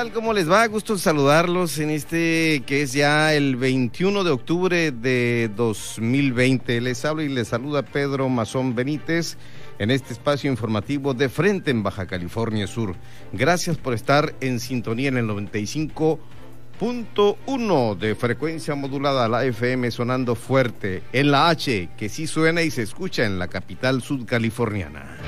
tal? 0.00 0.12
¿Cómo 0.12 0.32
les 0.32 0.50
va? 0.50 0.66
Gusto 0.66 0.96
saludarlos 0.96 1.78
en 1.78 1.90
este 1.90 2.62
que 2.64 2.80
es 2.82 2.94
ya 2.94 3.34
el 3.34 3.56
21 3.56 4.24
de 4.24 4.30
octubre 4.30 4.92
de 4.92 5.50
2020. 5.54 6.80
Les 6.80 7.04
hablo 7.04 7.20
y 7.20 7.28
les 7.28 7.48
saluda 7.48 7.82
Pedro 7.82 8.30
Mazón 8.30 8.74
Benítez 8.74 9.36
en 9.78 9.90
este 9.90 10.14
espacio 10.14 10.50
informativo 10.50 11.12
de 11.12 11.28
frente 11.28 11.70
en 11.70 11.82
Baja 11.82 12.06
California 12.06 12.66
Sur. 12.66 12.94
Gracias 13.34 13.76
por 13.76 13.92
estar 13.92 14.34
en 14.40 14.58
sintonía 14.58 15.08
en 15.08 15.18
el 15.18 15.28
95.1 15.28 17.98
de 17.98 18.14
frecuencia 18.14 18.74
modulada, 18.74 19.28
la 19.28 19.44
FM 19.44 19.90
sonando 19.90 20.34
fuerte, 20.34 21.02
en 21.12 21.30
la 21.30 21.50
H 21.50 21.90
que 21.98 22.08
sí 22.08 22.26
suena 22.26 22.62
y 22.62 22.70
se 22.70 22.80
escucha 22.82 23.26
en 23.26 23.38
la 23.38 23.48
capital 23.48 24.00
sudcaliforniana. 24.00 25.18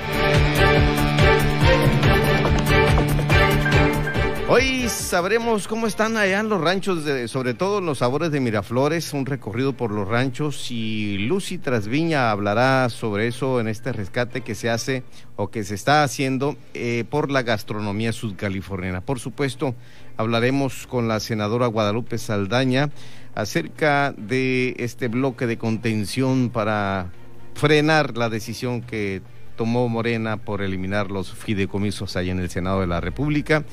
Hoy 4.55 4.87
sabremos 4.87 5.67
cómo 5.67 5.87
están 5.87 6.15
allá 6.15 6.39
en 6.39 6.47
los 6.47 6.61
ranchos, 6.61 7.03
sobre 7.25 7.55
todo 7.55 7.81
los 7.81 7.97
sabores 7.97 8.29
de 8.29 8.39
Miraflores, 8.39 9.11
un 9.13 9.25
recorrido 9.25 9.73
por 9.73 9.89
los 9.89 10.07
ranchos 10.07 10.69
y 10.69 11.17
Lucy 11.17 11.57
Trasviña 11.57 12.29
hablará 12.29 12.87
sobre 12.89 13.25
eso 13.25 13.59
en 13.59 13.67
este 13.67 13.91
rescate 13.91 14.41
que 14.41 14.53
se 14.53 14.69
hace 14.69 15.01
o 15.37 15.49
que 15.49 15.63
se 15.63 15.73
está 15.73 16.03
haciendo 16.03 16.55
eh, 16.75 17.03
por 17.09 17.31
la 17.31 17.41
gastronomía 17.41 18.13
sudcaliforniana. 18.13 19.01
Por 19.01 19.19
supuesto, 19.19 19.73
hablaremos 20.17 20.85
con 20.85 21.07
la 21.07 21.19
senadora 21.19 21.65
Guadalupe 21.65 22.19
Saldaña 22.19 22.91
acerca 23.33 24.13
de 24.15 24.75
este 24.77 25.07
bloque 25.07 25.47
de 25.47 25.57
contención 25.57 26.51
para 26.51 27.11
frenar 27.55 28.19
la 28.19 28.29
decisión 28.29 28.81
que 28.83 29.23
tomó 29.55 29.89
Morena 29.89 30.37
por 30.37 30.61
eliminar 30.61 31.09
los 31.09 31.33
fideicomisos 31.33 32.15
ahí 32.15 32.29
en 32.29 32.39
el 32.39 32.51
Senado 32.51 32.81
de 32.81 32.87
la 32.87 33.01
República. 33.01 33.63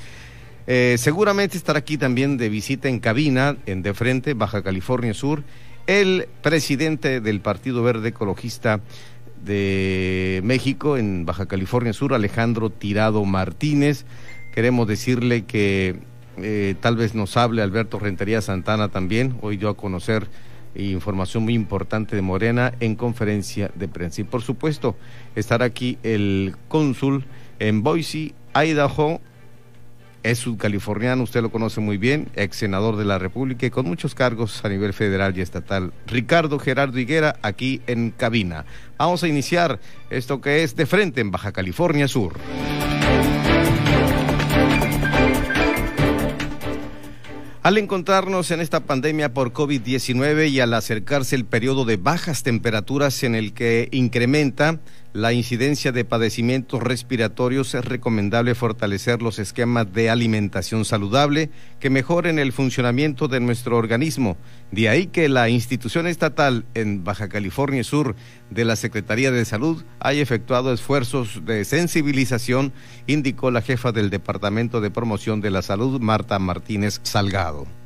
Eh, 0.72 0.98
seguramente 0.98 1.56
estará 1.56 1.80
aquí 1.80 1.98
también 1.98 2.36
de 2.36 2.48
visita 2.48 2.88
en 2.88 3.00
cabina, 3.00 3.56
en 3.66 3.82
De 3.82 3.92
Frente, 3.92 4.34
Baja 4.34 4.62
California 4.62 5.12
Sur, 5.14 5.42
el 5.88 6.28
presidente 6.42 7.20
del 7.20 7.40
Partido 7.40 7.82
Verde 7.82 8.10
Ecologista 8.10 8.78
de 9.44 10.40
México 10.44 10.96
en 10.96 11.26
Baja 11.26 11.46
California 11.46 11.92
Sur, 11.92 12.14
Alejandro 12.14 12.70
Tirado 12.70 13.24
Martínez. 13.24 14.04
Queremos 14.54 14.86
decirle 14.86 15.44
que 15.44 15.96
eh, 16.36 16.76
tal 16.80 16.94
vez 16.94 17.16
nos 17.16 17.36
hable 17.36 17.62
Alberto 17.62 17.98
Rentería 17.98 18.40
Santana 18.40 18.90
también. 18.90 19.38
Hoy 19.40 19.56
dio 19.56 19.70
a 19.70 19.76
conocer 19.76 20.28
información 20.76 21.42
muy 21.42 21.54
importante 21.54 22.14
de 22.14 22.22
Morena 22.22 22.74
en 22.78 22.94
conferencia 22.94 23.72
de 23.74 23.88
prensa. 23.88 24.20
Y 24.20 24.24
por 24.24 24.42
supuesto, 24.42 24.94
estará 25.34 25.64
aquí 25.64 25.98
el 26.04 26.54
cónsul 26.68 27.24
en 27.58 27.82
Boise, 27.82 28.34
Idaho, 28.54 29.20
es 30.22 30.38
sudcaliforniano, 30.38 31.22
usted 31.22 31.42
lo 31.42 31.50
conoce 31.50 31.80
muy 31.80 31.96
bien, 31.96 32.28
ex 32.34 32.56
senador 32.56 32.96
de 32.96 33.04
la 33.04 33.18
República 33.18 33.66
y 33.66 33.70
con 33.70 33.86
muchos 33.86 34.14
cargos 34.14 34.64
a 34.64 34.68
nivel 34.68 34.92
federal 34.92 35.36
y 35.36 35.40
estatal. 35.40 35.92
Ricardo 36.06 36.58
Gerardo 36.58 36.98
Higuera, 36.98 37.36
aquí 37.42 37.80
en 37.86 38.10
cabina. 38.10 38.64
Vamos 38.98 39.22
a 39.22 39.28
iniciar 39.28 39.80
esto 40.10 40.40
que 40.40 40.62
es 40.62 40.76
de 40.76 40.86
frente 40.86 41.20
en 41.20 41.30
Baja 41.30 41.52
California 41.52 42.08
Sur. 42.08 42.38
Al 47.62 47.76
encontrarnos 47.76 48.50
en 48.52 48.60
esta 48.60 48.80
pandemia 48.80 49.34
por 49.34 49.52
COVID-19 49.52 50.48
y 50.48 50.60
al 50.60 50.72
acercarse 50.72 51.36
el 51.36 51.44
periodo 51.44 51.84
de 51.84 51.98
bajas 51.98 52.42
temperaturas 52.42 53.22
en 53.22 53.34
el 53.34 53.52
que 53.52 53.90
incrementa 53.92 54.80
la 55.12 55.32
incidencia 55.32 55.90
de 55.90 56.04
padecimientos 56.04 56.82
respiratorios 56.82 57.74
es 57.74 57.84
recomendable 57.84 58.54
fortalecer 58.54 59.22
los 59.22 59.38
esquemas 59.40 59.92
de 59.92 60.08
alimentación 60.08 60.84
saludable 60.84 61.50
que 61.80 61.90
mejoren 61.90 62.38
el 62.38 62.52
funcionamiento 62.52 63.26
de 63.26 63.40
nuestro 63.40 63.76
organismo. 63.76 64.36
De 64.70 64.88
ahí 64.88 65.08
que 65.08 65.28
la 65.28 65.48
institución 65.48 66.06
estatal 66.06 66.64
en 66.74 67.02
Baja 67.02 67.28
California 67.28 67.82
Sur 67.82 68.14
de 68.50 68.64
la 68.64 68.76
Secretaría 68.76 69.32
de 69.32 69.44
Salud 69.44 69.82
haya 69.98 70.22
efectuado 70.22 70.72
esfuerzos 70.72 71.44
de 71.44 71.64
sensibilización, 71.64 72.72
indicó 73.08 73.50
la 73.50 73.62
jefa 73.62 73.90
del 73.90 74.10
Departamento 74.10 74.80
de 74.80 74.92
Promoción 74.92 75.40
de 75.40 75.50
la 75.50 75.62
Salud, 75.62 76.00
Marta 76.00 76.38
Martínez 76.38 77.00
Salgado. 77.02 77.79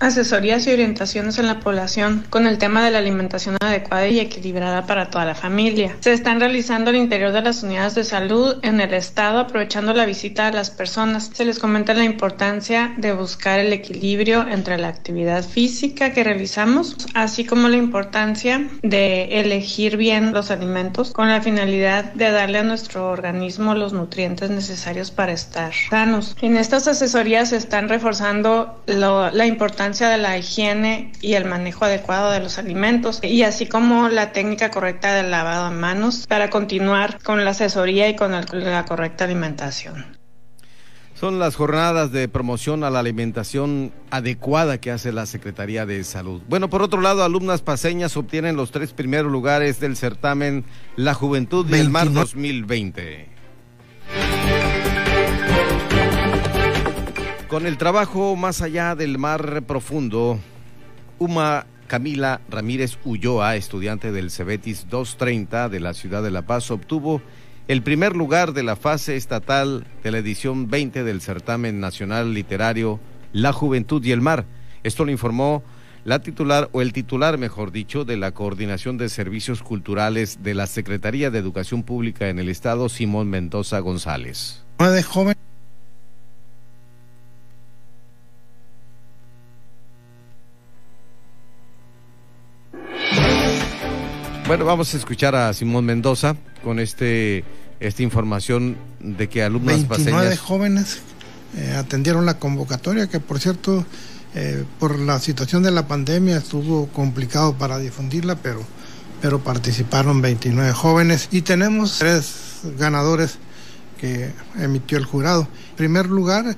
Asesorías 0.00 0.66
y 0.66 0.72
orientaciones 0.72 1.38
en 1.38 1.46
la 1.46 1.60
población 1.60 2.26
con 2.28 2.48
el 2.48 2.58
tema 2.58 2.84
de 2.84 2.90
la 2.90 2.98
alimentación 2.98 3.56
adecuada 3.60 4.08
y 4.08 4.18
equilibrada 4.18 4.84
para 4.84 5.10
toda 5.10 5.24
la 5.24 5.36
familia. 5.36 5.94
Se 6.00 6.12
están 6.12 6.40
realizando 6.40 6.90
al 6.90 6.96
interior 6.96 7.30
de 7.30 7.40
las 7.40 7.62
unidades 7.62 7.94
de 7.94 8.02
salud 8.02 8.56
en 8.62 8.80
el 8.80 8.92
estado 8.94 9.38
aprovechando 9.38 9.94
la 9.94 10.06
visita 10.06 10.48
a 10.48 10.52
las 10.52 10.70
personas. 10.70 11.30
Se 11.32 11.44
les 11.44 11.60
comenta 11.60 11.94
la 11.94 12.02
importancia 12.02 12.94
de 12.96 13.12
buscar 13.12 13.60
el 13.60 13.72
equilibrio 13.72 14.44
entre 14.48 14.76
la 14.76 14.88
actividad 14.88 15.44
física 15.44 16.12
que 16.12 16.24
realizamos, 16.24 16.96
así 17.14 17.44
como 17.44 17.68
la 17.68 17.76
importancia 17.76 18.68
de 18.82 19.40
elegir 19.40 19.96
bien 19.96 20.32
los 20.32 20.50
alimentos 20.50 21.12
con 21.12 21.28
la 21.28 21.40
finalidad 21.40 22.12
de 22.14 22.32
darle 22.32 22.58
a 22.58 22.64
nuestro 22.64 23.08
organismo 23.08 23.76
los 23.76 23.92
nutrientes 23.92 24.50
necesarios 24.50 25.12
para 25.12 25.30
estar 25.30 25.72
sanos. 25.90 26.36
En 26.42 26.56
estas 26.56 26.88
asesorías 26.88 27.50
se 27.50 27.56
están 27.56 27.88
reforzando 27.88 28.82
lo, 28.86 29.30
la 29.30 29.43
importancia 29.46 30.08
de 30.08 30.18
la 30.18 30.38
higiene 30.38 31.12
y 31.20 31.34
el 31.34 31.44
manejo 31.44 31.84
adecuado 31.84 32.30
de 32.30 32.40
los 32.40 32.58
alimentos 32.58 33.20
y 33.22 33.42
así 33.42 33.66
como 33.66 34.08
la 34.08 34.32
técnica 34.32 34.70
correcta 34.70 35.14
del 35.14 35.30
lavado 35.30 35.70
de 35.70 35.76
manos 35.76 36.26
para 36.26 36.50
continuar 36.50 37.22
con 37.22 37.44
la 37.44 37.50
asesoría 37.50 38.08
y 38.08 38.16
con 38.16 38.32
la 38.32 38.84
correcta 38.84 39.24
alimentación. 39.24 40.14
Son 41.14 41.38
las 41.38 41.54
jornadas 41.54 42.10
de 42.10 42.28
promoción 42.28 42.82
a 42.82 42.90
la 42.90 42.98
alimentación 42.98 43.92
adecuada 44.10 44.78
que 44.78 44.90
hace 44.90 45.12
la 45.12 45.26
Secretaría 45.26 45.86
de 45.86 46.02
Salud. 46.02 46.42
Bueno, 46.48 46.68
por 46.68 46.82
otro 46.82 47.00
lado, 47.00 47.22
alumnas 47.22 47.62
paseñas 47.62 48.16
obtienen 48.16 48.56
los 48.56 48.72
tres 48.72 48.92
primeros 48.92 49.30
lugares 49.30 49.78
del 49.78 49.96
certamen 49.96 50.64
La 50.96 51.14
Juventud 51.14 51.64
del 51.64 51.88
Mar 51.88 52.12
2020. 52.12 53.33
Con 57.54 57.66
el 57.66 57.78
trabajo 57.78 58.34
más 58.34 58.62
allá 58.62 58.96
del 58.96 59.16
mar 59.16 59.62
profundo, 59.62 60.40
Uma 61.20 61.66
Camila 61.86 62.40
Ramírez 62.50 62.98
Ulloa, 63.04 63.54
estudiante 63.54 64.10
del 64.10 64.32
Cebetis 64.32 64.88
230 64.90 65.68
de 65.68 65.78
la 65.78 65.94
ciudad 65.94 66.24
de 66.24 66.32
La 66.32 66.42
Paz, 66.42 66.72
obtuvo 66.72 67.22
el 67.68 67.84
primer 67.84 68.16
lugar 68.16 68.54
de 68.54 68.64
la 68.64 68.74
fase 68.74 69.14
estatal 69.14 69.86
de 70.02 70.10
la 70.10 70.18
edición 70.18 70.68
20 70.68 71.04
del 71.04 71.20
certamen 71.20 71.78
nacional 71.78 72.34
literario 72.34 72.98
La 73.32 73.52
Juventud 73.52 74.04
y 74.04 74.10
el 74.10 74.20
Mar. 74.20 74.46
Esto 74.82 75.04
lo 75.04 75.12
informó 75.12 75.62
la 76.02 76.22
titular 76.22 76.70
o 76.72 76.82
el 76.82 76.92
titular, 76.92 77.38
mejor 77.38 77.70
dicho, 77.70 78.04
de 78.04 78.16
la 78.16 78.32
Coordinación 78.32 78.98
de 78.98 79.08
Servicios 79.08 79.62
Culturales 79.62 80.42
de 80.42 80.54
la 80.54 80.66
Secretaría 80.66 81.30
de 81.30 81.38
Educación 81.38 81.84
Pública 81.84 82.28
en 82.28 82.40
el 82.40 82.48
Estado, 82.48 82.88
Simón 82.88 83.30
Mendoza 83.30 83.78
González. 83.78 84.64
de 84.80 85.02
joven 85.04 85.36
Bueno, 94.54 94.66
vamos 94.66 94.94
a 94.94 94.98
escuchar 94.98 95.34
a 95.34 95.52
Simón 95.52 95.84
Mendoza 95.84 96.36
con 96.62 96.78
este 96.78 97.42
esta 97.80 98.04
información 98.04 98.76
de 99.00 99.28
que 99.28 99.42
alumnas 99.42 99.88
29 99.88 100.36
jóvenes 100.36 100.98
eh, 101.56 101.74
atendieron 101.76 102.24
la 102.24 102.38
convocatoria, 102.38 103.08
que 103.08 103.18
por 103.18 103.40
cierto, 103.40 103.84
eh, 104.36 104.62
por 104.78 104.96
la 104.96 105.18
situación 105.18 105.64
de 105.64 105.72
la 105.72 105.88
pandemia 105.88 106.36
estuvo 106.36 106.86
complicado 106.86 107.54
para 107.54 107.78
difundirla, 107.78 108.36
pero, 108.36 108.62
pero 109.20 109.40
participaron 109.40 110.22
29 110.22 110.72
jóvenes 110.72 111.30
y 111.32 111.42
tenemos 111.42 111.98
tres 111.98 112.60
ganadores 112.78 113.38
que 114.00 114.30
emitió 114.56 114.98
el 114.98 115.04
jurado. 115.04 115.48
En 115.70 115.76
primer 115.76 116.06
lugar, 116.06 116.56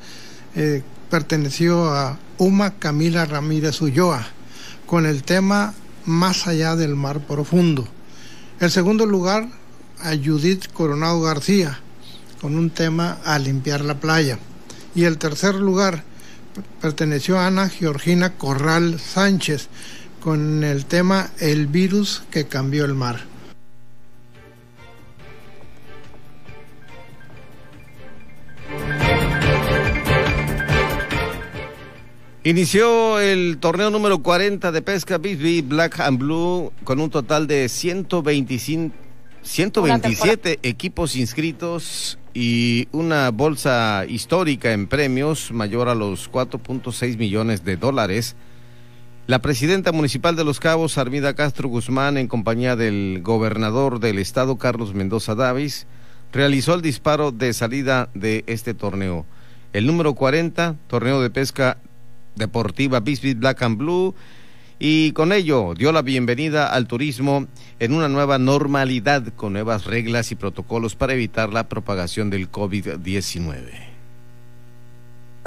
eh, 0.55 0.83
perteneció 1.09 1.95
a 1.95 2.19
Uma 2.37 2.75
Camila 2.75 3.25
Ramírez 3.25 3.81
Ulloa 3.81 4.23
con 4.85 5.07
el 5.07 5.23
tema 5.23 5.73
más 6.07 6.47
allá 6.47 6.77
del 6.77 6.97
mar 6.97 7.21
profundo. 7.21 7.87
El 8.61 8.71
segundo 8.71 9.05
lugar, 9.05 9.49
a 10.01 10.11
Judith 10.17 10.73
Coronado 10.73 11.21
García, 11.21 11.81
con 12.41 12.57
un 12.57 12.71
tema 12.71 13.19
a 13.25 13.39
limpiar 13.39 13.83
la 13.83 14.01
playa. 14.01 14.39
Y 14.95 15.05
el 15.05 15.19
tercer 15.19 15.57
lugar 15.57 16.05
perteneció 16.81 17.39
a 17.39 17.49
Ana 17.49 17.69
Georgina 17.69 18.35
Corral 18.35 18.99
Sánchez, 18.99 19.69
con 20.21 20.65
el 20.65 20.87
tema 20.87 21.31
El 21.39 21.67
virus 21.67 22.23
que 22.31 22.47
cambió 22.47 22.85
el 22.85 22.95
mar. 22.95 23.36
Inició 32.47 33.19
el 33.19 33.59
torneo 33.59 33.91
número 33.91 34.23
40 34.23 34.71
de 34.71 34.81
pesca 34.81 35.19
Bisbee 35.19 35.63
Black 35.63 35.99
and 35.99 36.21
Blue 36.21 36.73
con 36.85 37.01
un 37.01 37.11
total 37.11 37.49
de 37.49 37.69
125, 37.69 38.95
127 39.43 40.61
equipos 40.63 41.17
inscritos 41.17 42.21
y 42.35 42.87
una 42.93 43.33
bolsa 43.33 44.05
histórica 44.09 44.73
en 44.73 44.87
premios 44.87 45.51
mayor 45.51 45.89
a 45.89 45.97
los 45.97 46.31
4.6 46.31 47.19
millones 47.19 47.65
de 47.65 47.77
dólares. 47.77 48.37
La 49.27 49.41
presidenta 49.41 49.91
municipal 49.91 50.37
de 50.37 50.45
Los 50.45 50.61
Cabos, 50.61 50.99
Armida 50.99 51.35
Castro 51.35 51.69
Guzmán, 51.69 52.17
en 52.17 52.29
compañía 52.29 52.77
del 52.77 53.23
gobernador 53.25 53.99
del 53.99 54.21
estado, 54.21 54.57
Carlos 54.57 54.95
Mendoza 54.95 55.35
Davis, 55.35 55.89
realizó 56.33 56.75
el 56.75 56.83
disparo 56.83 57.33
de 57.33 57.53
salida 57.53 58.09
de 58.15 58.45
este 58.47 58.73
torneo. 58.73 59.27
El 59.73 59.85
número 59.85 60.15
40, 60.15 60.77
torneo 60.87 61.21
de 61.21 61.31
pesca 61.31 61.79
deportiva 62.37 63.01
Bisbee 63.01 63.35
Black 63.35 63.63
and 63.63 63.79
Blue, 63.79 64.15
y 64.79 65.13
con 65.13 65.33
ello 65.33 65.75
dio 65.75 65.91
la 65.91 66.03
bienvenida 66.03 66.73
al 66.73 66.87
turismo 66.87 67.47
en 67.79 67.93
una 67.93 68.09
nueva 68.09 68.39
normalidad 68.39 69.33
con 69.35 69.55
nuevas 69.55 69.87
reglas 69.87 70.31
y 70.33 70.35
protocolos 70.35 70.95
para 70.95 71.15
evitar 71.15 71.53
la 71.53 71.69
propagación 71.69 72.29
del 72.29 72.51
COVID-19 72.51 73.96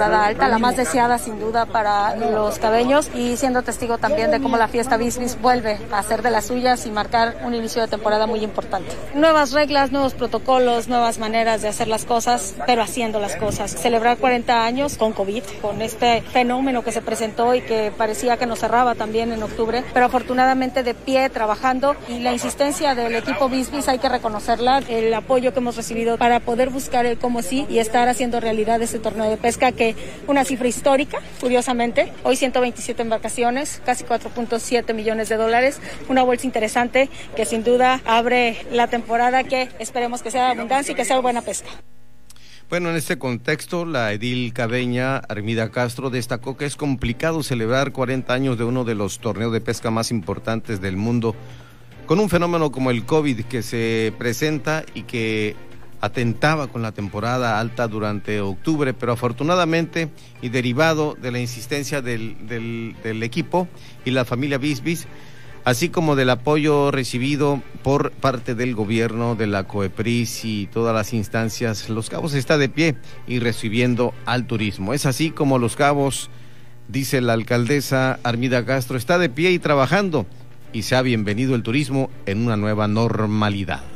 alta, 0.00 0.48
la 0.48 0.58
más 0.58 0.76
deseada 0.76 1.18
sin 1.18 1.38
duda 1.38 1.66
para 1.66 2.16
los 2.16 2.58
cabeños 2.58 3.10
y 3.14 3.36
siendo 3.36 3.62
testigo 3.62 3.98
también 3.98 4.30
de 4.30 4.40
cómo 4.40 4.56
la 4.56 4.68
fiesta 4.68 4.96
Bisbis 4.96 5.40
vuelve 5.40 5.78
a 5.92 6.02
ser 6.02 6.22
de 6.22 6.30
las 6.30 6.46
suyas 6.46 6.86
y 6.86 6.90
marcar 6.90 7.36
un 7.44 7.54
inicio 7.54 7.82
de 7.82 7.88
temporada 7.88 8.26
muy 8.26 8.42
importante. 8.42 8.90
Nuevas 9.14 9.52
reglas, 9.52 9.92
nuevos 9.92 10.14
protocolos, 10.14 10.88
nuevas 10.88 11.18
maneras 11.18 11.62
de 11.62 11.68
hacer 11.68 11.88
las 11.88 12.04
cosas, 12.04 12.54
pero 12.66 12.82
haciendo 12.82 13.20
las 13.20 13.36
cosas. 13.36 13.70
Celebrar 13.70 14.16
40 14.16 14.64
años 14.64 14.96
con 14.96 15.12
COVID, 15.12 15.42
con 15.60 15.82
este 15.82 16.22
fenómeno 16.22 16.82
que 16.82 16.92
se 16.92 17.02
presentó 17.02 17.54
y 17.54 17.60
que 17.60 17.92
parecía 17.96 18.36
que 18.36 18.46
nos 18.46 18.60
cerraba 18.60 18.94
también 18.94 19.32
en 19.32 19.42
octubre, 19.42 19.84
pero 19.92 20.06
afortunadamente 20.06 20.82
de 20.82 20.94
pie, 20.94 21.28
trabajando 21.28 21.94
y 22.08 22.20
la 22.20 22.32
insistencia 22.32 22.94
del 22.94 23.14
equipo 23.14 23.48
Bisbis 23.48 23.88
hay 23.88 23.98
que 23.98 24.08
reconocerla, 24.08 24.78
el 24.88 25.12
apoyo 25.12 25.52
que 25.52 25.58
hemos 25.58 25.76
recibido 25.76 26.16
para 26.16 26.40
poder 26.40 26.70
buscar 26.70 27.06
el 27.06 27.18
cómo 27.18 27.42
sí 27.42 27.66
y 27.68 27.78
estar 27.78 28.08
haciendo 28.08 28.40
realidad 28.40 28.80
este 28.82 28.98
torneo 28.98 29.28
de 29.28 29.36
pesca 29.36 29.72
que 29.72 29.89
una 30.26 30.44
cifra 30.44 30.68
histórica, 30.68 31.18
curiosamente. 31.40 32.12
Hoy 32.22 32.36
127 32.36 33.02
embarcaciones, 33.02 33.82
casi 33.84 34.04
4.7 34.04 34.94
millones 34.94 35.28
de 35.28 35.36
dólares. 35.36 35.80
Una 36.08 36.22
bolsa 36.22 36.46
interesante 36.46 37.08
que 37.36 37.44
sin 37.44 37.64
duda 37.64 38.00
abre 38.04 38.56
la 38.72 38.88
temporada 38.88 39.44
que 39.44 39.68
esperemos 39.78 40.22
que 40.22 40.30
sea 40.30 40.46
de 40.46 40.52
abundancia 40.52 40.92
y 40.92 40.94
que 40.94 41.04
sea 41.04 41.20
buena 41.20 41.42
pesca. 41.42 41.70
Bueno, 42.68 42.90
en 42.90 42.96
este 42.96 43.18
contexto, 43.18 43.84
la 43.84 44.12
edil 44.12 44.52
cabeña 44.52 45.16
Armida 45.16 45.72
Castro 45.72 46.08
destacó 46.08 46.56
que 46.56 46.66
es 46.66 46.76
complicado 46.76 47.42
celebrar 47.42 47.90
40 47.90 48.32
años 48.32 48.58
de 48.58 48.64
uno 48.64 48.84
de 48.84 48.94
los 48.94 49.18
torneos 49.18 49.52
de 49.52 49.60
pesca 49.60 49.90
más 49.90 50.12
importantes 50.12 50.80
del 50.80 50.96
mundo 50.96 51.34
con 52.06 52.18
un 52.18 52.28
fenómeno 52.28 52.72
como 52.72 52.90
el 52.90 53.04
COVID 53.04 53.44
que 53.44 53.62
se 53.62 54.12
presenta 54.18 54.84
y 54.94 55.02
que 55.02 55.54
atentaba 56.00 56.68
con 56.68 56.82
la 56.82 56.92
temporada 56.92 57.60
alta 57.60 57.88
durante 57.88 58.40
octubre, 58.40 58.94
pero 58.94 59.12
afortunadamente 59.12 60.10
y 60.42 60.48
derivado 60.48 61.16
de 61.20 61.30
la 61.30 61.40
insistencia 61.40 62.02
del, 62.02 62.96
equipo 63.22 63.68
y 64.04 64.10
la 64.10 64.24
familia 64.24 64.58
Bisbis, 64.58 65.06
así 65.64 65.90
como 65.90 66.16
del 66.16 66.30
apoyo 66.30 66.90
recibido 66.90 67.62
por 67.82 68.12
parte 68.12 68.54
del 68.54 68.74
gobierno, 68.74 69.34
de 69.34 69.46
la 69.46 69.64
COEPRIS 69.64 70.44
y 70.44 70.66
todas 70.72 70.94
las 70.94 71.12
instancias, 71.12 71.88
Los 71.90 72.08
Cabos 72.08 72.34
está 72.34 72.56
de 72.56 72.68
pie 72.68 72.96
y 73.26 73.38
recibiendo 73.38 74.14
al 74.24 74.46
turismo. 74.46 74.94
Es 74.94 75.06
así 75.06 75.30
como 75.30 75.58
Los 75.58 75.76
Cabos, 75.76 76.30
dice 76.88 77.20
la 77.20 77.34
alcaldesa 77.34 78.18
Armida 78.22 78.64
Castro, 78.64 78.96
está 78.96 79.18
de 79.18 79.28
pie 79.28 79.50
y 79.50 79.58
trabajando 79.58 80.26
y 80.72 80.82
se 80.82 80.96
ha 80.96 81.02
bienvenido 81.02 81.54
el 81.54 81.62
turismo 81.62 82.10
en 82.26 82.44
una 82.44 82.56
nueva 82.56 82.88
normalidad. 82.88 83.89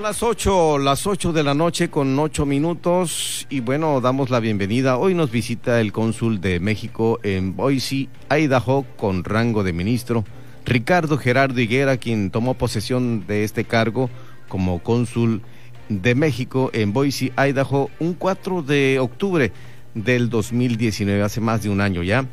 Las 0.00 0.22
8, 0.22 0.78
las 0.78 1.06
8 1.06 1.32
de 1.32 1.42
la 1.42 1.52
noche 1.52 1.90
con 1.90 2.18
8 2.18 2.46
minutos 2.46 3.46
y 3.50 3.60
bueno, 3.60 4.00
damos 4.00 4.30
la 4.30 4.40
bienvenida. 4.40 4.96
Hoy 4.96 5.14
nos 5.14 5.30
visita 5.30 5.80
el 5.80 5.92
cónsul 5.92 6.40
de 6.40 6.58
México 6.58 7.20
en 7.22 7.54
Boise, 7.54 8.08
Idaho, 8.30 8.86
con 8.96 9.24
rango 9.24 9.62
de 9.62 9.74
ministro, 9.74 10.24
Ricardo 10.64 11.18
Gerardo 11.18 11.60
Higuera, 11.60 11.98
quien 11.98 12.30
tomó 12.30 12.54
posesión 12.54 13.26
de 13.26 13.44
este 13.44 13.64
cargo 13.64 14.08
como 14.48 14.82
cónsul 14.82 15.42
de 15.90 16.14
México 16.14 16.70
en 16.72 16.94
Boise, 16.94 17.32
Idaho, 17.36 17.90
un 17.98 18.14
4 18.14 18.62
de 18.62 18.98
octubre 19.00 19.52
del 19.94 20.30
2019, 20.30 21.22
hace 21.22 21.42
más 21.42 21.62
de 21.62 21.68
un 21.68 21.82
año 21.82 22.02
ya. 22.02 22.24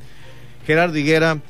Gerardo 0.66 0.98
Higuera 0.98 1.42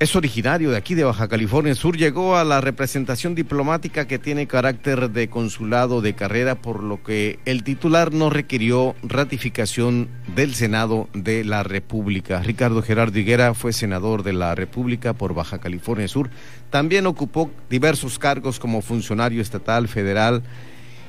es 0.00 0.16
originario 0.16 0.70
de 0.70 0.76
aquí 0.76 0.94
de 0.94 1.04
Baja 1.04 1.28
California 1.28 1.74
Sur, 1.74 1.96
llegó 1.96 2.36
a 2.36 2.44
la 2.44 2.60
representación 2.60 3.34
diplomática 3.34 4.06
que 4.06 4.18
tiene 4.18 4.48
carácter 4.48 5.10
de 5.10 5.28
consulado 5.28 6.00
de 6.00 6.14
carrera, 6.14 6.56
por 6.56 6.82
lo 6.82 7.02
que 7.02 7.38
el 7.44 7.62
titular 7.62 8.12
no 8.12 8.28
requirió 8.28 8.96
ratificación 9.02 10.08
del 10.34 10.54
Senado 10.54 11.08
de 11.14 11.44
la 11.44 11.62
República. 11.62 12.40
Ricardo 12.42 12.82
Gerardo 12.82 13.18
Higuera 13.18 13.54
fue 13.54 13.72
senador 13.72 14.24
de 14.24 14.32
la 14.32 14.54
República 14.54 15.12
por 15.12 15.32
Baja 15.32 15.58
California 15.58 16.08
Sur. 16.08 16.28
También 16.70 17.06
ocupó 17.06 17.50
diversos 17.70 18.18
cargos 18.18 18.58
como 18.58 18.82
funcionario 18.82 19.40
estatal, 19.40 19.86
federal, 19.86 20.42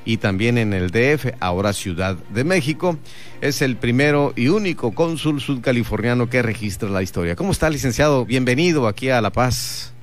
y 0.06 0.18
también 0.18 0.57
en 0.57 0.72
el 0.72 0.92
DF, 0.92 1.34
ahora 1.40 1.74
Ciudad 1.74 2.16
de 2.16 2.44
México. 2.44 2.98
Es 3.42 3.62
el 3.62 3.75
primero 3.75 4.34
y 4.36 4.48
único 4.50 4.94
cónsul 4.94 5.42
sudcaliforniano 5.42 6.30
que 6.30 6.44
registra 6.44 6.90
la 6.90 7.02
historia. 7.02 7.36
¿Cómo 7.36 7.52
está, 7.52 7.69
licenciado? 7.69 8.24
Bienvenido 8.25 8.88
aquí 8.88 9.10
a 9.10 9.19
La 9.19 9.31
Paz 9.31 9.94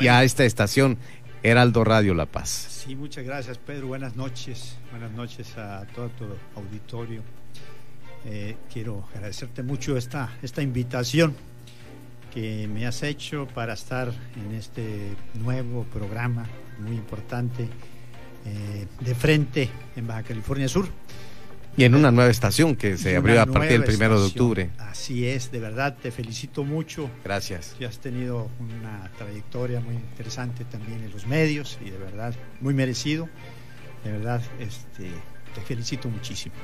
y 0.00 0.06
a 0.06 0.22
esta 0.22 0.44
estación 0.44 0.96
Heraldo 1.42 1.82
Radio 1.82 2.14
La 2.14 2.26
Paz. 2.26 2.84
Sí, 2.86 2.94
muchas 2.94 3.24
gracias, 3.24 3.58
Pedro. 3.58 3.88
Buenas 3.88 4.14
noches. 4.16 4.76
Buenas 4.92 5.10
noches 5.10 5.56
a 5.58 5.84
todo 5.94 6.08
tu 6.10 6.24
auditorio. 6.56 7.22
Eh, 8.24 8.56
quiero 8.72 9.04
agradecerte 9.14 9.62
mucho 9.62 9.96
esta, 9.96 10.36
esta 10.42 10.62
invitación 10.62 11.34
que 12.32 12.68
me 12.68 12.86
has 12.86 13.02
hecho 13.02 13.48
para 13.54 13.72
estar 13.72 14.12
en 14.36 14.54
este 14.54 15.16
nuevo 15.34 15.84
programa 15.84 16.46
muy 16.78 16.96
importante 16.96 17.68
eh, 18.48 18.86
de 19.00 19.14
frente 19.14 19.68
en 19.96 20.06
Baja 20.06 20.22
California 20.22 20.68
Sur. 20.68 20.88
Y 21.76 21.84
en 21.84 21.94
una 21.94 22.10
nueva 22.10 22.28
estación 22.28 22.74
que 22.74 22.96
se 22.96 23.16
abrió 23.16 23.40
a 23.40 23.46
partir 23.46 23.72
del 23.72 23.84
primero 23.84 24.20
de 24.20 24.26
octubre. 24.26 24.70
Así 24.78 25.26
es, 25.26 25.52
de 25.52 25.60
verdad, 25.60 25.96
te 26.02 26.10
felicito 26.10 26.64
mucho. 26.64 27.08
Gracias. 27.24 27.76
Ya 27.78 27.86
has 27.86 27.98
tenido 27.98 28.50
una 28.58 29.08
trayectoria 29.16 29.78
muy 29.78 29.94
interesante 29.94 30.64
también 30.64 31.04
en 31.04 31.12
los 31.12 31.26
medios 31.26 31.78
y 31.84 31.90
de 31.90 31.98
verdad, 31.98 32.34
muy 32.60 32.74
merecido. 32.74 33.28
De 34.02 34.10
verdad, 34.10 34.42
este, 34.58 35.08
te 35.54 35.60
felicito 35.60 36.08
muchísimo. 36.08 36.54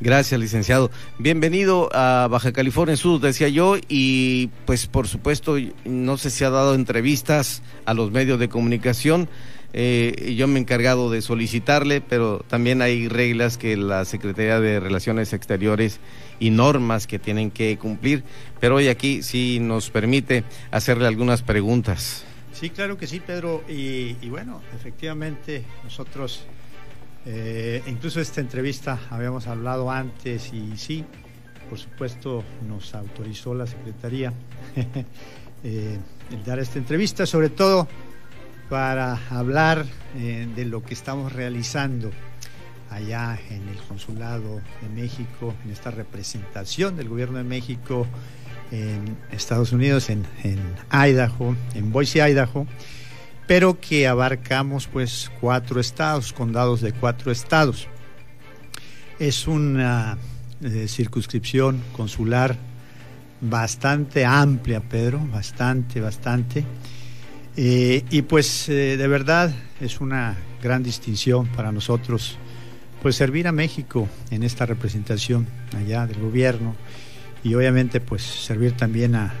Gracias, 0.00 0.40
licenciado. 0.40 0.90
Bienvenido 1.18 1.88
a 1.92 2.26
Baja 2.28 2.52
California 2.52 2.96
Sur, 2.96 3.20
decía 3.20 3.48
yo, 3.48 3.76
y 3.88 4.48
pues 4.66 4.88
por 4.88 5.06
supuesto, 5.06 5.56
no 5.84 6.16
sé 6.16 6.30
si 6.30 6.42
ha 6.42 6.50
dado 6.50 6.74
entrevistas 6.74 7.62
a 7.84 7.94
los 7.94 8.10
medios 8.10 8.40
de 8.40 8.48
comunicación. 8.48 9.28
Eh, 9.76 10.34
yo 10.38 10.46
me 10.46 10.60
he 10.60 10.62
encargado 10.62 11.10
de 11.10 11.20
solicitarle, 11.20 12.00
pero 12.00 12.44
también 12.46 12.80
hay 12.80 13.08
reglas 13.08 13.58
que 13.58 13.76
la 13.76 14.04
Secretaría 14.04 14.60
de 14.60 14.78
Relaciones 14.78 15.32
Exteriores 15.32 15.98
y 16.38 16.50
normas 16.50 17.08
que 17.08 17.18
tienen 17.18 17.50
que 17.50 17.76
cumplir. 17.76 18.22
Pero 18.60 18.76
hoy 18.76 18.86
aquí 18.86 19.24
sí 19.24 19.58
nos 19.60 19.90
permite 19.90 20.44
hacerle 20.70 21.08
algunas 21.08 21.42
preguntas. 21.42 22.24
Sí, 22.52 22.70
claro 22.70 22.96
que 22.96 23.08
sí, 23.08 23.18
Pedro. 23.18 23.64
Y, 23.68 24.14
bueno, 24.28 24.62
efectivamente 24.76 25.64
nosotros, 25.82 26.44
eh, 27.26 27.82
incluso 27.88 28.20
esta 28.20 28.40
entrevista 28.40 29.00
habíamos 29.10 29.48
hablado 29.48 29.90
antes 29.90 30.52
y 30.52 30.76
sí, 30.76 31.04
por 31.68 31.80
supuesto 31.80 32.44
nos 32.68 32.94
autorizó 32.94 33.54
la 33.54 33.66
Secretaría 33.66 34.32
eh, 35.64 35.98
el 36.30 36.44
dar 36.44 36.60
esta 36.60 36.78
entrevista, 36.78 37.26
sobre 37.26 37.48
todo 37.48 37.88
para 38.68 39.20
hablar 39.30 39.84
eh, 40.16 40.48
de 40.54 40.64
lo 40.64 40.82
que 40.82 40.94
estamos 40.94 41.32
realizando 41.32 42.10
allá 42.90 43.38
en 43.50 43.68
el 43.68 43.76
Consulado 43.88 44.60
de 44.80 44.88
México, 44.94 45.54
en 45.64 45.70
esta 45.72 45.90
representación 45.90 46.96
del 46.96 47.08
Gobierno 47.08 47.38
de 47.38 47.44
México 47.44 48.06
en 48.70 49.16
Estados 49.30 49.72
Unidos, 49.72 50.10
en, 50.10 50.24
Idaho, 50.90 51.56
en 51.74 51.92
Boise, 51.92 52.20
Idaho, 52.28 52.66
pero 53.46 53.78
que 53.78 54.06
abarcamos 54.06 54.86
pues 54.86 55.30
cuatro 55.40 55.80
estados, 55.80 56.32
condados 56.32 56.80
de 56.80 56.92
cuatro 56.92 57.30
estados. 57.30 57.88
Es 59.18 59.46
una 59.46 60.18
eh, 60.62 60.86
circunscripción 60.88 61.82
consular 61.96 62.56
bastante 63.40 64.24
amplia, 64.24 64.80
Pedro, 64.80 65.20
bastante, 65.30 66.00
bastante 66.00 66.64
Eh, 67.56 68.04
y 68.10 68.22
pues 68.22 68.68
eh, 68.68 68.96
de 68.96 69.08
verdad 69.08 69.54
es 69.80 70.00
una 70.00 70.36
gran 70.60 70.82
distinción 70.82 71.46
para 71.46 71.70
nosotros 71.70 72.36
pues 73.00 73.14
servir 73.14 73.46
a 73.46 73.52
México 73.52 74.08
en 74.30 74.42
esta 74.42 74.66
representación 74.66 75.46
allá 75.76 76.06
del 76.06 76.18
gobierno 76.20 76.74
y 77.44 77.54
obviamente 77.54 78.00
pues 78.00 78.22
servir 78.22 78.72
también 78.72 79.14
a, 79.14 79.32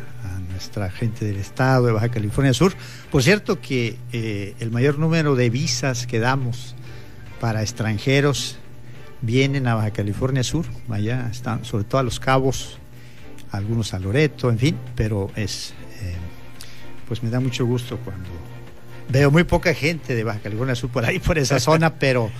nuestra 0.50 0.88
gente 0.88 1.24
del 1.24 1.36
estado 1.36 1.86
de 1.86 1.92
Baja 1.92 2.10
California 2.10 2.54
Sur. 2.54 2.74
Por 3.10 3.24
cierto 3.24 3.60
que 3.60 3.96
eh, 4.12 4.54
el 4.60 4.70
mayor 4.70 5.00
número 5.00 5.34
de 5.34 5.50
visas 5.50 6.06
que 6.06 6.20
damos 6.20 6.76
para 7.40 7.62
extranjeros 7.62 8.58
vienen 9.20 9.66
a 9.66 9.74
Baja 9.74 9.90
California 9.90 10.44
Sur, 10.44 10.64
allá 10.88 11.28
están 11.28 11.64
sobre 11.64 11.84
todo 11.84 11.98
a 11.98 12.04
Los 12.04 12.20
Cabos, 12.20 12.78
algunos 13.50 13.94
a 13.94 13.98
Loreto, 13.98 14.48
en 14.48 14.58
fin, 14.58 14.76
pero 14.94 15.30
es 15.34 15.74
pues 17.06 17.22
me 17.22 17.30
da 17.30 17.40
mucho 17.40 17.66
gusto 17.66 17.98
cuando 18.04 18.28
veo 19.08 19.30
muy 19.30 19.44
poca 19.44 19.74
gente 19.74 20.14
de 20.14 20.24
Baja 20.24 20.40
California 20.40 20.74
Sur 20.74 20.90
por 20.90 21.04
ahí, 21.04 21.18
por 21.18 21.38
esa 21.38 21.60
zona, 21.60 21.94
pero, 21.94 22.30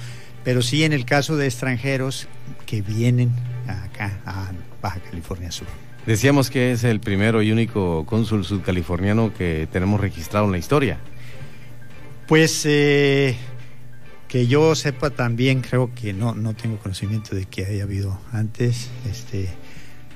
pero 0.43 0.63
sí 0.63 0.85
en 0.85 0.93
el 0.93 1.05
caso 1.05 1.37
de 1.37 1.47
extranjeros 1.47 2.29
que 2.67 2.83
vienen 2.83 3.33
acá 3.67 4.21
a 4.27 4.51
Baja 4.83 5.01
California 5.01 5.51
Sur. 5.51 5.69
Decíamos 6.07 6.51
que 6.51 6.73
es 6.73 6.85
el 6.85 7.01
primero 7.01 7.41
y 7.43 7.51
único 7.51 8.05
cónsul 8.05 8.45
sudcaliforniano 8.45 9.33
que 9.33 9.67
tenemos 9.73 10.01
registrado 10.01 10.45
en 10.45 10.53
la 10.53 10.59
historia. 10.59 10.99
Pues 12.27 12.63
eh, 12.67 13.37
que 14.29 14.47
yo 14.47 14.75
sepa 14.75 15.11
también, 15.11 15.63
creo 15.63 15.95
que 15.95 16.13
no, 16.13 16.35
no 16.35 16.55
tengo 16.55 16.79
conocimiento 16.79 17.35
de 17.35 17.47
que 17.47 17.65
haya 17.65 17.85
habido 17.85 18.21
antes, 18.33 18.91
este, 19.11 19.49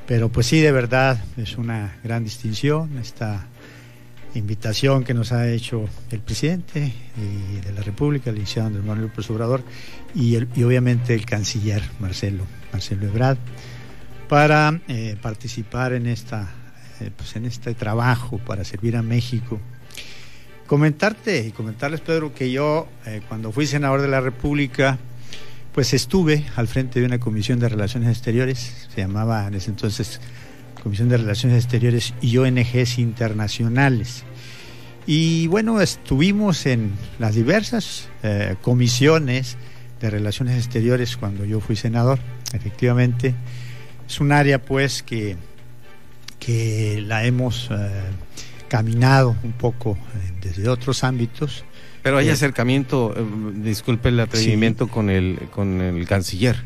pero 0.07 0.29
pues 0.29 0.47
sí, 0.47 0.61
de 0.61 0.73
verdad, 0.73 1.23
es 1.37 1.57
una 1.57 1.97
gran 2.03 2.25
distinción, 2.25 2.99
esta 2.99 3.47
invitación 4.35 5.05
que 5.05 5.15
nos 5.15 5.33
ha 5.33 5.49
hecho 5.49 5.89
el 6.11 6.21
presidente 6.21 6.93
de 7.65 7.73
la 7.73 7.83
República, 7.83 8.31
el 8.31 8.37
licenciado 8.37 8.69
Andrés 8.69 8.85
Manuel 8.85 9.09
López 9.09 9.31
Obrador, 9.31 9.63
y, 10.15 10.37
obviamente 10.37 11.15
el 11.15 11.25
canciller 11.27 11.83
Marcelo, 12.01 12.45
Marcelo 12.73 13.07
Ebrard, 13.07 13.39
para 14.29 14.81
eh, 14.89 15.17
participar 15.21 15.93
en, 15.93 16.07
esta, 16.07 16.49
eh, 17.01 17.11
pues 17.17 17.37
en 17.37 17.47
este 17.47 17.75
trabajo 17.75 18.39
para 18.39 18.65
servir 18.65 18.97
a 18.97 19.03
México. 19.03 19.59
Comentarte 20.67 21.47
y 21.47 21.51
comentarles, 21.51 22.03
Pedro, 22.03 22.35
que 22.35 22.51
yo 22.51 22.89
eh, 23.07 23.23
cuando 23.27 23.53
fui 23.53 23.67
senador 23.67 24.03
de 24.03 24.09
la 24.09 24.21
República, 24.21 24.99
pues 25.73 25.95
estuve 25.95 26.45
al 26.57 26.69
frente 26.69 27.01
de 27.01 27.07
una 27.07 27.19
comisión 27.19 27.59
de 27.59 27.69
relaciones 27.69 28.11
exteriores, 28.11 28.89
se 28.95 29.01
llamaba 29.01 29.47
en 29.47 29.55
ese 29.55 29.71
entonces 29.71 30.21
Comisión 30.83 31.09
de 31.09 31.17
Relaciones 31.17 31.63
Exteriores 31.65 32.15
y 32.21 32.37
ONGs 32.39 32.99
internacionales. 32.99 34.25
Y 35.07 35.47
bueno, 35.47 35.81
estuvimos 35.81 36.67
en 36.67 36.93
las 37.19 37.35
diversas 37.35 38.09
eh, 38.23 38.57
comisiones 38.61 39.57
de 40.01 40.11
Relaciones 40.11 40.57
Exteriores 40.57 41.17
cuando 41.17 41.45
yo 41.45 41.61
fui 41.61 41.77
senador, 41.77 42.19
efectivamente. 42.53 43.35
Es 44.07 44.21
un 44.21 44.33
área 44.33 44.61
pues 44.61 45.03
que, 45.03 45.37
que 46.39 47.03
la 47.07 47.25
hemos 47.25 47.69
eh, 47.71 47.89
caminado 48.69 49.35
un 49.43 49.53
poco 49.53 49.93
eh, 49.93 50.33
desde 50.43 50.69
otros 50.69 51.03
ámbitos. 51.05 51.65
Pero 52.03 52.19
hay 52.19 52.29
acercamiento, 52.29 53.15
disculpe 53.55 54.11
el 54.11 54.21
atrevimiento 54.21 54.89
con, 54.89 55.11
el, 55.11 55.49
con 55.51 55.81
el 55.81 56.07
canciller. 56.07 56.63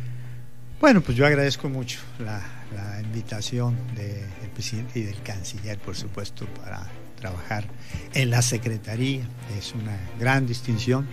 Bueno, 0.80 1.00
pues 1.00 1.16
yo 1.16 1.26
agradezco 1.26 1.68
mucho 1.68 2.00
la, 2.18 2.42
la 2.74 3.00
invitación 3.00 3.76
del 3.94 4.50
presidente 4.54 5.00
y 5.00 5.02
del 5.02 5.20
canciller, 5.22 5.78
por 5.78 5.96
supuesto, 5.96 6.46
para 6.46 6.90
trabajar 7.16 7.64
en 8.14 8.30
la 8.30 8.42
Secretaría. 8.42 9.22
Es 9.58 9.74
una 9.74 9.96
gran 10.18 10.46
distinción. 10.46 11.06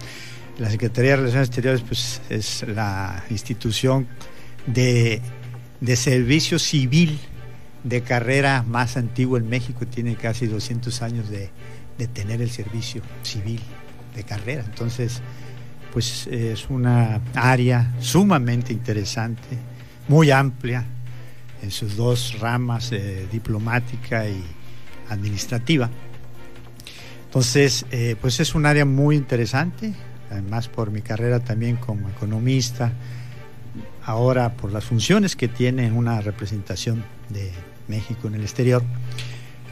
La 0.57 0.69
Secretaría 0.69 1.11
de 1.11 1.17
Relaciones 1.17 1.47
Exteriores 1.47 1.81
pues, 1.81 2.21
es 2.29 2.65
la 2.67 3.23
institución 3.29 4.07
de, 4.65 5.21
de 5.79 5.95
servicio 5.95 6.59
civil 6.59 7.19
de 7.83 8.01
carrera 8.01 8.63
más 8.67 8.97
antigua 8.97 9.39
en 9.39 9.47
México. 9.47 9.85
Tiene 9.85 10.15
casi 10.15 10.47
200 10.47 11.01
años 11.01 11.29
de, 11.29 11.49
de 11.97 12.07
tener 12.07 12.41
el 12.41 12.49
servicio 12.49 13.01
civil 13.23 13.61
de 14.15 14.23
carrera. 14.23 14.63
Entonces, 14.65 15.21
pues 15.91 16.27
es 16.27 16.69
una 16.69 17.21
área 17.35 17.93
sumamente 17.99 18.73
interesante, 18.73 19.57
muy 20.07 20.31
amplia, 20.31 20.85
en 21.61 21.71
sus 21.71 21.95
dos 21.95 22.39
ramas, 22.39 22.91
diplomática 23.31 24.27
y 24.27 24.43
administrativa. 25.09 25.89
Entonces, 27.29 27.85
eh, 27.91 28.15
pues 28.19 28.39
es 28.39 28.55
un 28.55 28.65
área 28.65 28.85
muy 28.85 29.15
interesante, 29.15 29.93
además 30.31 30.67
por 30.67 30.89
mi 30.89 31.01
carrera 31.01 31.39
también 31.39 31.75
como 31.75 32.09
economista, 32.09 32.91
ahora 34.03 34.53
por 34.53 34.71
las 34.71 34.85
funciones 34.85 35.35
que 35.35 35.47
tiene 35.47 35.91
una 35.91 36.21
representación 36.21 37.05
de 37.29 37.51
México 37.87 38.27
en 38.27 38.33
el 38.33 38.41
exterior, 38.41 38.81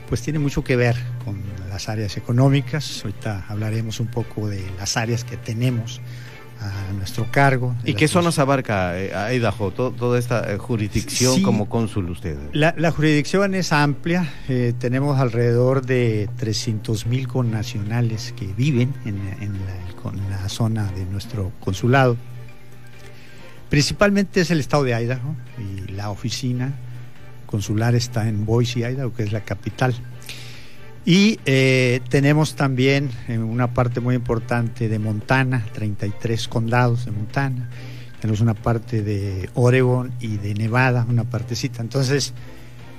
pues 0.08 0.22
tiene 0.22 0.38
mucho 0.38 0.64
que 0.64 0.76
ver 0.76 0.96
con 1.26 1.42
las 1.68 1.90
áreas 1.90 2.16
económicas. 2.16 3.02
Ahorita 3.04 3.46
hablaremos 3.50 4.00
un 4.00 4.08
poco 4.08 4.48
de 4.48 4.64
las 4.78 4.96
áreas 4.96 5.24
que 5.24 5.36
tenemos 5.36 6.00
a 6.60 6.94
nuestro 6.94 7.28
cargo. 7.32 7.76
¿Y 7.84 7.94
qué 7.94 8.08
zonas 8.08 8.40
abarca 8.40 9.00
eh, 9.00 9.36
Idaho, 9.36 9.72
toda 9.72 10.20
esta 10.20 10.52
eh, 10.52 10.58
jurisdicción 10.58 11.42
como 11.42 11.70
cónsul 11.70 12.10
usted? 12.10 12.38
La, 12.54 12.92
jurisdicción 12.92 13.54
es 13.56 13.72
amplia, 13.72 14.32
eh, 14.50 14.74
tenemos 14.78 15.20
alrededor 15.20 15.86
de 15.86 16.30
300 16.38 17.06
mil 17.06 17.28
connacionales 17.28 18.34
que 18.34 18.48
viven 18.48 18.94
en, 19.06 19.18
la, 20.30 20.50
zona 20.50 20.92
de 20.94 21.06
nuestro 21.06 21.52
consulado. 21.60 22.16
Principalmente 23.70 24.42
es 24.42 24.50
el 24.50 24.62
estado 24.62 24.84
de 24.84 24.94
Idaho 24.94 25.36
y 25.58 25.92
la 25.92 26.10
oficina 26.10 26.74
consular 27.46 27.96
está 27.96 28.30
en 28.30 28.46
Boise, 28.46 28.80
Idaho, 28.80 29.14
que 29.14 29.24
es 29.24 29.32
la 29.32 29.42
capital. 29.42 29.94
Y 31.08 31.40
eh, 31.46 32.02
tenemos 32.10 32.56
también 32.56 33.10
en 33.30 33.42
una 33.42 33.74
parte 33.74 34.02
muy 34.02 34.14
importante 34.14 34.90
de 34.90 35.00
Montana, 35.00 35.66
33 35.72 36.50
condados 36.50 37.06
de 37.06 37.12
Montana. 37.12 37.70
Tenemos 38.20 38.42
una 38.42 38.54
parte 38.54 39.02
de 39.02 39.50
Oregon 39.54 40.12
y 40.20 40.36
de 40.36 40.54
Nevada, 40.54 41.06
una 41.08 41.24
partecita. 41.24 41.82
Entonces, 41.82 42.34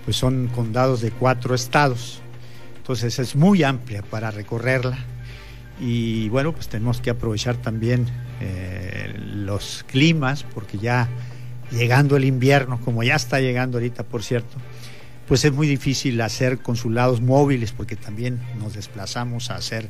pues 0.07 0.17
son 0.17 0.49
condados 0.55 1.03
de 1.03 1.11
cuatro 1.11 1.55
estados. 1.55 2.23
Entonces 2.79 3.19
es 3.19 3.37
muy 3.37 3.63
amplia 3.63 4.01
para 4.01 4.31
recorrerla. 4.31 4.97
Y 5.79 6.31
bueno, 6.31 6.55
pues 6.55 6.69
tenemos 6.69 7.03
que 7.03 7.11
aprovechar 7.11 7.59
también 7.59 8.07
eh, 8.41 9.13
los 9.19 9.85
climas, 9.87 10.45
porque 10.45 10.79
ya 10.79 11.11
llegando 11.71 12.17
el 12.17 12.25
invierno, 12.25 12.81
como 12.83 13.03
ya 13.03 13.17
está 13.17 13.39
llegando 13.39 13.77
ahorita, 13.77 14.05
por 14.05 14.23
cierto, 14.23 14.57
pues 15.29 15.45
es 15.45 15.53
muy 15.53 15.69
difícil 15.69 16.21
hacer 16.23 16.59
consulados 16.59 17.21
móviles 17.21 17.73
porque 17.73 17.97
también 17.97 18.41
nos 18.59 18.75
desplazamos 18.75 19.51
a 19.51 19.57
hacer 19.57 19.89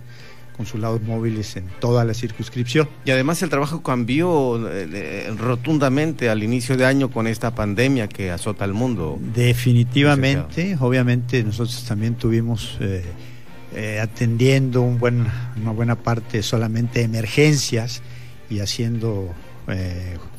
consulados 0.58 1.00
móviles 1.02 1.56
en 1.56 1.66
toda 1.78 2.04
la 2.04 2.12
circunscripción. 2.14 2.88
Y 3.04 3.12
además 3.12 3.40
el 3.42 3.48
trabajo 3.48 3.80
cambió 3.80 4.68
eh, 4.68 4.88
eh, 4.92 5.34
rotundamente 5.38 6.28
al 6.28 6.42
inicio 6.42 6.76
de 6.76 6.84
año 6.84 7.12
con 7.12 7.28
esta 7.28 7.54
pandemia 7.54 8.08
que 8.08 8.32
azota 8.32 8.64
al 8.64 8.74
mundo. 8.74 9.20
Definitivamente, 9.32 10.76
obviamente 10.80 11.44
nosotros 11.44 11.84
también 11.84 12.16
tuvimos 12.16 12.76
eh, 12.80 14.00
atendiendo 14.02 14.82
un 14.82 14.98
buen, 14.98 15.26
una 15.62 15.70
buena 15.70 15.94
parte 15.94 16.42
solamente 16.42 17.02
emergencias 17.02 18.02
y 18.50 18.58
haciendo 18.58 19.32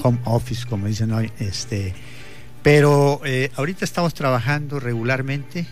home 0.02 0.20
office, 0.26 0.66
como 0.68 0.88
dicen 0.88 1.14
hoy, 1.14 1.32
este 1.40 1.94
pero 2.64 3.22
eh, 3.26 3.52
ahorita 3.56 3.86
estamos 3.86 4.14
trabajando 4.14 4.80
regularmente, 4.80 5.66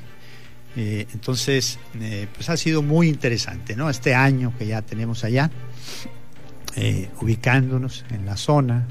eh, 0.75 1.07
entonces 1.13 1.79
eh, 1.99 2.27
pues 2.33 2.49
ha 2.49 2.57
sido 2.57 2.81
muy 2.81 3.09
interesante, 3.09 3.75
¿no? 3.75 3.89
Este 3.89 4.15
año 4.15 4.53
que 4.57 4.67
ya 4.67 4.81
tenemos 4.81 5.23
allá, 5.23 5.51
ubicándonos 7.21 8.05
en 8.11 8.27
la 8.27 8.37
zona, 8.37 8.85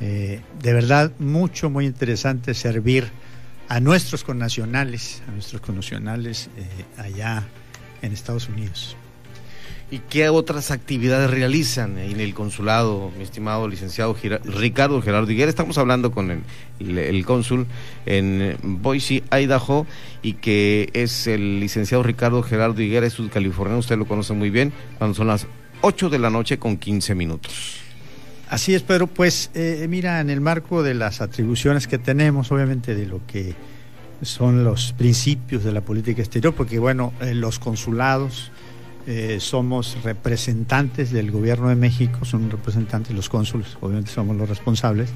de 0.00 0.42
verdad 0.60 1.12
mucho, 1.20 1.70
muy 1.70 1.86
interesante 1.86 2.54
servir 2.54 3.08
a 3.68 3.78
nuestros 3.78 4.24
connacionales, 4.24 5.22
a 5.28 5.30
nuestros 5.30 5.62
connacionales 5.62 6.50
allá 6.96 7.46
en 8.02 8.12
Estados 8.12 8.48
Unidos. 8.48 8.96
¿Y 9.90 10.00
qué 10.00 10.28
otras 10.28 10.70
actividades 10.70 11.30
realizan 11.30 11.96
en 11.96 12.20
el 12.20 12.34
consulado, 12.34 13.10
mi 13.16 13.24
estimado 13.24 13.66
licenciado 13.68 14.14
Ricardo 14.44 15.00
Gerardo 15.00 15.30
Higuera? 15.30 15.48
Estamos 15.48 15.78
hablando 15.78 16.12
con 16.12 16.44
el, 16.78 17.24
cónsul 17.24 17.66
en 18.04 18.58
Boise, 18.62 19.22
Idaho, 19.30 19.86
y 20.20 20.34
que 20.34 20.90
es 20.92 21.26
el 21.26 21.60
licenciado 21.60 22.02
Ricardo 22.02 22.42
Gerardo 22.42 22.82
Higuera, 22.82 23.06
es 23.06 23.14
sudcaliforniano, 23.14 23.78
usted 23.78 23.96
lo 23.96 24.06
conoce 24.06 24.34
muy 24.34 24.50
bien, 24.50 24.74
cuando 24.98 25.14
son 25.14 25.28
las 25.28 25.46
8 25.80 26.10
de 26.10 26.18
la 26.18 26.28
noche 26.28 26.58
con 26.58 26.76
15 26.76 27.14
minutos. 27.14 27.80
Así 28.50 28.74
es, 28.74 28.82
Pedro. 28.82 29.06
Pues 29.06 29.50
eh, 29.54 29.86
mira, 29.88 30.20
en 30.20 30.28
el 30.28 30.42
marco 30.42 30.82
de 30.82 30.92
las 30.92 31.22
atribuciones 31.22 31.86
que 31.86 31.96
tenemos, 31.96 32.52
obviamente 32.52 32.94
de 32.94 33.06
lo 33.06 33.26
que 33.26 33.54
son 34.20 34.64
los 34.64 34.92
principios 34.92 35.64
de 35.64 35.72
la 35.72 35.80
política 35.80 36.20
exterior, 36.20 36.54
porque 36.54 36.78
bueno, 36.78 37.14
eh, 37.22 37.34
los 37.34 37.58
consulados 37.58 38.50
eh, 39.10 39.40
somos 39.40 39.96
representantes 40.02 41.10
del 41.10 41.30
gobierno 41.30 41.70
de 41.70 41.76
México, 41.76 42.26
son 42.26 42.50
representantes 42.50 43.16
los 43.16 43.30
cónsules, 43.30 43.78
obviamente 43.80 44.10
somos 44.10 44.36
los 44.36 44.46
responsables, 44.46 45.08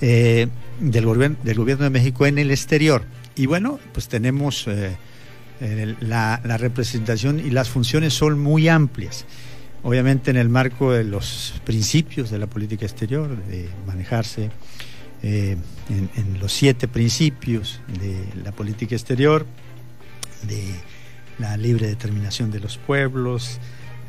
eh, 0.00 0.48
del, 0.80 1.04
gobierno, 1.04 1.36
del 1.42 1.58
gobierno 1.58 1.84
de 1.84 1.90
México 1.90 2.24
en 2.24 2.38
el 2.38 2.50
exterior. 2.50 3.04
Y 3.36 3.44
bueno, 3.44 3.78
pues 3.92 4.08
tenemos 4.08 4.66
eh, 4.68 4.96
la, 6.00 6.38
representación 6.56 7.40
y 7.40 7.50
las 7.50 7.68
funciones 7.68 8.14
son 8.14 8.38
muy 8.38 8.68
amplias. 8.68 9.26
Obviamente 9.82 10.30
en 10.30 10.38
el 10.38 10.48
marco 10.48 10.92
de 10.92 11.04
los 11.04 11.60
principios 11.66 12.30
de 12.30 12.38
la 12.38 12.46
política 12.46 12.86
exterior, 12.86 13.36
de 13.36 13.68
manejarse 13.86 14.48
en, 15.22 15.58
en 15.90 16.40
los 16.40 16.54
siete 16.54 16.88
principios 16.88 17.82
de 18.00 18.42
la 18.42 18.52
política 18.52 18.94
exterior, 18.94 19.44
de 20.48 20.72
la 21.38 21.56
libre 21.56 21.86
determinación 21.86 22.50
de 22.50 22.60
los 22.60 22.78
pueblos, 22.78 23.58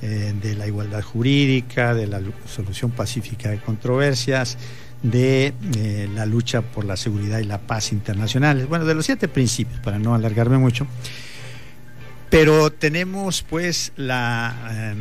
eh, 0.02 0.34
de 0.42 0.56
la 0.56 0.68
igualdad 0.68 1.02
jurídica, 1.02 1.94
de 1.94 2.08
la 2.08 2.22
solución 2.48 2.92
pacífica 2.92 3.50
de 3.50 3.60
controversias, 3.60 4.58
de 5.02 5.54
eh, 5.78 6.10
la 6.14 6.26
lucha 6.26 6.62
por 6.62 6.86
la 6.86 6.98
seguridad 6.98 7.40
y 7.40 7.46
la 7.46 7.60
paz 7.60 7.92
internacionales. 7.92 8.68
Bueno, 8.68 8.86
de 8.86 8.94
los 8.94 9.06
siete 9.06 9.28
principios, 9.28 9.80
para 9.80 9.98
no 9.98 10.14
alargarme 10.14 10.58
mucho. 10.58 10.86
Pero 12.30 12.72
tenemos 12.72 13.42
pues 13.42 13.94
la, 13.96 14.54
eh, 14.72 14.96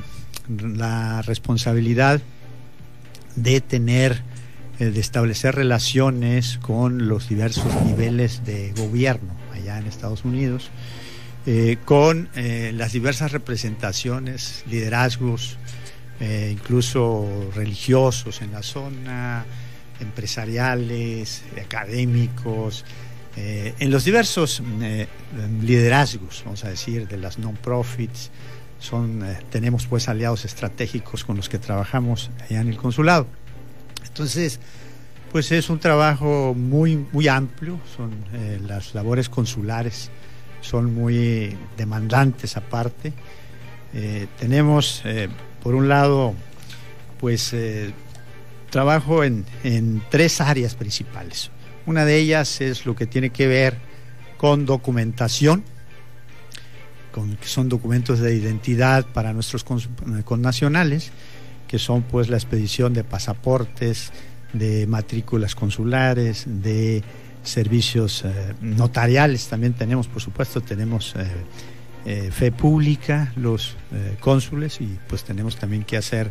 la 0.48 1.22
responsabilidad 1.22 2.20
de 3.34 3.60
tener, 3.60 4.22
de 4.78 5.00
establecer 5.00 5.56
relaciones 5.56 6.58
con 6.58 7.08
los 7.08 7.28
diversos 7.28 7.66
niveles 7.84 8.44
de 8.44 8.72
gobierno 8.76 9.34
allá 9.52 9.78
en 9.78 9.86
Estados 9.86 10.24
Unidos 10.24 10.70
eh, 11.46 11.76
con 11.84 12.30
eh, 12.36 12.72
las 12.74 12.92
diversas 12.92 13.32
representaciones, 13.32 14.64
liderazgos, 14.66 15.58
eh, 16.18 16.48
incluso 16.50 17.50
religiosos 17.54 18.40
en 18.40 18.52
la 18.52 18.62
zona, 18.62 19.44
empresariales, 20.00 21.42
académicos, 21.62 22.84
en 23.36 23.90
los 23.90 24.04
diversos 24.04 24.62
liderazgos, 25.60 26.42
vamos 26.44 26.64
a 26.64 26.68
decir, 26.68 27.08
de 27.08 27.16
las 27.16 27.36
non-profits, 27.36 28.30
son, 28.78 29.24
tenemos 29.50 29.88
pues 29.88 30.08
aliados 30.08 30.44
estratégicos 30.44 31.24
con 31.24 31.36
los 31.36 31.48
que 31.48 31.58
trabajamos 31.58 32.30
allá 32.40 32.60
en 32.60 32.68
el 32.68 32.76
consulado. 32.76 33.26
Entonces, 34.06 34.60
pues 35.32 35.50
es 35.50 35.68
un 35.68 35.80
trabajo 35.80 36.54
muy, 36.54 36.94
muy 37.10 37.26
amplio, 37.26 37.80
son 37.96 38.12
las 38.68 38.94
labores 38.94 39.28
consulares 39.28 40.12
son 40.64 40.94
muy 40.94 41.56
demandantes 41.76 42.56
aparte. 42.56 43.12
Eh, 43.92 44.26
tenemos, 44.38 45.02
eh, 45.04 45.28
por 45.62 45.74
un 45.74 45.88
lado, 45.88 46.34
pues 47.20 47.52
eh, 47.52 47.92
trabajo 48.70 49.22
en, 49.22 49.44
tres 50.10 50.40
áreas 50.40 50.74
principales. 50.74 51.50
Una 51.86 52.04
de 52.04 52.18
ellas 52.18 52.60
es 52.60 52.86
lo 52.86 52.96
que 52.96 53.06
tiene 53.06 53.30
que 53.30 53.46
ver 53.46 53.76
con 54.38 54.64
documentación, 54.66 55.62
con, 57.12 57.36
que 57.36 57.46
son 57.46 57.68
documentos 57.68 58.18
de 58.18 58.34
identidad 58.34 59.06
para 59.12 59.32
nuestros 59.32 59.64
connacionales, 60.24 61.12
que 61.68 61.78
son 61.78 62.02
pues 62.02 62.28
la 62.28 62.36
expedición 62.36 62.94
de 62.94 63.04
pasaportes, 63.04 64.12
de 64.54 64.86
matrículas 64.86 65.54
consulares, 65.54 66.44
de 66.46 67.04
servicios 67.44 68.24
eh, 68.24 68.54
notariales 68.60 69.46
también 69.48 69.74
tenemos, 69.74 70.08
por 70.08 70.20
supuesto, 70.20 70.60
tenemos 70.60 71.14
eh, 71.16 71.26
eh, 72.06 72.30
fe 72.32 72.50
pública, 72.52 73.32
los 73.36 73.76
cónsules, 74.20 74.80
y 74.80 74.98
pues 75.08 75.24
tenemos 75.24 75.56
también 75.56 75.84
que 75.84 75.96
hacer 75.96 76.30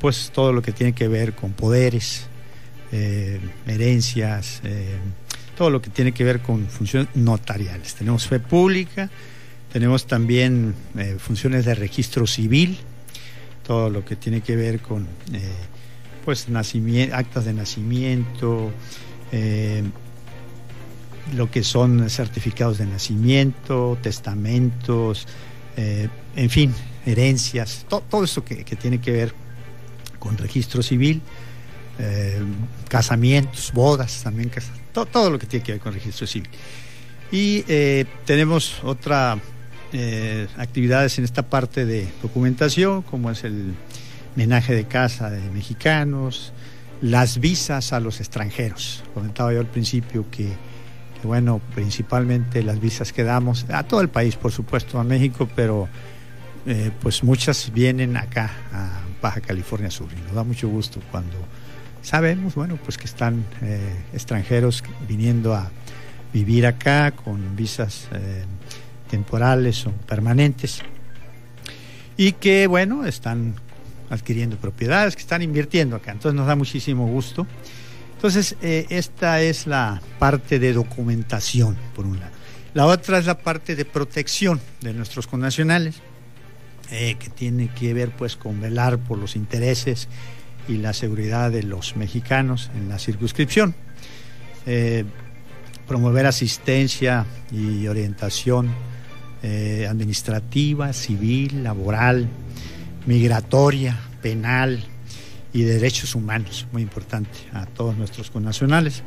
pues 0.00 0.30
todo 0.32 0.52
lo 0.52 0.62
que 0.62 0.72
tiene 0.72 0.92
que 0.92 1.08
ver 1.08 1.34
con 1.34 1.52
poderes, 1.52 2.26
herencias, 3.66 4.62
todo 5.56 5.70
lo 5.70 5.82
que 5.82 5.90
tiene 5.90 6.12
que 6.12 6.24
ver 6.24 6.40
con 6.40 6.66
funciones 6.68 7.08
notariales. 7.14 7.94
Tenemos 7.94 8.26
fe 8.26 8.38
pública, 8.38 9.10
tenemos 9.72 10.06
también 10.06 10.74
funciones 11.18 11.64
de 11.64 11.74
registro 11.74 12.26
civil, 12.26 12.78
todo 13.66 13.90
lo 13.90 14.04
que 14.04 14.14
tiene 14.14 14.40
que 14.40 14.56
ver 14.56 14.80
con 14.80 15.06
pues 16.24 16.48
nacimiento, 16.48 17.16
actas 17.16 17.44
de 17.44 17.52
nacimiento, 17.52 18.72
eh, 19.32 19.82
lo 21.34 21.50
que 21.50 21.64
son 21.64 22.08
certificados 22.10 22.78
de 22.78 22.86
nacimiento, 22.86 23.98
testamentos, 24.02 25.26
eh, 25.76 26.08
en 26.36 26.50
fin, 26.50 26.74
herencias, 27.06 27.86
todo 27.88 28.24
eso 28.24 28.44
que, 28.44 28.64
tiene 28.64 29.00
que 29.00 29.10
ver 29.10 29.34
con 30.18 30.36
registro 30.36 30.82
civil, 30.82 31.22
eh, 31.98 32.40
casamientos, 32.88 33.72
bodas, 33.72 34.22
también 34.22 34.50
todo, 34.92 35.30
lo 35.30 35.38
que 35.38 35.46
tiene 35.46 35.64
que 35.64 35.72
ver 35.72 35.80
con 35.80 35.94
registro 35.94 36.26
civil. 36.26 36.48
Y 37.32 37.64
tenemos 38.24 38.84
otra 38.84 39.38
actividades 40.56 41.18
en 41.18 41.24
esta 41.24 41.42
parte 41.42 41.84
de 41.84 42.06
documentación, 42.22 43.02
como 43.02 43.30
es 43.30 43.42
el 43.44 43.74
menaje 44.36 44.74
de 44.74 44.84
casa 44.84 45.30
de 45.30 45.40
mexicanos, 45.50 46.52
las 47.04 47.38
visas 47.38 47.92
a 47.92 48.00
los 48.00 48.20
extranjeros. 48.20 49.04
Comentaba 49.12 49.52
yo 49.52 49.60
al 49.60 49.66
principio 49.66 50.24
que, 50.30 50.48
bueno, 51.22 51.60
principalmente 51.74 52.62
las 52.62 52.80
visas 52.80 53.12
que 53.12 53.24
damos 53.24 53.66
a 53.68 53.82
todo 53.82 54.00
el 54.00 54.08
país, 54.08 54.36
por 54.36 54.52
supuesto, 54.52 54.98
a 54.98 55.04
México, 55.04 55.46
pero 55.54 55.86
eh, 56.64 56.90
pues 57.02 57.22
muchas 57.22 57.70
vienen 57.74 58.16
acá, 58.16 58.50
a 58.72 59.02
Baja 59.20 59.42
California 59.42 59.90
Sur, 59.90 60.08
y 60.16 60.22
nos 60.22 60.32
da 60.32 60.44
mucho 60.44 60.66
gusto 60.68 61.00
cuando 61.10 61.36
sabemos, 62.00 62.54
bueno, 62.54 62.78
pues 62.82 62.96
que 62.96 63.04
están 63.04 63.44
eh, 63.60 63.80
extranjeros 64.14 64.82
viniendo 65.06 65.54
a 65.54 65.70
vivir 66.32 66.66
acá 66.66 67.10
con 67.10 67.54
visas 67.54 68.08
eh, 68.12 68.44
temporales 69.10 69.86
o 69.86 69.90
permanentes 69.90 70.80
y 72.16 72.32
que, 72.32 72.66
bueno, 72.66 73.04
están 73.04 73.56
adquiriendo 74.14 74.56
propiedades, 74.56 75.14
que 75.14 75.22
están 75.22 75.42
invirtiendo 75.42 75.96
acá. 75.96 76.12
Entonces 76.12 76.36
nos 76.36 76.46
da 76.46 76.56
muchísimo 76.56 77.06
gusto. 77.06 77.46
Entonces, 78.24 78.56
eh, 78.62 78.86
esta 78.88 79.42
es 79.42 79.66
la 79.66 80.00
parte 80.18 80.58
de 80.58 80.72
documentación, 80.72 81.76
por 81.94 82.06
un 82.06 82.20
lado. 82.20 82.32
La 82.72 82.86
otra 82.86 83.18
es 83.18 83.26
la 83.26 83.36
parte 83.36 83.76
de 83.76 83.84
protección 83.84 84.62
de 84.80 84.94
nuestros 84.94 85.26
connacionales, 85.26 85.96
eh, 86.90 87.16
que 87.18 87.28
tiene 87.28 87.68
que 87.68 87.92
ver 87.92 88.12
pues 88.12 88.36
con 88.36 88.62
velar 88.62 88.96
por 88.96 89.18
los 89.18 89.36
intereses 89.36 90.08
y 90.66 90.78
la 90.78 90.94
seguridad 90.94 91.50
de 91.50 91.64
los 91.64 91.96
mexicanos 91.96 92.70
en 92.74 92.88
la 92.88 92.98
circunscripción. 92.98 93.74
Eh, 94.64 95.04
promover 95.86 96.24
asistencia 96.24 97.26
y 97.52 97.86
orientación 97.86 98.70
administrativa, 99.86 100.94
civil, 100.94 101.62
laboral, 101.62 102.30
migratoria, 103.06 103.98
penal 104.22 104.82
y 105.52 105.62
derechos 105.62 106.14
humanos, 106.14 106.66
muy 106.72 106.82
importante 106.82 107.38
a 107.52 107.66
todos 107.66 107.96
nuestros 107.96 108.30
connacionales. 108.30 109.02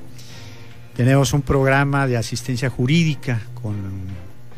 Tenemos 0.96 1.34
un 1.34 1.42
programa 1.42 2.08
de 2.08 2.18
asistencia 2.18 2.70
jurídica 2.70 3.42
con 3.62 3.76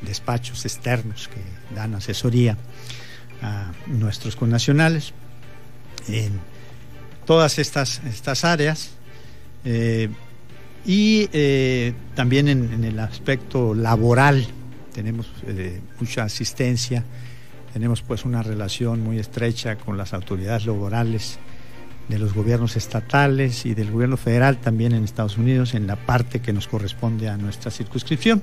despachos 0.01 0.65
externos 0.65 1.27
que 1.27 1.75
dan 1.75 1.95
asesoría 1.95 2.57
a 3.41 3.71
nuestros 3.87 4.35
connacionales 4.35 5.13
en 6.07 6.39
todas 7.25 7.59
estas, 7.59 8.01
estas 8.05 8.43
áreas 8.45 8.91
eh, 9.65 10.09
y 10.85 11.29
eh, 11.33 11.93
también 12.15 12.47
en, 12.47 12.83
el 12.83 12.99
aspecto 12.99 13.73
laboral 13.73 14.47
tenemos 14.93 15.27
eh, 15.45 15.81
mucha 15.99 16.23
asistencia 16.23 17.03
tenemos 17.73 18.01
pues 18.01 18.25
una 18.25 18.41
relación 18.43 19.01
muy 19.01 19.19
estrecha 19.19 19.77
con 19.77 19.97
las 19.97 20.13
autoridades 20.13 20.65
laborales 20.65 21.39
de 22.09 22.17
los 22.17 22.33
gobiernos 22.33 22.75
estatales 22.75 23.65
y 23.65 23.75
del 23.75 23.91
gobierno 23.91 24.17
federal 24.17 24.57
también 24.57 24.93
en 24.93 25.03
Estados 25.03 25.37
Unidos 25.37 25.75
en 25.75 25.85
la 25.85 25.95
parte 25.95 26.39
que 26.39 26.51
nos 26.51 26.67
corresponde 26.67 27.29
a 27.29 27.37
nuestra 27.37 27.69
circunscripción. 27.69 28.41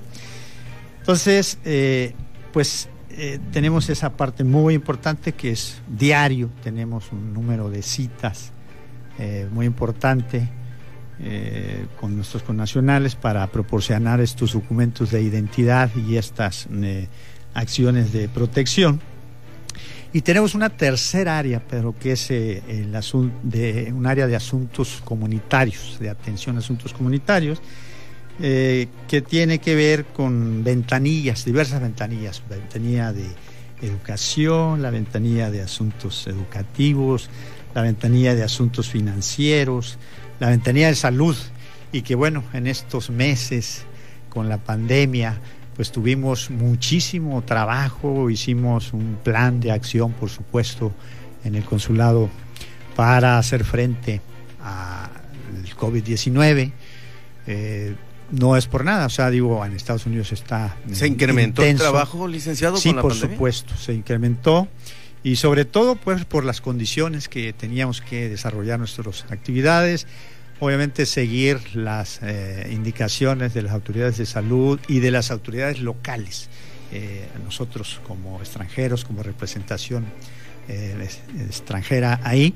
Entonces, 1.00 1.58
eh, 1.64 2.14
pues 2.52 2.88
eh, 3.10 3.40
tenemos 3.52 3.90
esa 3.90 4.16
parte 4.16 4.44
muy 4.44 4.74
importante 4.74 5.32
que 5.32 5.50
es 5.50 5.80
diario, 5.88 6.48
tenemos 6.62 7.10
un 7.12 7.34
número 7.34 7.68
de 7.68 7.82
citas 7.82 8.52
eh, 9.18 9.48
muy 9.50 9.66
importante 9.66 10.48
con 11.98 12.14
nuestros 12.14 12.42
connacionales 12.42 13.14
para 13.14 13.46
proporcionar 13.46 14.20
estos 14.20 14.52
documentos 14.52 15.10
de 15.10 15.22
identidad 15.22 15.90
y 15.96 16.16
estas 16.16 16.68
acciones 17.54 18.12
de 18.12 18.28
protección. 18.28 19.00
Y 20.16 20.22
tenemos 20.22 20.54
una 20.54 20.70
tercera 20.70 21.36
área, 21.36 21.60
pero 21.60 21.94
que 21.98 22.12
es 22.12 22.30
eh, 22.30 22.62
el 22.68 22.90
de, 23.42 23.92
un 23.94 24.06
área 24.06 24.26
de 24.26 24.34
asuntos 24.34 25.02
comunitarios, 25.04 25.98
de 26.00 26.08
atención 26.08 26.56
a 26.56 26.60
asuntos 26.60 26.94
comunitarios, 26.94 27.60
eh, 28.40 28.88
que 29.08 29.20
tiene 29.20 29.58
que 29.58 29.74
ver 29.74 30.06
con 30.06 30.64
ventanillas, 30.64 31.44
diversas 31.44 31.82
ventanillas, 31.82 32.42
ventanilla 32.48 33.12
de 33.12 33.26
educación, 33.82 34.80
la 34.80 34.88
ventanilla 34.88 35.50
de 35.50 35.60
asuntos 35.60 36.26
educativos, 36.26 37.28
la 37.74 37.82
ventanilla 37.82 38.34
de 38.34 38.42
asuntos 38.42 38.88
financieros, 38.88 39.98
la 40.40 40.48
ventanilla 40.48 40.88
de 40.88 40.94
salud. 40.94 41.36
Y 41.92 42.00
que 42.00 42.14
bueno, 42.14 42.42
en 42.54 42.68
estos 42.68 43.10
meses 43.10 43.82
con 44.30 44.48
la 44.48 44.56
pandemia, 44.56 45.38
pues 45.76 45.92
tuvimos 45.92 46.50
muchísimo 46.50 47.42
trabajo, 47.42 48.30
hicimos 48.30 48.94
un 48.94 49.18
plan 49.22 49.60
de 49.60 49.70
acción, 49.70 50.12
por 50.12 50.30
supuesto, 50.30 50.92
en 51.44 51.54
el 51.54 51.64
consulado 51.64 52.30
para 52.96 53.38
hacer 53.38 53.62
frente 53.62 54.22
al 54.62 55.68
COVID-19. 55.78 56.72
Eh, 57.46 57.94
no 58.30 58.56
es 58.56 58.66
por 58.66 58.84
nada, 58.84 59.06
o 59.06 59.10
sea, 59.10 59.30
digo, 59.30 59.64
en 59.64 59.74
Estados 59.74 60.06
Unidos 60.06 60.32
está... 60.32 60.76
¿Se 60.90 61.06
incrementó 61.06 61.62
el 61.62 61.76
trabajo, 61.76 62.26
licenciado? 62.26 62.78
Sí, 62.78 62.92
por 62.94 63.14
supuesto, 63.14 63.76
se 63.76 63.92
incrementó 63.92 64.68
y 65.22 65.36
sobre 65.36 65.64
todo 65.64 65.96
pues 65.96 66.24
por 66.24 66.44
las 66.44 66.60
condiciones 66.60 67.28
que 67.28 67.52
teníamos 67.52 68.00
que 68.00 68.28
desarrollar 68.28 68.78
nuestras 68.78 69.26
actividades, 69.30 70.06
obviamente 70.60 71.06
seguir 71.06 71.76
las 71.76 72.20
eh, 72.22 72.68
indicaciones 72.72 73.54
de 73.54 73.62
las 73.62 73.72
autoridades 73.72 74.16
de 74.18 74.26
salud 74.26 74.80
y 74.88 75.00
de 75.00 75.10
las 75.10 75.30
autoridades 75.30 75.80
locales. 75.80 76.48
Eh, 76.92 77.28
nosotros 77.44 78.00
como 78.06 78.40
extranjeros, 78.40 79.04
como 79.04 79.22
representación 79.22 80.06
eh, 80.68 81.08
extranjera 81.48 82.20
ahí, 82.22 82.54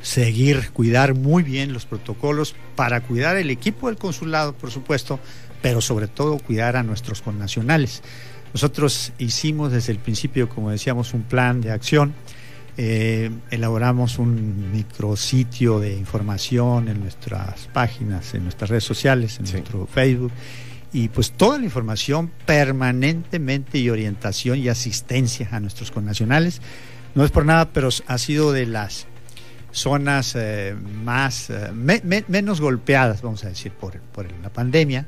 seguir, 0.00 0.70
cuidar 0.70 1.14
muy 1.14 1.42
bien 1.42 1.72
los 1.72 1.86
protocolos 1.86 2.54
para 2.76 3.00
cuidar 3.02 3.36
el 3.36 3.50
equipo 3.50 3.88
del 3.88 3.96
consulado, 3.96 4.52
por 4.52 4.70
supuesto, 4.70 5.20
pero 5.62 5.80
sobre 5.80 6.08
todo 6.08 6.38
cuidar 6.38 6.76
a 6.76 6.82
nuestros 6.82 7.22
connacionales. 7.22 8.02
Nosotros 8.52 9.12
hicimos 9.18 9.72
desde 9.72 9.92
el 9.92 9.98
principio, 9.98 10.48
como 10.48 10.70
decíamos, 10.70 11.14
un 11.14 11.22
plan 11.22 11.60
de 11.60 11.72
acción, 11.72 12.14
eh, 12.76 13.30
elaboramos 13.50 14.18
un 14.18 14.72
micrositio 14.72 15.78
de 15.78 15.96
información 15.96 16.88
en 16.88 17.00
nuestras 17.00 17.68
páginas, 17.72 18.34
en 18.34 18.44
nuestras 18.44 18.70
redes 18.70 18.84
sociales, 18.84 19.38
en 19.38 19.50
nuestro 19.50 19.86
Facebook, 19.86 20.32
y 20.92 21.08
pues 21.08 21.32
toda 21.32 21.58
la 21.58 21.64
información 21.64 22.30
permanentemente 22.46 23.78
y 23.78 23.90
orientación 23.90 24.58
y 24.58 24.68
asistencia 24.68 25.48
a 25.52 25.60
nuestros 25.60 25.90
connacionales. 25.90 26.60
No 27.14 27.24
es 27.24 27.30
por 27.30 27.44
nada, 27.44 27.70
pero 27.72 27.90
ha 28.06 28.18
sido 28.18 28.52
de 28.52 28.66
las 28.66 29.06
zonas 29.70 30.34
eh, 30.36 30.74
más 31.04 31.50
eh, 31.50 31.70
menos 32.28 32.60
golpeadas, 32.60 33.22
vamos 33.22 33.44
a 33.44 33.48
decir, 33.48 33.72
por, 33.72 33.98
por, 34.00 34.26
la 34.42 34.50
pandemia. 34.50 35.06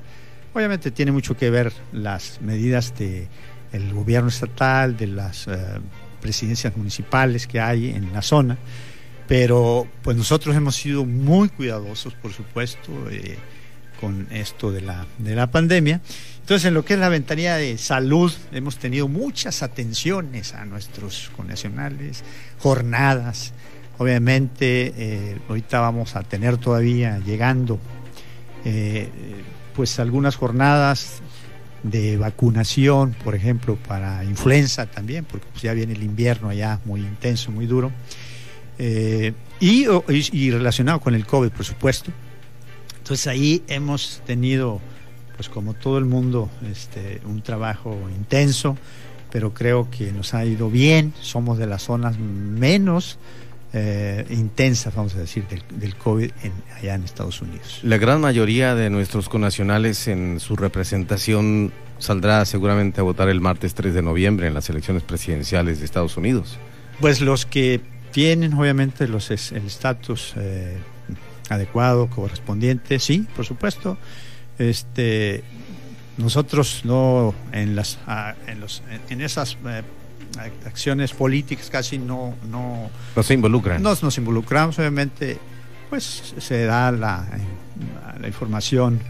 Obviamente 0.55 0.90
tiene 0.90 1.12
mucho 1.12 1.37
que 1.37 1.50
ver 1.50 1.72
las 1.92 2.40
medidas 2.40 2.94
del 2.96 3.29
el 3.72 3.92
gobierno 3.92 4.29
estatal, 4.29 4.96
de 4.96 5.07
las 5.07 5.46
eh, 5.48 5.55
presidencias 6.27 6.77
municipales 6.77 7.47
que 7.47 7.61
hay 7.61 7.91
en 7.91 8.12
la 8.12 8.21
zona, 8.21 8.59
pero 9.29 9.87
pues 10.03 10.17
nosotros 10.17 10.57
hemos 10.57 10.75
sido 10.75 11.05
muy 11.05 11.49
cuidadosos, 11.49 12.15
por 12.15 12.33
supuesto, 12.33 12.91
con 14.01 14.27
esto 14.33 14.73
de 14.73 14.81
la, 14.81 15.07
de 15.19 15.37
la 15.37 15.47
pandemia. 15.47 16.01
Entonces, 16.41 16.67
en 16.67 16.75
lo 16.75 16.85
que 16.85 16.95
es 16.95 16.99
la 16.99 17.09
ventanilla 17.09 17.57
de 17.57 17.79
salud, 17.79 18.33
hemos 18.51 18.77
tenido 18.79 19.07
muchas 19.07 19.62
atenciones 19.62 20.53
a 20.53 20.65
nuestros 20.65 21.31
connacionales, 21.37 22.25
jornadas, 22.59 23.53
Obviamente, 23.99 24.93
eh, 24.97 25.39
ahorita 25.49 25.81
vamos 25.81 26.17
a 26.17 26.23
tener 26.23 26.59
todavía 26.59 27.19
llegando 27.19 27.79
eh, 28.65 29.09
pues 29.75 29.99
algunas 29.99 30.37
jornadas 30.37 31.23
de 31.83 32.17
vacunación, 32.17 33.15
por 33.25 33.35
ejemplo, 33.35 33.77
para 33.77 34.25
influenza 34.25 34.87
también, 34.87 35.25
porque 35.25 35.47
pues, 35.53 35.62
ya 35.62 35.73
viene 35.73 35.93
el 35.93 36.03
invierno 36.03 36.49
allá 36.49 36.81
muy 36.85 37.01
intenso, 37.01 37.51
muy 37.51 37.67
duro, 37.67 37.93
eh, 38.79 39.33
y, 39.61 39.87
y, 40.33 40.51
relacionado 40.51 41.01
con 41.01 41.15
el 41.15 41.27
COVID, 41.27 41.51
por 41.51 41.65
supuesto. 41.65 42.11
Entonces 42.99 43.27
ahí 43.27 43.62
hemos 43.69 44.21
tenido, 44.27 44.81
pues 45.37 45.49
como 45.49 45.75
todo 45.75 45.99
el 45.99 46.05
mundo, 46.05 46.51
este, 46.71 47.21
un 47.25 47.41
trabajo 47.41 47.97
intenso, 48.15 48.77
pero 49.31 49.55
creo 49.55 49.89
que 49.91 50.12
nos 50.12 50.35
ha 50.35 50.45
ido 50.45 50.71
bien, 50.71 51.12
somos 51.21 51.59
de 51.59 51.67
las 51.67 51.83
zonas 51.83 52.19
menos 52.19 53.19
eh, 53.79 54.25
intensas, 54.31 54.95
vamos 54.95 55.15
a 55.17 55.19
decir, 55.19 55.45
del, 55.71 55.97
COVID 55.97 56.31
allá 56.79 56.95
en 56.95 57.05
Estados 57.05 57.43
Unidos. 57.43 57.81
La 57.83 57.99
gran 57.99 58.23
mayoría 58.23 58.75
de 58.75 58.89
nuestros 58.89 59.29
conacionales 59.29 60.09
en 60.09 60.41
su 60.41 60.57
representación 60.57 61.75
saldrá 61.99 62.47
seguramente 62.47 63.03
a 63.03 63.05
votar 63.05 63.29
el 63.29 63.43
martes 63.43 63.75
3 63.75 63.93
de 63.93 64.01
noviembre 64.01 64.47
en 64.47 64.55
las 64.55 64.71
elecciones 64.71 65.03
presidenciales 65.03 65.81
de 65.81 65.85
Estados 65.85 66.17
Unidos. 66.17 66.57
Pues 67.01 67.21
los 67.21 67.45
que 67.45 67.83
tienen 68.12 68.55
obviamente 68.55 69.09
los 69.09 69.31
el 69.31 69.67
estatus 69.67 70.33
eh, 70.37 70.79
adecuado, 71.51 72.09
correspondiente, 72.09 72.99
sí, 72.99 73.27
por 73.37 73.45
supuesto. 73.45 73.99
Este, 74.59 75.45
nosotros 76.17 76.81
no 76.85 77.35
en 77.53 77.77
las 77.77 77.99
ah, 78.07 78.35
en, 78.47 78.61
los, 78.61 78.83
en 79.11 79.21
esas 79.21 79.59
eh, 79.67 79.83
acciones 80.66 81.12
políticas 81.12 81.70
casi 81.70 81.98
no... 81.98 82.35
No, 82.50 82.90
no 83.14 83.22
se 83.22 83.35
involucran. 83.35 83.83
Nos, 83.83 84.02
nos 84.02 84.18
involucramos, 84.18 84.79
obviamente, 84.79 85.38
pues 85.90 86.35
se 86.38 86.64
da 86.64 86.92
la, 86.92 87.26
la 88.20 88.26
información 88.26 89.00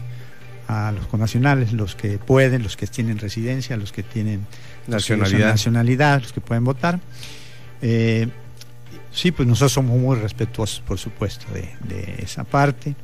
a 0.67 0.91
los 0.91 1.07
connacionales, 1.07 1.71
los 1.71 1.95
que 1.95 2.17
pueden, 2.17 2.63
los 2.63 2.75
que 2.75 2.87
tienen 2.87 3.17
residencia, 3.19 3.77
los 3.77 3.91
que 3.91 4.03
tienen 4.03 4.45
nacionalidad, 4.87 5.49
nacionalidad 5.49 6.21
los 6.21 6.33
que 6.33 6.41
pueden 6.41 6.65
votar. 6.65 6.99
Eh, 7.81 8.27
sí, 9.11 9.31
pues 9.31 9.47
nosotros 9.47 9.71
somos 9.71 9.97
muy 9.97 10.17
respetuosos, 10.17 10.81
por 10.81 10.97
supuesto, 10.97 11.45
de, 11.53 11.69
de 11.87 12.21
esa 12.21 12.43
parte. 12.43 12.95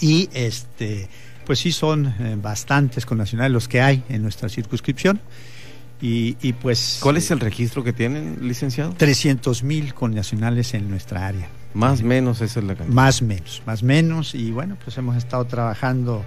Y 0.00 0.28
este, 0.32 1.08
pues 1.46 1.60
sí 1.60 1.70
son 1.70 2.06
eh, 2.18 2.36
bastantes 2.40 3.06
connacionales 3.06 3.52
los 3.52 3.68
que 3.68 3.80
hay 3.80 4.02
en 4.08 4.22
nuestra 4.22 4.48
circunscripción. 4.48 5.20
Y, 6.04 6.52
pues... 6.54 6.98
¿Cuál 7.00 7.16
es 7.16 7.30
el 7.30 7.38
registro 7.38 7.84
que 7.84 7.92
tienen, 7.92 8.38
licenciado? 8.40 8.92
300 8.94 9.62
mil 9.62 9.94
connacionales 9.94 10.74
en 10.74 10.90
nuestra 10.90 11.28
área. 11.28 11.48
Más 11.74 12.00
o 12.00 12.04
menos 12.04 12.40
esa 12.40 12.58
es 12.58 12.66
la 12.66 12.74
cantidad. 12.74 12.92
Más 12.92 13.22
menos, 13.22 13.62
más 13.66 13.84
menos. 13.84 14.34
Y 14.34 14.50
bueno, 14.50 14.76
pues 14.82 14.98
hemos 14.98 15.16
estado 15.16 15.44
trabajando, 15.44 16.24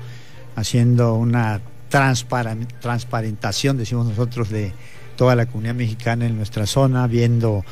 haciendo 0.55 1.15
una 1.15 1.59
transparentación, 1.89 3.77
decimos 3.77 4.07
nosotros, 4.07 4.49
de 4.49 4.71
toda 5.17 5.35
la 5.35 5.45
comunidad 5.45 5.75
mexicana 5.75 6.25
en 6.25 6.37
nuestra 6.37 6.65
zona, 6.65 7.05
viendo 7.07 7.65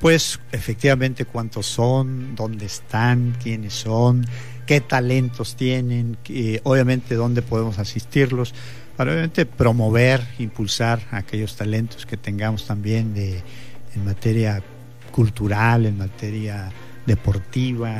pues 0.00 0.40
efectivamente 0.52 1.24
cuántos 1.24 1.66
son, 1.66 2.36
dónde 2.36 2.66
están, 2.66 3.34
quiénes 3.42 3.72
son, 3.72 4.26
qué 4.66 4.82
talentos 4.82 5.56
tienen, 5.56 6.18
obviamente 6.62 7.14
dónde 7.14 7.40
podemos 7.40 7.78
asistirlos 7.78 8.54
para 8.98 9.12
obviamente 9.12 9.46
promover, 9.46 10.26
impulsar 10.40 11.00
aquellos 11.12 11.54
talentos 11.54 12.04
que 12.04 12.16
tengamos 12.16 12.66
también 12.66 13.14
de, 13.14 13.44
en 13.94 14.04
materia 14.04 14.60
cultural, 15.12 15.86
en 15.86 15.98
materia 15.98 16.72
deportiva, 17.06 17.94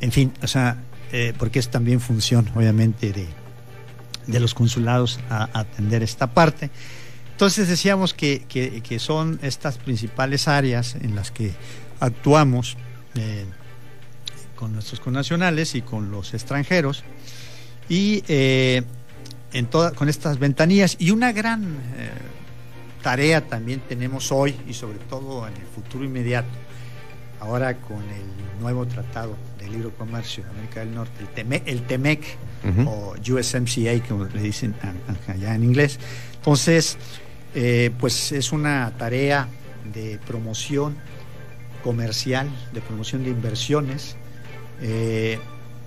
en, 0.00 0.12
fin, 0.12 0.32
o 0.42 0.46
sea, 0.46 0.78
eh, 1.12 1.34
porque 1.38 1.58
es 1.58 1.70
también 1.70 2.00
función, 2.00 2.50
obviamente, 2.54 3.12
de, 3.12 3.26
de 4.26 4.40
los 4.40 4.54
consulados 4.54 5.20
a, 5.28 5.50
atender 5.52 6.02
esta 6.02 6.32
parte. 6.32 6.70
Entonces 7.32 7.68
decíamos 7.68 8.14
que, 8.14 8.46
que, 8.48 8.98
son 8.98 9.38
estas 9.42 9.76
principales 9.76 10.48
áreas 10.48 10.94
en 10.94 11.16
las 11.16 11.32
que 11.32 11.52
actuamos 12.00 12.78
eh, 13.14 13.44
con 14.56 14.72
nuestros 14.72 15.00
connacionales 15.00 15.74
y 15.74 15.82
con 15.82 16.10
los 16.10 16.32
extranjeros. 16.32 17.04
Y 17.90 18.24
eh, 18.28 18.84
en 19.54 19.66
con 19.66 20.08
estas 20.08 20.38
ventanillas 20.38 20.96
y 20.98 21.10
una 21.10 21.32
gran 21.32 21.62
eh, 21.96 22.10
tarea 23.02 23.46
también 23.46 23.80
tenemos 23.88 24.32
hoy 24.32 24.54
y 24.68 24.74
sobre 24.74 24.98
todo 24.98 25.46
en 25.46 25.54
el 25.54 25.66
futuro 25.74 26.04
inmediato, 26.04 26.48
ahora 27.40 27.76
con 27.76 28.02
el 28.02 28.60
nuevo 28.60 28.84
tratado 28.86 29.36
de 29.58 29.68
libre 29.68 29.90
comercio 29.96 30.42
de 30.44 30.50
América 30.50 30.80
del 30.80 30.94
Norte, 30.94 31.24
el, 31.66 31.82
TEMEC, 31.82 32.24
o 32.86 33.14
USMCA, 33.14 34.02
como 34.08 34.24
le 34.24 34.42
dicen 34.42 34.74
allá 35.28 35.54
en 35.54 35.64
inglés. 35.64 35.98
Entonces, 36.36 36.96
eh, 37.54 37.90
pues 38.00 38.32
es 38.32 38.52
una 38.52 38.92
tarea 38.98 39.48
de 39.92 40.18
promoción 40.26 40.96
comercial, 41.84 42.48
de 42.72 42.80
promoción 42.80 43.22
de 43.22 43.30
inversiones, 43.30 44.16
eh, 44.80 45.38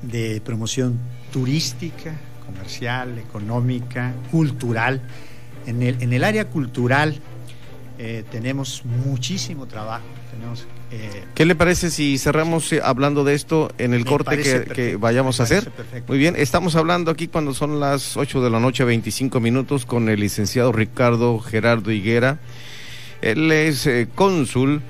de 0.03 0.39
promoción 0.41 0.99
turística, 1.34 2.13
comercial, 2.47 3.19
económica, 3.19 4.13
cultural. 4.31 5.01
En 5.67 5.83
el, 5.83 6.01
en 6.01 6.13
el 6.13 6.23
área 6.23 6.45
cultural 6.45 7.19
eh, 7.99 8.23
tenemos 8.31 8.83
muchísimo 8.86 9.67
trabajo. 9.67 10.05
Tenemos, 10.31 10.65
eh, 10.89 11.25
¿Qué 11.36 11.45
le 11.45 11.55
parece 11.55 11.89
si 11.89 12.17
cerramos 12.17 12.71
eh, 12.71 12.79
hablando 12.81 13.25
de 13.25 13.33
esto 13.33 13.69
en 13.77 13.93
el 13.93 14.05
corte 14.05 14.38
que, 14.73 14.95
vayamos 14.95 15.39
a 15.39 15.43
hacer? 15.43 15.69
Muy 16.07 16.17
bien, 16.17 16.36
estamos 16.38 16.77
hablando 16.77 17.12
aquí 17.12 17.27
cuando 17.27 17.53
son 17.53 17.81
las 17.81 18.15
8 18.15 18.41
de 18.41 18.49
la 18.49 18.60
noche, 18.62 18.86
25 18.86 19.41
minutos, 19.41 19.86
con 19.86 20.07
el 20.07 20.21
licenciado 20.21 20.71
Ricardo 20.71 21.39
Gerardo 21.39 21.91
Higuera 21.91 22.39
Él 23.21 23.51
es 23.51 23.86
eh, 23.86 24.07
cónsul 24.15 24.81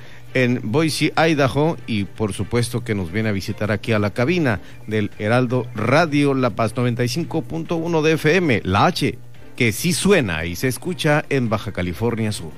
en 0.43 0.59
Boise, 0.63 1.13
Idaho, 1.15 1.77
y 1.87 2.03
por 2.03 2.31
supuesto 2.31 2.83
que 2.83 2.93
nos 2.93 3.11
viene 3.11 3.29
a 3.29 3.31
visitar 3.31 3.71
aquí 3.71 3.91
a 3.91 3.99
la 3.99 4.11
cabina 4.11 4.59
del 4.85 5.09
Heraldo 5.17 5.65
Radio 5.73 6.35
La 6.35 6.51
Paz 6.51 6.75
95.1 6.75 8.01
de 8.03 8.13
FM, 8.13 8.61
la 8.63 8.85
H, 8.85 9.17
que 9.55 9.71
sí 9.71 9.93
suena 9.93 10.45
y 10.45 10.55
se 10.55 10.67
escucha 10.67 11.25
en 11.29 11.49
Baja 11.49 11.71
California 11.71 12.31
Sur. 12.31 12.51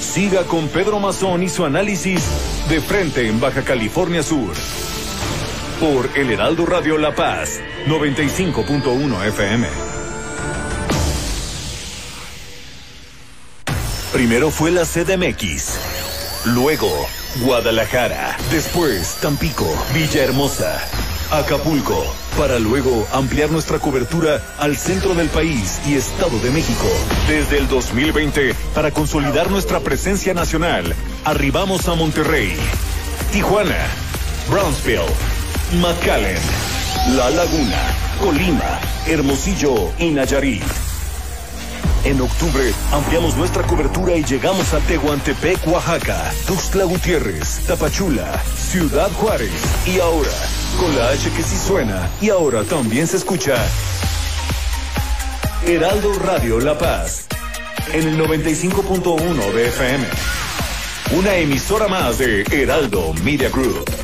Siga 0.00 0.42
con 0.44 0.66
Pedro 0.68 0.98
Mazón 0.98 1.44
y 1.44 1.48
su 1.48 1.64
análisis 1.64 2.28
de 2.68 2.80
frente 2.80 3.28
en 3.28 3.40
Baja 3.40 3.62
California 3.62 4.24
Sur. 4.24 4.52
Por 5.78 6.10
El 6.16 6.30
Heraldo 6.32 6.66
Radio 6.66 6.98
La 6.98 7.14
Paz, 7.14 7.60
95.1 7.86 9.28
FM. 9.28 9.93
Primero 14.14 14.52
fue 14.52 14.70
la 14.70 14.84
CDMX, 14.84 15.74
luego 16.44 16.88
Guadalajara, 17.40 18.36
después 18.52 19.16
Tampico, 19.20 19.66
Villahermosa, 19.92 20.80
Acapulco, 21.32 22.00
para 22.38 22.60
luego 22.60 23.08
ampliar 23.12 23.50
nuestra 23.50 23.80
cobertura 23.80 24.40
al 24.60 24.76
centro 24.76 25.16
del 25.16 25.28
país 25.30 25.80
y 25.84 25.96
Estado 25.96 26.38
de 26.38 26.52
México. 26.52 26.86
Desde 27.26 27.58
el 27.58 27.66
2020, 27.66 28.54
para 28.72 28.92
consolidar 28.92 29.50
nuestra 29.50 29.80
presencia 29.80 30.32
nacional, 30.32 30.94
arribamos 31.24 31.88
a 31.88 31.96
Monterrey, 31.96 32.54
Tijuana, 33.32 33.88
Brownsville, 34.48 35.12
McAllen, 35.82 36.38
La 37.16 37.30
Laguna, 37.30 37.82
Colima, 38.20 38.80
Hermosillo 39.08 39.90
y 39.98 40.10
Nayarit. 40.12 40.62
En 42.04 42.20
octubre 42.20 42.74
ampliamos 42.92 43.34
nuestra 43.34 43.62
cobertura 43.62 44.14
y 44.14 44.22
llegamos 44.24 44.74
a 44.74 44.78
Tehuantepec, 44.80 45.66
Oaxaca, 45.66 46.30
Tuxtla 46.46 46.84
Gutiérrez, 46.84 47.60
Tapachula, 47.66 48.42
Ciudad 48.58 49.10
Juárez 49.12 49.50
y 49.86 49.98
ahora, 50.00 50.30
con 50.78 50.94
la 50.96 51.08
H 51.08 51.30
que 51.30 51.42
sí 51.42 51.56
suena 51.56 52.10
y 52.20 52.28
ahora 52.28 52.62
también 52.64 53.06
se 53.06 53.16
escucha. 53.16 53.56
Heraldo 55.66 56.12
Radio 56.18 56.60
La 56.60 56.76
Paz, 56.76 57.24
en 57.94 58.06
el 58.06 58.18
95.1 58.18 59.52
de 59.54 59.68
FM. 59.68 60.06
Una 61.12 61.36
emisora 61.36 61.88
más 61.88 62.18
de 62.18 62.42
Heraldo 62.52 63.14
Media 63.24 63.48
Group. 63.48 64.03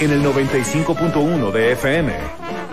En 0.00 0.10
el 0.10 0.22
95.1 0.22 1.52
de 1.52 1.72
FM. 1.72 2.12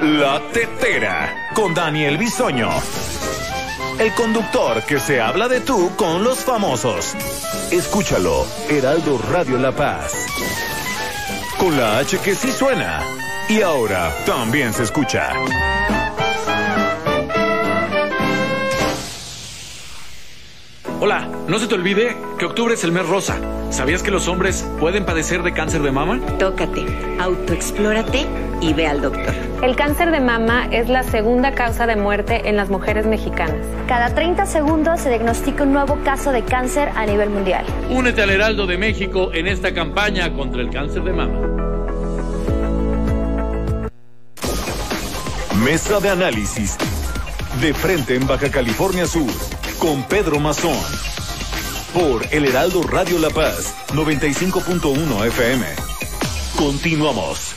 La 0.02 0.42
Tetera 0.52 1.50
con 1.54 1.74
Daniel 1.74 2.18
Bisoño. 2.18 2.70
El 4.00 4.14
conductor 4.14 4.84
que 4.84 5.00
se 5.00 5.22
habla 5.22 5.48
de 5.48 5.62
tú 5.62 5.92
con 5.96 6.24
los 6.24 6.40
famosos. 6.40 7.16
Escúchalo, 7.72 8.46
Heraldo 8.70 9.20
Radio 9.32 9.58
La 9.58 9.72
Paz. 9.72 10.28
Con 11.58 11.78
la 11.78 12.00
H 12.00 12.18
que 12.20 12.36
sí 12.36 12.52
suena. 12.52 13.02
Y 13.48 13.62
ahora 13.62 14.12
también 14.26 14.74
se 14.74 14.84
escucha. 14.84 15.32
Hola, 21.00 21.30
no 21.48 21.60
se 21.60 21.68
te 21.68 21.76
olvide 21.76 22.18
que 22.38 22.46
octubre 22.46 22.74
es 22.74 22.84
el 22.84 22.92
mes 22.92 23.08
rosa. 23.08 23.63
¿Sabías 23.74 24.04
que 24.04 24.12
los 24.12 24.28
hombres 24.28 24.64
pueden 24.80 25.04
padecer 25.04 25.42
de 25.42 25.52
cáncer 25.52 25.82
de 25.82 25.92
mama? 25.92 26.22
Tócate, 26.38 26.86
autoexplórate 27.20 28.28
y 28.62 28.72
ve 28.72 28.86
al 28.86 29.02
doctor. 29.02 29.34
El 29.64 29.76
cáncer 29.76 30.12
de 30.12 30.20
mama 30.20 30.68
es 30.70 30.90
la 30.90 31.02
segunda 31.02 31.56
causa 31.56 31.88
de 31.88 31.96
muerte 31.96 32.48
en 32.48 32.56
las 32.56 32.70
mujeres 32.70 33.08
mexicanas. 33.08 33.66
Cada 33.88 34.14
30 34.14 34.46
segundos 34.46 35.00
se 35.00 35.10
diagnostica 35.10 35.64
un 35.64 35.74
nuevo 35.74 35.98
caso 36.04 36.32
de 36.32 36.44
cáncer 36.44 36.90
a 36.96 37.08
nivel 37.08 37.32
mundial. 37.32 37.66
Únete 37.90 38.22
al 38.22 38.30
Heraldo 38.30 38.68
de 38.68 38.78
México 38.78 39.32
en 39.34 39.48
esta 39.48 39.74
campaña 39.74 40.32
contra 40.34 40.62
el 40.62 40.70
cáncer 40.70 41.02
de 41.04 41.14
mama. 41.14 41.40
Mesa 45.66 46.00
de 46.00 46.10
análisis. 46.10 46.78
De 47.60 47.74
frente 47.74 48.14
en 48.14 48.28
Baja 48.28 48.52
California 48.52 49.08
Sur. 49.08 49.32
Con 49.80 50.04
Pedro 50.04 50.40
Mazón. 50.40 50.78
Por 51.94 52.26
El 52.32 52.46
Heraldo 52.46 52.82
Radio 52.82 53.20
La 53.20 53.30
Paz, 53.30 53.76
95.1 53.90 55.28
FM. 55.28 55.64
Continuamos. 56.58 57.54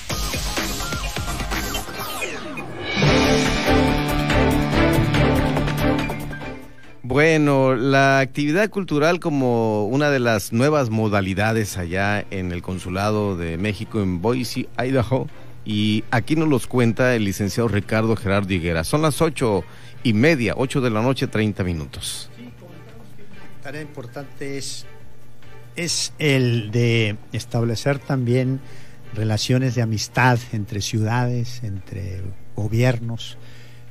Bueno, 7.03 7.77
la 7.77 8.18
actividad 8.18 8.68
cultural 8.68 9.20
como 9.20 9.87
una 9.87 10.11
de 10.11 10.18
las 10.18 10.53
nuevas 10.53 10.90
modalidades 10.90 11.79
allá 11.79 12.22
en 12.31 12.53
el 12.53 12.61
Consulado 12.61 13.38
de 13.38 13.57
México 13.57 14.03
en 14.03 14.20
Boise, 14.20 14.68
Idaho, 14.77 15.29
y 15.64 16.05
aquí 16.11 16.37
nos 16.37 16.49
los 16.49 16.66
cuenta 16.66 17.14
el 17.14 17.25
licenciado 17.25 17.68
Ricardo 17.68 18.14
Gerardo 18.16 18.53
Higuera. 18.53 18.85
Son 18.85 19.01
las 19.01 19.22
ocho 19.22 19.64
y 20.03 20.12
media, 20.12 20.53
ocho 20.59 20.83
de 20.83 20.90
la 20.90 21.01
noche, 21.01 21.27
treinta 21.27 21.64
minutos. 21.64 22.29
Tarea 23.66 23.83
importante 23.83 24.59
es, 24.59 24.87
es 25.74 26.12
el 26.20 26.70
de 26.70 27.16
establecer 27.33 27.98
también 27.98 28.61
relaciones 29.12 29.74
de 29.74 29.83
amistad 29.83 30.38
entre 30.52 30.81
ciudades, 30.81 31.64
entre 31.64 32.22
gobiernos 32.55 33.38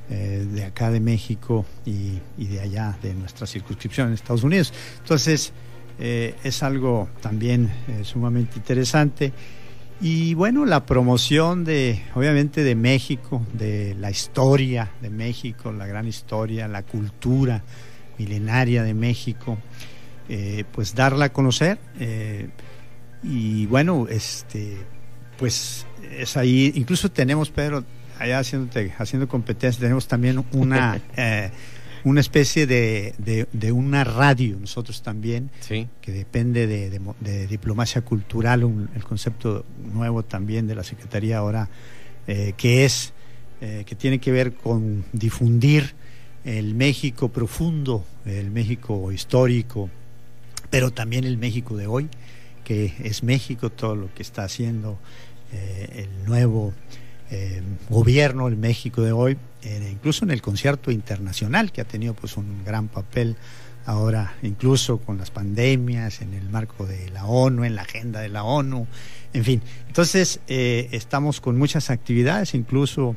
eh, 0.08 0.46
de 0.50 0.64
acá 0.64 0.90
de 0.90 1.00
México 1.00 1.66
y, 1.84 2.20
y, 2.38 2.46
de 2.46 2.60
allá, 2.60 2.96
de 3.02 3.12
nuestra 3.12 3.46
circunscripción 3.46 4.08
en 4.08 4.14
Estados 4.14 4.44
Unidos. 4.44 4.72
Entonces, 5.02 5.52
eh, 5.98 6.34
es 6.42 6.62
algo 6.62 7.10
también 7.20 7.70
eh, 7.86 8.02
sumamente 8.02 8.56
interesante. 8.56 9.34
Y 10.00 10.32
bueno, 10.32 10.64
la 10.64 10.86
promoción 10.86 11.64
de, 11.64 12.02
obviamente, 12.14 12.64
de 12.64 12.74
México, 12.76 13.44
de 13.52 13.94
la 14.00 14.10
historia 14.10 14.92
de 15.02 15.10
México, 15.10 15.70
la 15.70 15.86
gran 15.86 16.08
historia, 16.08 16.66
la 16.66 16.82
cultura 16.82 17.62
milenaria 18.18 18.82
de 18.82 18.94
México, 18.94 19.58
eh, 20.28 20.64
pues 20.72 20.94
darla 20.94 21.26
a 21.26 21.32
conocer. 21.32 21.78
Eh, 21.98 22.48
y 23.22 23.66
bueno, 23.66 24.06
este, 24.08 24.76
pues 25.38 25.86
es 26.18 26.36
ahí, 26.36 26.72
incluso 26.74 27.10
tenemos, 27.10 27.50
Pedro, 27.50 27.84
allá 28.18 28.38
haciendo 28.38 29.28
competencia, 29.28 29.80
tenemos 29.80 30.06
también 30.08 30.44
una, 30.52 31.00
eh, 31.16 31.50
una 32.04 32.20
especie 32.20 32.66
de, 32.66 33.14
de, 33.52 33.72
una 33.72 34.04
radio, 34.04 34.56
nosotros 34.58 35.02
también, 35.02 35.50
que 35.68 36.12
depende 36.12 36.66
de, 36.66 37.46
diplomacia 37.48 38.02
cultural, 38.02 38.62
el 38.94 39.04
concepto 39.04 39.64
nuevo 39.92 40.22
también 40.22 40.66
de 40.66 40.74
la 40.74 40.84
Secretaría 40.84 41.38
ahora, 41.38 41.68
eh, 42.26 42.54
que 42.56 42.84
es, 42.84 43.12
eh, 43.60 43.84
que 43.86 43.94
tiene 43.94 44.18
que 44.18 44.30
ver 44.30 44.54
con 44.54 45.04
difundir 45.12 45.94
el 46.46 46.74
México 46.74 47.28
profundo, 47.28 48.06
el 48.24 48.50
México 48.50 49.12
histórico, 49.12 49.90
pero 50.70 50.92
también 50.92 51.24
el 51.24 51.36
México 51.36 51.76
de 51.76 51.86
hoy, 51.86 52.08
que 52.64 52.94
es 53.02 53.22
México, 53.22 53.68
todo 53.68 53.94
lo 53.94 54.14
que 54.14 54.22
está 54.22 54.44
haciendo 54.44 54.98
el 55.52 56.08
nuevo 56.26 56.72
eh, 57.30 57.60
gobierno, 57.90 58.46
el 58.46 58.56
México 58.56 59.02
de 59.02 59.10
hoy, 59.10 59.36
incluso 59.90 60.24
en 60.24 60.30
el 60.30 60.40
concierto 60.40 60.92
internacional, 60.92 61.72
que 61.72 61.80
ha 61.80 61.84
tenido 61.84 62.14
pues 62.14 62.36
un 62.36 62.64
gran 62.64 62.86
papel 62.86 63.36
ahora, 63.84 64.34
incluso 64.42 64.98
con 64.98 65.18
las 65.18 65.30
pandemias, 65.30 66.20
en 66.20 66.34
el 66.34 66.48
marco 66.48 66.86
de 66.86 67.10
la 67.10 67.24
ONU, 67.24 67.64
en 67.64 67.74
la 67.74 67.82
agenda 67.82 68.20
de 68.20 68.28
la 68.28 68.44
ONU, 68.44 68.86
en 69.32 69.44
fin. 69.44 69.62
Entonces, 69.88 70.40
eh, 70.46 70.88
estamos 70.92 71.40
con 71.40 71.58
muchas 71.58 71.90
actividades, 71.90 72.54
incluso 72.54 73.16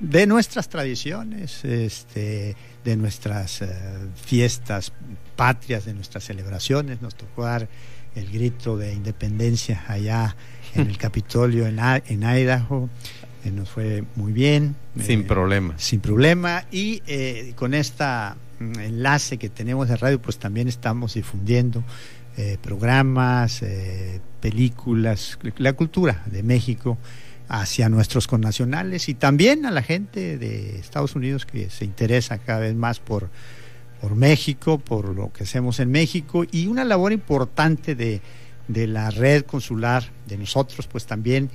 de 0.00 0.26
nuestras 0.26 0.68
tradiciones, 0.68 1.64
este, 1.64 2.56
de 2.84 2.96
nuestras 2.96 3.62
eh, 3.62 3.68
fiestas 4.14 4.92
patrias, 5.36 5.84
de 5.84 5.94
nuestras 5.94 6.24
celebraciones. 6.24 7.02
Nos 7.02 7.14
tocó 7.14 7.44
dar 7.44 7.68
el 8.14 8.30
grito 8.30 8.76
de 8.76 8.92
independencia 8.94 9.84
allá 9.88 10.36
en 10.74 10.88
el 10.88 10.98
Capitolio 10.98 11.66
en, 11.66 11.78
en 11.78 12.22
Idaho 12.22 12.88
nos 13.50 13.70
fue 13.70 14.04
muy 14.14 14.32
bien. 14.32 14.76
Sin 15.00 15.20
eh, 15.20 15.24
problema. 15.24 15.74
Sin 15.78 16.00
problema. 16.00 16.64
Y 16.70 17.02
eh, 17.06 17.52
con 17.56 17.74
este 17.74 18.04
enlace 18.60 19.38
que 19.38 19.48
tenemos 19.48 19.88
de 19.88 19.96
radio, 19.96 20.20
pues 20.20 20.38
también 20.38 20.68
estamos 20.68 21.14
difundiendo 21.14 21.82
eh, 22.36 22.58
programas, 22.62 23.62
películas, 24.40 25.38
la 25.58 25.72
cultura 25.72 26.22
de 26.26 26.42
México 26.42 26.98
hacia 27.48 27.88
nuestros 27.88 28.26
connacionales 28.26 29.08
y 29.08 29.14
también 29.14 29.66
a 29.66 29.70
la 29.70 29.82
gente 29.82 30.38
de 30.38 30.78
Estados 30.78 31.14
Unidos 31.14 31.46
que 31.46 31.70
se 31.70 31.84
interesa 31.84 32.38
cada 32.38 32.60
vez 32.60 32.74
más 32.74 32.98
por, 32.98 33.30
por 34.00 34.14
México, 34.14 34.78
por 34.78 35.14
lo 35.14 35.32
que 35.32 35.44
hacemos 35.44 35.78
en 35.80 35.90
México 35.90 36.44
y 36.50 36.66
una 36.66 36.84
labor 36.84 37.12
importante 37.12 37.94
de, 37.94 38.20
de 38.68 38.86
la 38.86 39.10
red 39.10 39.44
consular 39.44 40.04
de 40.26 40.38
nosotros, 40.38 40.86
pues 40.86 41.06
también 41.06 41.50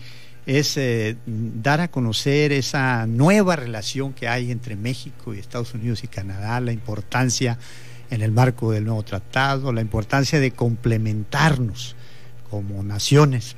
es 0.46 0.76
eh, 0.78 1.18
dar 1.26 1.82
a 1.82 1.90
conocer 1.90 2.52
esa 2.52 3.06
nueva 3.06 3.56
relación 3.56 4.14
que 4.14 4.28
hay 4.28 4.52
entre 4.52 4.76
México 4.76 5.34
y 5.34 5.40
Estados 5.40 5.74
Unidos 5.74 6.04
y 6.04 6.08
Canadá, 6.08 6.60
la 6.62 6.72
importancia 6.72 7.58
en 8.10 8.22
el 8.22 8.32
marco 8.32 8.72
del 8.72 8.86
nuevo 8.86 9.04
tratado, 9.04 9.72
la 9.72 9.82
importancia 9.82 10.40
de 10.40 10.52
complementarnos 10.52 11.96
como 12.50 12.84
naciones 12.84 13.56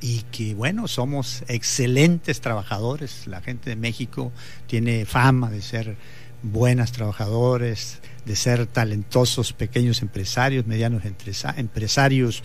y 0.00 0.22
que 0.32 0.54
bueno, 0.54 0.88
somos 0.88 1.44
excelentes 1.48 2.40
trabajadores, 2.40 3.26
la 3.26 3.40
gente 3.40 3.70
de 3.70 3.76
México 3.76 4.32
tiene 4.66 5.04
fama 5.04 5.50
de 5.50 5.62
ser 5.62 5.96
buenas 6.42 6.92
trabajadores, 6.92 8.00
de 8.26 8.36
ser 8.36 8.66
talentosos 8.66 9.52
pequeños 9.52 10.02
empresarios, 10.02 10.66
medianos 10.66 11.02
empresarios, 11.04 12.42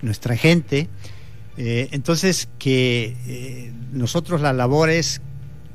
nuestra 0.00 0.36
gente. 0.36 0.88
Eh, 1.56 1.88
entonces, 1.92 2.48
que 2.58 3.16
eh, 3.26 3.72
nosotros 3.92 4.40
la 4.40 4.52
labor 4.52 4.90
es 4.90 5.20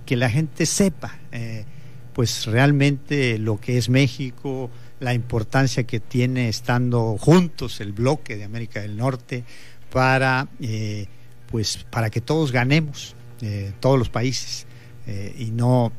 que 0.06 0.16
la 0.16 0.30
gente 0.30 0.66
sepa, 0.66 1.18
eh, 1.32 1.66
pues 2.14 2.46
realmente 2.46 3.38
lo 3.38 3.60
que 3.60 3.78
es 3.78 3.90
México, 3.90 4.72
la 5.00 5.14
importancia 5.14 5.84
que 5.84 6.00
tiene 6.00 6.50
estando 6.50 7.16
juntos 7.20 7.80
el 7.80 7.94
bloque 7.94 8.38
de 8.38 8.44
América 8.44 8.82
del 8.82 8.98
Norte 8.98 9.44
para, 9.92 10.48
pues, 11.48 11.86
para 11.90 12.10
que 12.10 12.22
todos 12.22 12.52
ganemos, 12.52 13.16
todos 13.80 14.00
los 14.00 14.10
países, 14.10 14.66
y 15.38 15.52
no 15.52 15.92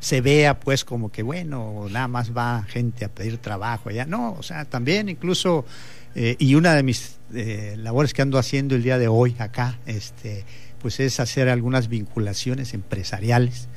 se 0.00 0.20
vea 0.20 0.60
pues 0.60 0.84
como 0.84 1.10
que 1.10 1.22
bueno, 1.22 1.86
nada 1.90 2.08
más 2.08 2.36
va 2.36 2.64
gente 2.68 3.04
a 3.04 3.08
pedir 3.08 3.38
trabajo 3.38 3.88
allá. 3.88 4.04
No, 4.06 4.32
o 4.32 4.42
sea, 4.42 4.64
también 4.64 5.08
incluso, 5.08 5.64
y 6.14 6.54
una 6.54 6.74
de 6.74 6.82
mis 6.82 7.18
eh, 7.34 7.74
labores 7.78 8.12
que 8.12 8.22
ando 8.22 8.38
haciendo 8.38 8.76
el 8.76 8.82
día 8.82 8.98
de 8.98 9.08
hoy 9.08 9.34
acá, 9.38 9.78
este, 9.86 10.44
pues 10.80 11.00
es 11.00 11.18
hacer 11.18 11.48
algunas 11.48 11.88
vinculaciones 11.88 12.74
empresariales 12.74 13.68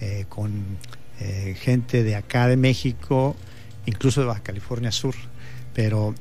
eh, 0.00 0.26
con 0.28 0.52
eh, 1.20 1.56
gente 1.58 2.02
de 2.02 2.16
acá 2.16 2.48
de 2.48 2.56
México, 2.56 3.36
incluso 3.86 4.20
de 4.20 4.26
Baja 4.26 4.42
California 4.42 4.92
Sur. 4.92 5.14
Pero 5.72 6.14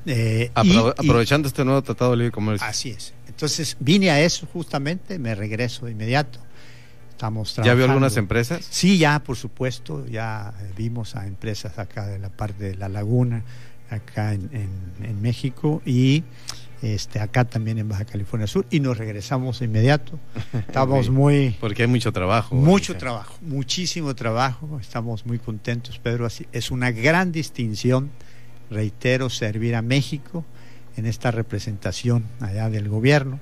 aprovechando 0.53 1.47
este 1.47 1.65
nuevo 1.65 1.81
tratado 1.81 2.11
de 2.11 2.17
libre 2.17 2.31
comercio. 2.31 2.67
Así 2.67 2.91
es. 2.91 3.14
Entonces 3.35 3.75
vine 3.81 4.11
a 4.11 4.21
eso 4.21 4.47
justamente, 4.51 5.19
me 5.19 5.35
regreso 5.35 5.85
de 5.85 5.91
inmediato. 5.91 6.39
Estamos 7.11 7.55
¿Ya 7.63 7.73
vio 7.73 7.85
algunas 7.85 8.15
empresas? 8.17 8.65
Sí, 8.69 8.97
ya, 8.97 9.19
por 9.19 9.35
supuesto, 9.35 10.05
ya 10.07 10.53
vimos 10.77 11.15
a 11.15 11.27
empresas 11.27 11.77
acá 11.77 12.07
de 12.07 12.17
la 12.17 12.29
parte 12.29 12.63
de 12.63 12.75
la 12.75 12.89
laguna, 12.89 13.43
acá 13.89 14.33
en, 14.33 14.49
en 15.01 15.21
México, 15.21 15.81
y 15.85 16.23
este, 16.81 17.19
acá 17.19 17.45
también 17.45 17.77
en 17.77 17.89
Baja 17.89 18.05
California 18.05 18.47
Sur 18.47 18.65
y 18.69 18.79
nos 18.79 18.97
regresamos 18.97 19.59
de 19.59 19.65
inmediato. 19.65 20.19
Estamos 20.53 21.09
muy... 21.09 21.55
Porque 21.59 21.83
hay 21.83 21.87
mucho 21.87 22.11
trabajo. 22.11 22.55
Mucho 22.55 22.95
trabajo, 22.95 23.35
muchísimo 23.41 24.15
trabajo. 24.15 24.79
Estamos 24.79 25.25
muy 25.25 25.39
contentos, 25.39 25.99
Pedro. 25.99 26.25
Así, 26.25 26.47
es 26.51 26.71
una 26.71 26.91
gran 26.91 27.31
distinción, 27.31 28.11
reitero, 28.69 29.29
servir 29.29 29.75
a 29.75 29.81
México 29.81 30.45
en 30.97 31.05
esta 31.05 31.31
representación 31.31 32.25
allá 32.39 32.69
del 32.69 32.89
gobierno. 32.89 33.39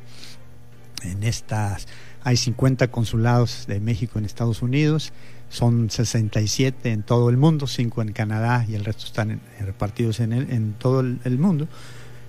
En 1.04 1.24
estas 1.24 1.88
hay 2.24 2.38
50 2.38 2.90
consulados 2.90 3.66
de 3.68 3.80
México 3.80 4.18
en 4.18 4.26
Estados 4.26 4.62
Unidos, 4.62 5.12
son 5.50 5.90
67 5.90 6.92
en 6.92 7.04
todo 7.04 7.30
el 7.30 7.38
mundo, 7.38 7.68
5 7.68 8.02
en 8.02 8.14
Canadá 8.14 8.66
y 8.68 8.76
el 8.76 8.86
resto 8.86 9.06
están 9.06 9.42
repartidos 9.60 10.20
en, 10.20 10.34
en 10.34 10.74
todo 10.74 11.02
el 11.02 11.38
mundo 11.38 11.68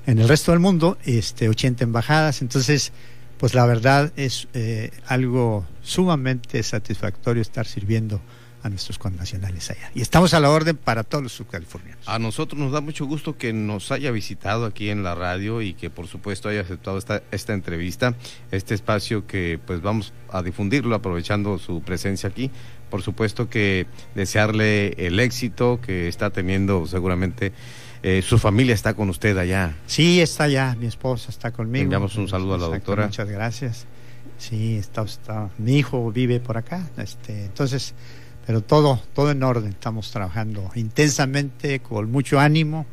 en 0.06 0.18
el 0.18 0.28
resto 0.28 0.52
del 0.52 0.60
mundo, 0.60 0.98
este, 1.04 1.48
80 1.48 1.84
embajadas. 1.84 2.42
Entonces, 2.42 2.92
pues 3.38 3.54
la 3.54 3.66
verdad 3.66 4.12
es 4.16 4.48
eh, 4.54 4.90
algo 5.06 5.64
sumamente 5.82 6.62
satisfactorio 6.62 7.42
estar 7.42 7.66
sirviendo 7.66 8.20
a 8.64 8.70
nuestros 8.70 8.98
connacionales 8.98 9.70
allá. 9.70 9.90
Y 9.94 10.00
estamos 10.00 10.32
a 10.32 10.40
la 10.40 10.50
orden 10.50 10.76
para 10.76 11.04
todos 11.04 11.22
los 11.22 11.32
subcalifornianos. 11.32 12.08
A 12.08 12.18
nosotros 12.18 12.58
nos 12.58 12.72
da 12.72 12.80
mucho 12.80 13.04
gusto 13.04 13.36
que 13.36 13.52
nos 13.52 13.92
haya 13.92 14.10
visitado 14.10 14.64
aquí 14.64 14.88
en 14.88 15.02
la 15.02 15.14
radio 15.14 15.60
y 15.60 15.74
que 15.74 15.90
por 15.90 16.06
supuesto 16.06 16.48
haya 16.48 16.62
aceptado 16.62 16.96
esta, 16.96 17.22
esta 17.30 17.52
entrevista, 17.52 18.14
este 18.50 18.74
espacio 18.74 19.26
que 19.26 19.60
pues 19.66 19.82
vamos 19.82 20.14
a 20.30 20.42
difundirlo 20.42 20.94
aprovechando 20.94 21.58
su 21.58 21.82
presencia 21.82 22.30
aquí. 22.30 22.50
Por 22.88 23.02
supuesto 23.02 23.50
que 23.50 23.86
desearle 24.14 24.94
el 24.96 25.20
éxito 25.20 25.78
que 25.82 26.08
está 26.08 26.30
teniendo 26.30 26.86
seguramente 26.86 27.52
eh, 28.02 28.22
su 28.22 28.38
familia 28.38 28.74
está 28.74 28.94
con 28.94 29.10
usted 29.10 29.36
allá. 29.36 29.76
Sí, 29.86 30.22
está 30.22 30.44
allá, 30.44 30.74
mi 30.80 30.86
esposa 30.86 31.30
está 31.30 31.52
conmigo. 31.52 31.82
Enviamos 31.82 32.16
un 32.16 32.28
saludo 32.28 32.54
a 32.54 32.58
la 32.58 32.66
doctora. 32.68 33.06
Muchas 33.06 33.28
gracias. 33.28 33.86
Sí, 34.38 34.76
está, 34.76 35.02
está, 35.02 35.50
mi 35.58 35.76
hijo 35.78 36.10
vive 36.10 36.40
por 36.40 36.56
acá, 36.56 36.88
este, 36.96 37.44
entonces, 37.44 37.94
pero 38.46 38.62
todo, 38.62 39.00
todo 39.14 39.30
en 39.30 39.42
orden, 39.42 39.70
estamos 39.70 40.10
trabajando 40.10 40.70
intensamente, 40.74 41.80
con 41.80 42.10
mucho 42.10 42.40
ánimo 42.40 42.86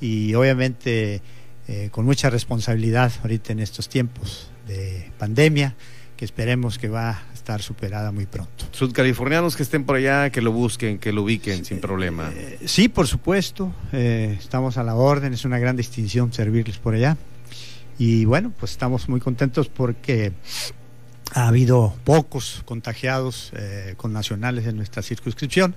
y 0.00 0.34
obviamente 0.34 1.22
eh, 1.68 1.88
con 1.90 2.04
mucha 2.04 2.30
responsabilidad 2.30 3.12
ahorita 3.22 3.52
en 3.52 3.60
estos 3.60 3.88
tiempos 3.88 4.50
de 4.66 5.10
pandemia, 5.18 5.74
que 6.16 6.24
esperemos 6.24 6.78
que 6.78 6.88
va 6.88 7.22
estar 7.42 7.60
superada 7.60 8.12
muy 8.12 8.26
pronto. 8.26 8.66
Sudcalifornianos 8.70 9.56
que 9.56 9.64
estén 9.64 9.84
por 9.84 9.96
allá, 9.96 10.30
que 10.30 10.40
lo 10.40 10.52
busquen, 10.52 10.98
que 10.98 11.12
lo 11.12 11.24
ubiquen 11.24 11.64
sin 11.64 11.80
problema. 11.80 12.30
Eh, 12.32 12.60
sí, 12.66 12.88
por 12.88 13.08
supuesto, 13.08 13.74
eh, 13.92 14.36
estamos 14.38 14.76
a 14.78 14.84
la 14.84 14.94
orden, 14.94 15.34
es 15.34 15.44
una 15.44 15.58
gran 15.58 15.76
distinción 15.76 16.32
servirles 16.32 16.78
por 16.78 16.94
allá. 16.94 17.16
Y 17.98 18.24
bueno, 18.26 18.52
pues 18.58 18.70
estamos 18.70 19.08
muy 19.08 19.18
contentos 19.18 19.68
porque 19.68 20.32
ha 21.34 21.48
habido 21.48 21.96
pocos 22.04 22.62
contagiados 22.64 23.52
eh, 23.54 23.94
con 23.96 24.12
nacionales 24.12 24.66
en 24.66 24.76
nuestra 24.76 25.02
circunscripción. 25.02 25.74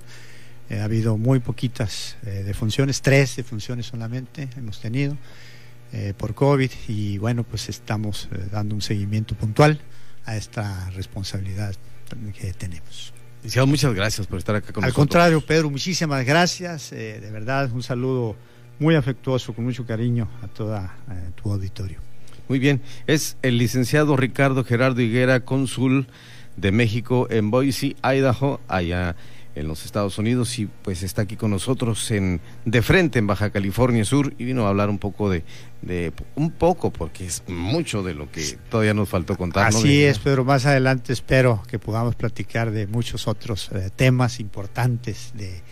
ha 0.70 0.84
habido 0.84 1.16
muy 1.16 1.38
poquitas 1.38 2.16
defunciones, 2.22 3.00
tres 3.00 3.36
defunciones 3.36 3.86
solamente 3.86 4.48
hemos 4.56 4.80
tenido 4.80 5.16
por 6.18 6.34
COVID 6.34 6.70
y 6.88 7.18
bueno, 7.18 7.44
pues 7.44 7.68
estamos 7.68 8.28
dando 8.50 8.74
un 8.74 8.82
seguimiento 8.82 9.36
puntual 9.36 9.80
a 10.26 10.36
esta 10.36 10.90
responsabilidad 10.90 11.74
que 12.38 12.52
tenemos. 12.52 13.12
muchas 13.66 13.94
gracias 13.94 14.26
por 14.26 14.38
estar 14.38 14.56
acá 14.56 14.72
con 14.72 14.82
nosotros. 14.82 14.92
Al 14.92 14.94
contrario, 14.94 15.40
Pedro, 15.40 15.70
muchísimas 15.70 16.24
gracias. 16.24 16.92
Eh, 16.92 17.20
de 17.20 17.30
verdad, 17.30 17.70
un 17.72 17.82
saludo 17.82 18.36
muy 18.78 18.94
afectuoso, 18.94 19.54
con 19.54 19.64
mucho 19.64 19.86
cariño 19.86 20.28
a 20.42 20.48
toda 20.48 20.94
eh, 21.10 21.30
tu 21.40 21.52
auditorio. 21.52 22.05
Muy 22.48 22.58
bien, 22.58 22.80
es 23.06 23.36
el 23.42 23.58
licenciado 23.58 24.16
Ricardo 24.16 24.64
Gerardo 24.64 25.00
Higuera, 25.00 25.40
cónsul 25.40 26.06
de 26.56 26.72
México 26.72 27.26
en 27.30 27.50
Boise, 27.50 27.96
Idaho, 28.02 28.60
allá 28.68 29.16
en 29.56 29.66
los 29.66 29.86
Estados 29.86 30.18
Unidos 30.18 30.58
y 30.58 30.66
pues 30.66 31.02
está 31.02 31.22
aquí 31.22 31.34
con 31.34 31.50
nosotros 31.50 32.10
en 32.10 32.40
de 32.66 32.82
frente 32.82 33.18
en 33.18 33.26
Baja 33.26 33.50
California 33.50 34.04
Sur 34.04 34.34
y 34.38 34.44
vino 34.44 34.66
a 34.66 34.68
hablar 34.68 34.90
un 34.90 34.98
poco 34.98 35.30
de, 35.30 35.44
de 35.80 36.12
un 36.34 36.50
poco 36.50 36.92
porque 36.92 37.24
es 37.24 37.42
mucho 37.48 38.02
de 38.02 38.14
lo 38.14 38.30
que 38.30 38.58
todavía 38.70 38.92
nos 38.92 39.08
faltó 39.08 39.36
contar. 39.36 39.68
Así 39.68 40.04
es, 40.04 40.18
Pedro. 40.18 40.44
Más 40.44 40.66
adelante 40.66 41.14
espero 41.14 41.62
que 41.68 41.78
podamos 41.78 42.14
platicar 42.14 42.70
de 42.70 42.86
muchos 42.86 43.26
otros 43.26 43.70
eh, 43.72 43.90
temas 43.96 44.40
importantes 44.40 45.32
de 45.34 45.62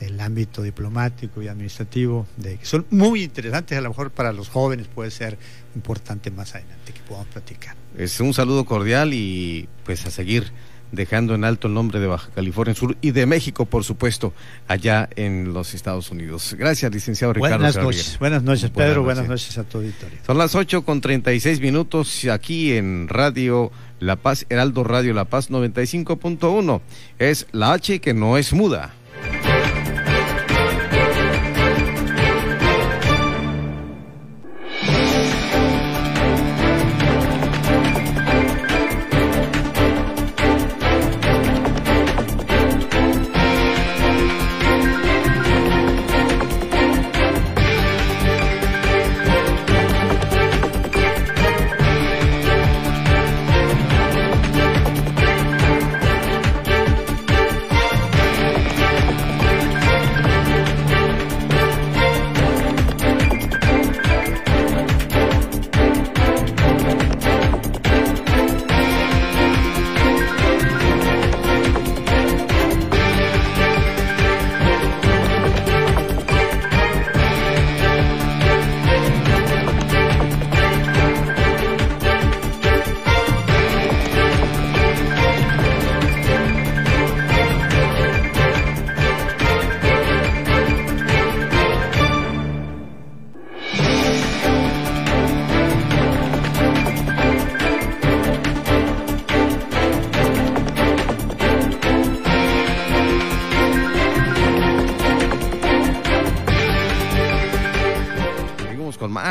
del 0.00 0.20
ámbito 0.20 0.62
diplomático 0.62 1.42
y 1.42 1.48
administrativo, 1.48 2.26
de, 2.36 2.58
que 2.58 2.66
son 2.66 2.86
muy 2.90 3.22
interesantes, 3.22 3.76
a 3.78 3.80
lo 3.80 3.88
mejor 3.88 4.10
para 4.10 4.32
los 4.32 4.48
jóvenes 4.48 4.88
puede 4.88 5.10
ser 5.10 5.38
importante 5.74 6.30
más 6.30 6.54
adelante 6.54 6.92
que 6.92 7.00
podamos 7.00 7.28
platicar. 7.28 7.76
Es 7.96 8.20
un 8.20 8.34
saludo 8.34 8.64
cordial 8.64 9.14
y 9.14 9.68
pues 9.84 10.04
a 10.06 10.10
seguir 10.10 10.52
dejando 10.92 11.34
en 11.34 11.44
alto 11.44 11.68
el 11.68 11.74
nombre 11.74 12.00
de 12.00 12.06
Baja 12.06 12.30
California 12.34 12.74
Sur 12.74 12.96
y 13.00 13.10
de 13.10 13.26
México, 13.26 13.66
por 13.66 13.84
supuesto, 13.84 14.32
allá 14.68 15.08
en 15.16 15.52
los 15.52 15.74
Estados 15.74 16.10
Unidos. 16.10 16.54
Gracias, 16.58 16.92
licenciado 16.92 17.32
Ricardo. 17.32 17.58
Buenas 17.58 17.76
noches, 17.76 18.18
buenas 18.18 18.42
noches, 18.42 18.70
Pedro, 18.70 19.02
buenas 19.02 19.28
noches. 19.28 19.56
a 19.58 19.64
tu 19.64 19.78
auditorio. 19.78 20.18
Son 20.26 20.38
las 20.38 20.54
8 20.54 20.84
con 20.84 21.00
36 21.00 21.60
minutos 21.60 22.24
aquí 22.26 22.72
en 22.74 23.08
Radio 23.08 23.70
La 23.98 24.16
Paz, 24.16 24.46
Heraldo 24.48 24.84
Radio 24.84 25.12
La 25.14 25.24
Paz 25.24 25.50
95.1. 25.50 26.80
Es 27.18 27.46
la 27.52 27.72
H 27.72 28.00
que 28.00 28.14
no 28.14 28.36
es 28.36 28.52
muda. 28.52 28.94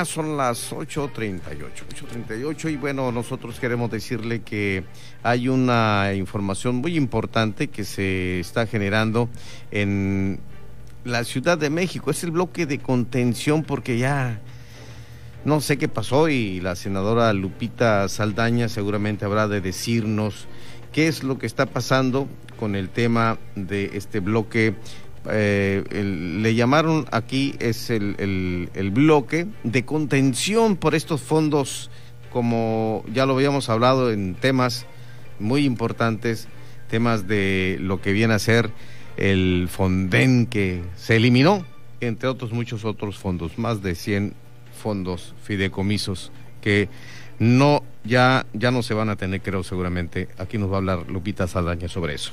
Son 0.04 0.36
las 0.36 0.74
8.38. 0.74 1.42
8.38 1.48 2.72
y 2.74 2.76
bueno, 2.76 3.12
nosotros 3.12 3.60
queremos 3.60 3.90
decirle 3.90 4.42
que 4.42 4.84
hay 5.24 5.48
una 5.48 6.12
información 6.14 6.78
muy 6.78 6.98
importante 6.98 7.70
que 7.70 7.86
se 7.86 8.40
está 8.42 8.68
generando 8.68 9.30
en 9.72 10.40
la 11.06 11.24
Ciudad 11.24 11.58
de 11.58 11.70
México. 11.70 12.12
Es 12.12 12.24
el 12.24 12.32
bloque 12.32 12.66
de 12.66 12.80
contención 12.80 13.64
porque 13.64 13.98
ya 13.98 14.42
no 15.46 15.62
sé 15.62 15.78
qué 15.78 15.88
pasó 15.88 16.28
y 16.28 16.60
la 16.60 16.76
senadora 16.76 17.32
Lupita 17.32 18.10
Saldaña 18.10 18.68
seguramente 18.68 19.24
habrá 19.24 19.48
de 19.48 19.62
decirnos 19.62 20.48
qué 20.92 21.08
es 21.08 21.24
lo 21.24 21.38
que 21.38 21.46
está 21.46 21.68
pasando 21.68 22.28
con 22.60 22.76
el 22.76 22.90
tema 22.90 23.38
de 23.56 23.92
este 23.94 24.20
bloque 24.20 24.76
eh, 25.32 25.84
le 26.02 26.56
llamaron 26.56 27.06
aquí 27.12 27.56
es 27.60 27.90
el, 27.90 28.70
el, 28.74 28.92
bloque 28.92 29.48
de 29.64 29.86
contención 29.86 30.76
por 30.76 30.96
estos 30.96 31.22
fondos, 31.22 31.90
como 32.32 33.04
ya 33.14 33.26
lo 33.26 33.34
habíamos 33.34 33.70
hablado 33.70 34.12
en 34.12 34.36
temas 34.36 34.86
muy 35.40 35.66
importantes, 35.66 36.48
temas 36.90 37.28
de 37.28 37.78
lo 37.82 38.02
que 38.02 38.12
viene 38.14 38.34
a 38.34 38.40
ser 38.40 38.70
el 39.18 39.68
Fonden 39.72 40.46
que 40.46 40.84
se 40.96 41.16
eliminó, 41.16 41.66
entre 42.02 42.30
otros 42.30 42.52
muchos 42.52 42.86
otros 42.86 43.18
fondos, 43.18 43.58
más 43.58 43.82
de 43.82 43.96
100 43.96 44.34
fondos 44.82 45.34
fideicomisos 45.44 46.32
que 46.62 46.90
no 47.40 47.84
ya 48.04 48.46
ya 48.54 48.72
no 48.72 48.84
se 48.84 48.94
van 48.94 49.10
a 49.10 49.16
tener, 49.16 49.42
creo 49.42 49.64
seguramente. 49.64 50.30
Aquí 50.38 50.58
nos 50.58 50.70
va 50.70 50.76
a 50.76 50.78
hablar 50.78 51.10
Lupita 51.10 51.48
Saldaña 51.48 51.88
sobre 51.88 52.16
eso. 52.16 52.32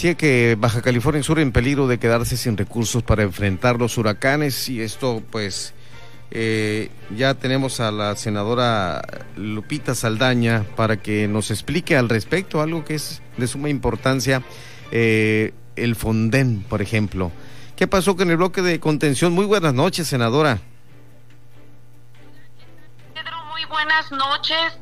Decía 0.00 0.14
que 0.14 0.56
Baja 0.58 0.80
California 0.80 1.22
Sur 1.22 1.40
en 1.40 1.52
peligro 1.52 1.86
de 1.86 1.98
quedarse 1.98 2.38
sin 2.38 2.56
recursos 2.56 3.02
para 3.02 3.22
enfrentar 3.22 3.78
los 3.78 3.98
huracanes 3.98 4.70
y 4.70 4.80
esto 4.80 5.22
pues 5.30 5.74
eh, 6.30 6.90
ya 7.14 7.34
tenemos 7.34 7.80
a 7.80 7.90
la 7.90 8.16
senadora 8.16 9.02
Lupita 9.36 9.94
Saldaña 9.94 10.64
para 10.74 10.96
que 10.96 11.28
nos 11.28 11.50
explique 11.50 11.98
al 11.98 12.08
respecto 12.08 12.62
algo 12.62 12.82
que 12.82 12.94
es 12.94 13.20
de 13.36 13.46
suma 13.46 13.68
importancia, 13.68 14.42
eh, 14.90 15.52
el 15.76 15.94
Fonden, 15.96 16.62
por 16.62 16.80
ejemplo. 16.80 17.30
¿Qué 17.76 17.86
pasó 17.86 18.16
con 18.16 18.30
el 18.30 18.38
bloque 18.38 18.62
de 18.62 18.80
contención? 18.80 19.34
Muy 19.34 19.44
buenas 19.44 19.74
noches, 19.74 20.08
senadora. 20.08 20.60
Pedro, 23.12 23.36
muy 23.52 23.66
buenas 23.66 24.10
noches. 24.10 24.78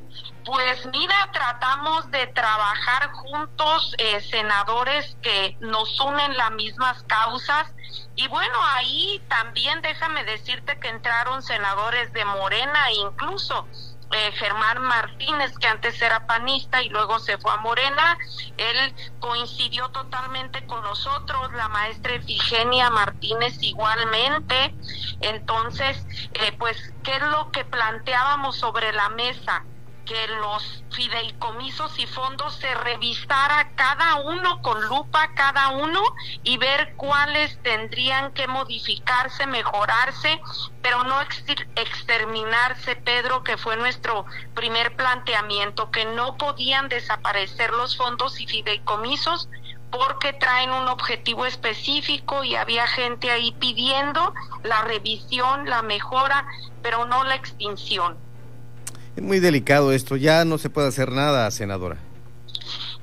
Pues 0.49 0.87
mira, 0.87 1.29
tratamos 1.31 2.11
de 2.11 2.27
trabajar 2.29 3.11
juntos, 3.13 3.95
eh, 3.99 4.23
senadores 4.23 5.15
que 5.21 5.59
nos 5.61 6.01
unen 6.01 6.39
las 6.39 6.53
mismas 6.53 7.03
causas. 7.03 7.71
Y 8.17 8.29
bueno, 8.29 8.57
ahí 8.65 9.23
también 9.29 9.83
déjame 9.83 10.25
decirte 10.25 10.81
que 10.81 10.89
entraron 10.89 11.43
senadores 11.43 12.11
de 12.15 12.25
Morena, 12.25 12.91
incluso 12.93 13.69
eh, 14.11 14.33
Germán 14.37 14.81
Martínez, 14.81 15.53
que 15.59 15.67
antes 15.67 16.01
era 16.01 16.27
panista 16.27 16.83
y 16.83 16.89
luego 16.89 17.19
se 17.19 17.37
fue 17.37 17.53
a 17.53 17.59
Morena, 17.59 18.17
él 18.57 18.95
coincidió 19.21 19.91
totalmente 19.91 20.65
con 20.67 20.81
nosotros, 20.81 21.53
la 21.53 21.69
maestra 21.69 22.15
Efigenia 22.15 22.89
Martínez 22.89 23.63
igualmente. 23.63 24.75
Entonces, 25.21 26.07
eh, 26.33 26.53
pues, 26.59 26.95
¿qué 27.05 27.17
es 27.17 27.23
lo 27.23 27.53
que 27.53 27.67
planteábamos 27.67 28.57
sobre 28.57 28.95
la 28.95 29.11
mesa? 29.11 29.63
Que 30.09 30.27
los 30.41 30.83
fideicomisos 30.91 31.99
y 31.99 32.07
fondos 32.07 32.55
se 32.55 32.75
revisara 32.75 33.73
cada 33.77 34.17
uno 34.17 34.63
con 34.63 34.83
lupa 34.89 35.35
cada 35.35 35.69
uno 35.69 36.03
y 36.43 36.57
ver 36.57 36.95
cuáles 36.97 37.63
tendrían 37.63 38.33
que 38.33 38.47
modificarse, 38.49 39.47
mejorarse, 39.47 40.41
pero 40.81 41.05
no 41.05 41.21
exterminarse, 41.77 42.97
Pedro, 42.97 43.45
que 43.45 43.59
fue 43.59 43.77
nuestro 43.77 44.25
primer 44.55 44.97
planteamiento, 44.97 45.91
que 45.91 46.07
no 46.07 46.39
podían 46.39 46.89
desaparecer 46.89 47.71
los 47.73 47.95
fondos 47.97 48.41
y 48.41 48.47
fideicomisos 48.47 49.51
porque 49.91 50.33
traen 50.33 50.71
un 50.71 50.89
objetivo 50.89 51.45
específico 51.45 52.45
y 52.45 52.57
había 52.57 52.87
gente 52.87 53.31
ahí 53.31 53.53
pidiendo 53.53 54.33
la 54.63 54.83
revisión, 54.83 55.69
la 55.69 55.83
mejora, 55.83 56.47
pero 56.83 57.05
no 57.05 57.25
la 57.25 57.35
extinción. 57.35 58.28
Es 59.19 59.25
muy 59.25 59.41
delicado 59.41 59.91
esto, 59.91 60.15
ya 60.15 60.45
no 60.45 60.59
se 60.59 60.71
puede 60.71 60.87
hacer 60.87 61.11
nada, 61.11 61.51
senadora. 61.51 61.97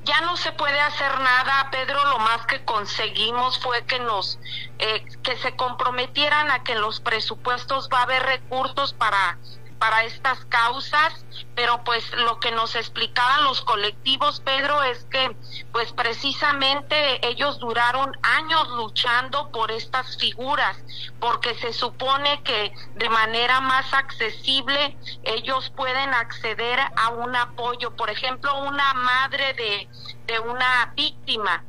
Ya 0.06 0.22
no 0.22 0.38
se 0.38 0.54
puede 0.54 0.80
hacer 0.80 1.12
nada, 1.20 1.70
Pedro. 1.72 2.02
Lo 2.06 2.20
más 2.20 2.46
que 2.46 2.64
conseguimos 2.64 3.60
fue 3.60 3.84
que 3.84 4.00
nos, 4.00 4.40
eh, 4.80 5.04
que 5.24 5.36
se 5.40 5.58
comprometieran 5.58 6.52
a 6.52 6.64
que 6.64 6.72
en 6.72 6.80
los 6.80 7.02
presupuestos 7.02 7.90
va 7.94 8.00
a 8.00 8.04
haber 8.04 8.24
recursos 8.24 8.94
para 8.94 9.38
para 9.80 10.04
estas 10.04 10.44
causas, 10.46 11.26
pero 11.56 11.84
pues 11.84 12.04
lo 12.14 12.40
que 12.40 12.52
nos 12.52 12.76
explicaban 12.76 13.44
los 13.44 13.62
colectivos, 13.62 14.40
Pedro, 14.42 14.82
es 14.84 15.06
que 15.06 15.36
pues 15.72 15.92
precisamente 15.94 17.26
ellos 17.28 17.60
duraron 17.60 18.18
años 18.22 18.70
luchando 18.70 19.52
por 19.52 19.72
estas 19.72 20.18
figuras, 20.18 20.78
porque 21.20 21.56
se 21.56 21.74
supone 21.74 22.42
que 22.44 22.74
de 22.96 23.10
manera 23.10 23.62
más 23.62 23.94
accesible 23.94 24.98
ellos 25.24 25.70
pueden 25.76 26.14
acceder 26.14 26.80
a 26.96 27.10
un 27.10 27.36
apoyo. 27.36 27.96
Por 27.96 28.10
ejemplo, 28.10 28.58
una 28.64 28.94
madre 28.94 29.54
de, 29.54 29.90
de 30.26 30.40
una 30.40 30.94
víctima 30.96 31.64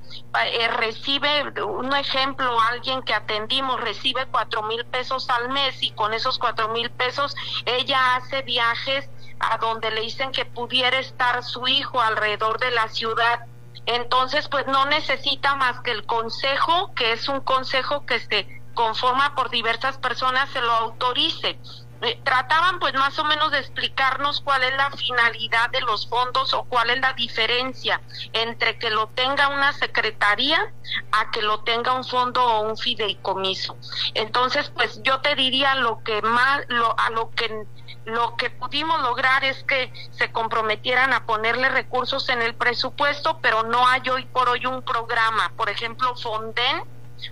eh, 0.44 0.68
recibe, 0.68 1.62
un 1.62 1.94
ejemplo, 1.94 2.60
alguien 2.60 3.02
que 3.02 3.14
atendimos 3.14 3.80
recibe 3.80 4.26
cuatro 4.26 4.62
mil 4.62 4.84
pesos 4.86 5.28
al 5.30 5.48
mes 5.48 5.82
y 5.82 5.92
con 5.92 6.12
esos 6.14 6.38
cuatro 6.38 6.68
mil 6.68 6.90
pesos 6.90 7.34
ella 7.64 8.16
hace 8.16 8.42
viajes 8.42 9.08
a 9.40 9.58
donde 9.58 9.90
le 9.90 10.02
dicen 10.02 10.32
que 10.32 10.44
pudiera 10.44 10.98
estar 10.98 11.42
su 11.42 11.66
hijo 11.68 12.00
alrededor 12.00 12.58
de 12.58 12.70
la 12.70 12.88
ciudad. 12.88 13.46
Entonces, 13.86 14.48
pues 14.48 14.66
no 14.66 14.86
necesita 14.86 15.54
más 15.54 15.80
que 15.80 15.92
el 15.92 16.04
consejo, 16.06 16.92
que 16.94 17.12
es 17.12 17.28
un 17.28 17.40
consejo 17.40 18.04
que 18.04 18.18
se 18.18 18.62
conforma 18.74 19.34
por 19.34 19.50
diversas 19.50 19.98
personas, 19.98 20.50
se 20.50 20.60
lo 20.60 20.72
autorice. 20.72 21.58
Eh, 22.06 22.20
trataban 22.22 22.78
pues 22.78 22.94
más 22.94 23.18
o 23.18 23.24
menos 23.24 23.50
de 23.50 23.58
explicarnos 23.58 24.40
cuál 24.40 24.62
es 24.62 24.76
la 24.76 24.92
finalidad 24.92 25.70
de 25.70 25.80
los 25.80 26.06
fondos 26.06 26.54
o 26.54 26.62
cuál 26.62 26.90
es 26.90 27.00
la 27.00 27.14
diferencia 27.14 28.00
entre 28.32 28.78
que 28.78 28.90
lo 28.90 29.08
tenga 29.08 29.48
una 29.48 29.72
secretaría 29.72 30.72
a 31.10 31.32
que 31.32 31.42
lo 31.42 31.64
tenga 31.64 31.94
un 31.94 32.04
fondo 32.04 32.44
o 32.44 32.60
un 32.60 32.76
fideicomiso. 32.76 33.76
Entonces, 34.14 34.70
pues 34.70 35.02
yo 35.02 35.20
te 35.20 35.34
diría 35.34 35.74
lo 35.74 36.04
que 36.04 36.22
más 36.22 36.64
lo 36.68 36.96
a 36.96 37.10
lo 37.10 37.32
que 37.32 37.66
lo 38.04 38.36
que 38.36 38.50
pudimos 38.50 39.02
lograr 39.02 39.42
es 39.42 39.64
que 39.64 39.92
se 40.12 40.30
comprometieran 40.30 41.12
a 41.12 41.26
ponerle 41.26 41.68
recursos 41.70 42.28
en 42.28 42.40
el 42.40 42.54
presupuesto, 42.54 43.40
pero 43.42 43.64
no 43.64 43.84
hay 43.88 44.08
hoy 44.08 44.26
por 44.26 44.48
hoy 44.48 44.64
un 44.64 44.82
programa, 44.82 45.52
por 45.56 45.70
ejemplo, 45.70 46.14
Fonden 46.14 46.84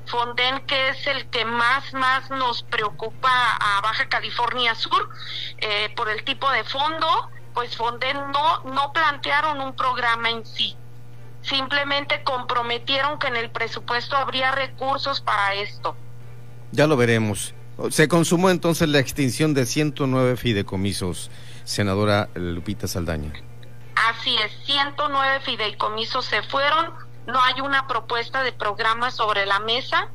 Fonden, 0.06 0.66
que 0.66 0.88
es 0.90 1.06
el 1.06 1.26
que 1.30 1.44
más, 1.44 1.92
más 1.94 2.30
nos 2.30 2.62
preocupa 2.62 3.30
a 3.30 3.80
Baja 3.80 4.08
California 4.08 4.74
Sur 4.74 5.08
eh, 5.58 5.92
por 5.96 6.08
el 6.08 6.24
tipo 6.24 6.50
de 6.50 6.64
fondo, 6.64 7.30
pues 7.54 7.76
Fonden 7.76 8.16
no, 8.32 8.64
no 8.64 8.92
plantearon 8.92 9.60
un 9.60 9.74
programa 9.74 10.30
en 10.30 10.44
sí. 10.44 10.76
Simplemente 11.42 12.22
comprometieron 12.24 13.18
que 13.18 13.26
en 13.26 13.36
el 13.36 13.50
presupuesto 13.50 14.16
habría 14.16 14.52
recursos 14.52 15.20
para 15.20 15.54
esto. 15.54 15.94
Ya 16.72 16.86
lo 16.86 16.96
veremos. 16.96 17.54
Se 17.90 18.08
consumó 18.08 18.50
entonces 18.50 18.88
la 18.88 18.98
extinción 18.98 19.52
de 19.52 19.66
109 19.66 20.36
fideicomisos, 20.36 21.30
senadora 21.64 22.28
Lupita 22.34 22.86
Saldaña. 22.86 23.32
Así 23.96 24.36
es, 24.36 24.52
109 24.66 25.40
fideicomisos 25.44 26.24
se 26.24 26.42
fueron, 26.42 26.92
no 27.26 27.40
hay 27.42 27.60
una 27.60 27.86
propuesta 27.86 28.42
de 28.42 28.52
programa 28.52 29.10
sobre 29.10 29.46
la 29.46 29.60
mesa 29.60 30.08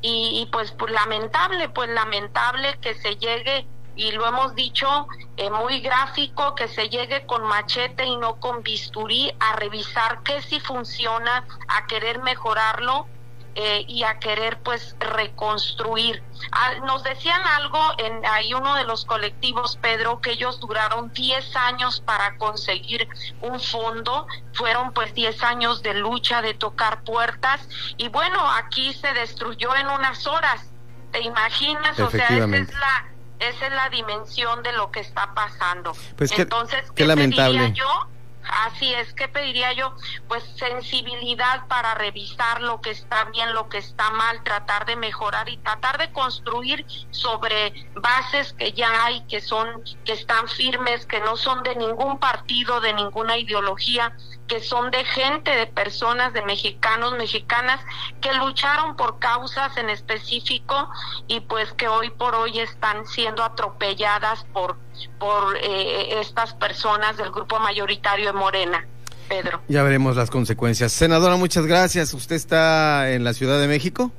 y, 0.00 0.48
pues, 0.52 0.72
pues, 0.72 0.92
lamentable, 0.92 1.68
pues 1.68 1.88
lamentable 1.90 2.78
que 2.80 2.94
se 2.94 3.16
llegue 3.16 3.66
y 3.96 4.12
lo 4.12 4.26
hemos 4.26 4.54
dicho 4.54 5.06
eh, 5.36 5.50
muy 5.50 5.80
gráfico, 5.80 6.54
que 6.54 6.68
se 6.68 6.88
llegue 6.88 7.26
con 7.26 7.44
machete 7.44 8.04
y 8.04 8.16
no 8.16 8.40
con 8.40 8.62
bisturí 8.62 9.32
a 9.38 9.54
revisar 9.54 10.22
qué 10.22 10.42
si 10.42 10.60
funciona, 10.60 11.44
a 11.68 11.86
querer 11.86 12.20
mejorarlo 12.22 13.06
eh, 13.54 13.84
y 13.86 14.02
a 14.02 14.18
querer 14.18 14.58
pues 14.62 14.96
reconstruir. 14.98 16.22
Ah, 16.52 16.74
nos 16.84 17.02
decían 17.04 17.40
algo 17.46 17.78
en 17.98 18.24
hay 18.26 18.52
uno 18.52 18.74
de 18.74 18.84
los 18.84 19.04
colectivos, 19.04 19.78
Pedro, 19.80 20.20
que 20.20 20.32
ellos 20.32 20.60
duraron 20.60 21.12
10 21.12 21.56
años 21.56 22.00
para 22.00 22.36
conseguir 22.36 23.08
un 23.40 23.60
fondo, 23.60 24.26
fueron 24.54 24.92
pues 24.92 25.14
10 25.14 25.42
años 25.42 25.82
de 25.82 25.94
lucha, 25.94 26.42
de 26.42 26.54
tocar 26.54 27.02
puertas 27.04 27.68
y 27.96 28.08
bueno, 28.08 28.40
aquí 28.50 28.92
se 28.92 29.12
destruyó 29.12 29.74
en 29.76 29.88
unas 29.88 30.26
horas. 30.26 30.70
¿Te 31.12 31.20
imaginas? 31.20 31.98
O 32.00 32.10
sea, 32.10 32.26
esa 32.26 32.56
es 32.56 32.72
la 32.72 33.14
esa 33.38 33.66
es 33.66 33.72
la 33.72 33.88
dimensión 33.90 34.62
de 34.62 34.72
lo 34.72 34.90
que 34.90 35.00
está 35.00 35.34
pasando. 35.34 35.92
Pues 36.16 36.36
Entonces, 36.38 36.90
qué, 36.94 37.04
lamentable. 37.04 37.72
yo? 37.72 38.08
Así 38.44 38.92
es 38.92 39.12
que 39.14 39.28
pediría 39.28 39.72
yo, 39.72 39.94
pues 40.28 40.44
sensibilidad 40.56 41.66
para 41.66 41.94
revisar 41.94 42.60
lo 42.60 42.80
que 42.80 42.90
está 42.90 43.24
bien, 43.24 43.54
lo 43.54 43.68
que 43.68 43.78
está 43.78 44.10
mal, 44.10 44.42
tratar 44.44 44.86
de 44.86 44.96
mejorar 44.96 45.48
y 45.48 45.56
tratar 45.58 45.98
de 45.98 46.12
construir 46.12 46.84
sobre 47.10 47.88
bases 47.94 48.52
que 48.52 48.72
ya 48.72 49.04
hay, 49.04 49.22
que 49.26 49.40
son, 49.40 49.82
que 50.04 50.12
están 50.12 50.48
firmes, 50.48 51.06
que 51.06 51.20
no 51.20 51.36
son 51.36 51.62
de 51.62 51.74
ningún 51.76 52.18
partido, 52.18 52.80
de 52.80 52.92
ninguna 52.92 53.38
ideología, 53.38 54.14
que 54.48 54.60
son 54.60 54.90
de 54.90 55.04
gente, 55.04 55.50
de 55.50 55.66
personas, 55.66 56.32
de 56.32 56.42
mexicanos, 56.42 57.16
mexicanas, 57.16 57.80
que 58.20 58.32
lucharon 58.34 58.96
por 58.96 59.18
causas 59.18 59.76
en 59.76 59.90
específico 59.90 60.90
y 61.26 61.40
pues 61.40 61.72
que 61.72 61.88
hoy 61.88 62.10
por 62.10 62.34
hoy 62.34 62.58
están 62.58 63.06
siendo 63.06 63.42
atropelladas 63.42 64.44
por, 64.52 64.76
por 65.18 65.56
eh, 65.56 66.20
estas 66.20 66.54
personas 66.54 67.16
del 67.16 67.30
grupo 67.30 67.58
mayoritario 67.58 68.26
de 68.26 68.32
Morena. 68.32 68.86
Pedro. 69.28 69.62
Ya 69.68 69.82
veremos 69.82 70.16
las 70.16 70.30
consecuencias. 70.30 70.92
Senadora, 70.92 71.36
muchas 71.36 71.64
gracias. 71.64 72.12
¿Usted 72.12 72.36
está 72.36 73.10
en 73.10 73.24
la 73.24 73.32
Ciudad 73.32 73.58
de 73.58 73.66
México? 73.66 74.12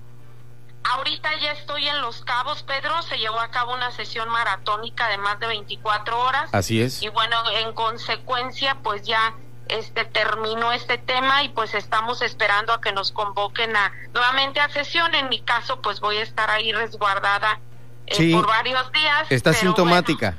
Ahorita 0.84 1.30
ya 1.42 1.52
estoy 1.52 1.88
en 1.88 2.02
Los 2.02 2.24
Cabos, 2.24 2.64
Pedro. 2.64 3.02
Se 3.04 3.18
llevó 3.18 3.40
a 3.40 3.50
cabo 3.50 3.74
una 3.74 3.92
sesión 3.92 4.30
maratónica 4.30 5.08
de 5.10 5.18
más 5.18 5.40
de 5.40 5.48
24 5.48 6.20
horas. 6.20 6.50
Así 6.52 6.82
es. 6.82 7.02
Y 7.02 7.10
bueno, 7.10 7.38
en 7.52 7.74
consecuencia, 7.74 8.78
pues 8.84 9.04
ya 9.04 9.36
este 9.68 10.06
terminó 10.06 10.72
este 10.72 10.98
tema 10.98 11.44
y 11.44 11.50
pues 11.50 11.74
estamos 11.74 12.22
esperando 12.22 12.74
a 12.74 12.82
que 12.82 12.92
nos 12.92 13.12
convoquen 13.12 13.76
a 13.76 13.92
nuevamente 14.14 14.60
a 14.60 14.70
sesión. 14.70 15.14
En 15.16 15.30
mi 15.30 15.42
caso, 15.42 15.82
pues 15.82 16.00
voy 16.00 16.18
a 16.18 16.24
estar 16.24 16.50
ahí 16.50 16.72
resguardada 16.72 17.60
eh, 18.08 18.34
por 18.34 18.48
varios 18.48 18.92
días. 18.92 19.28
¿Está 19.30 19.54
sintomática? 19.54 20.38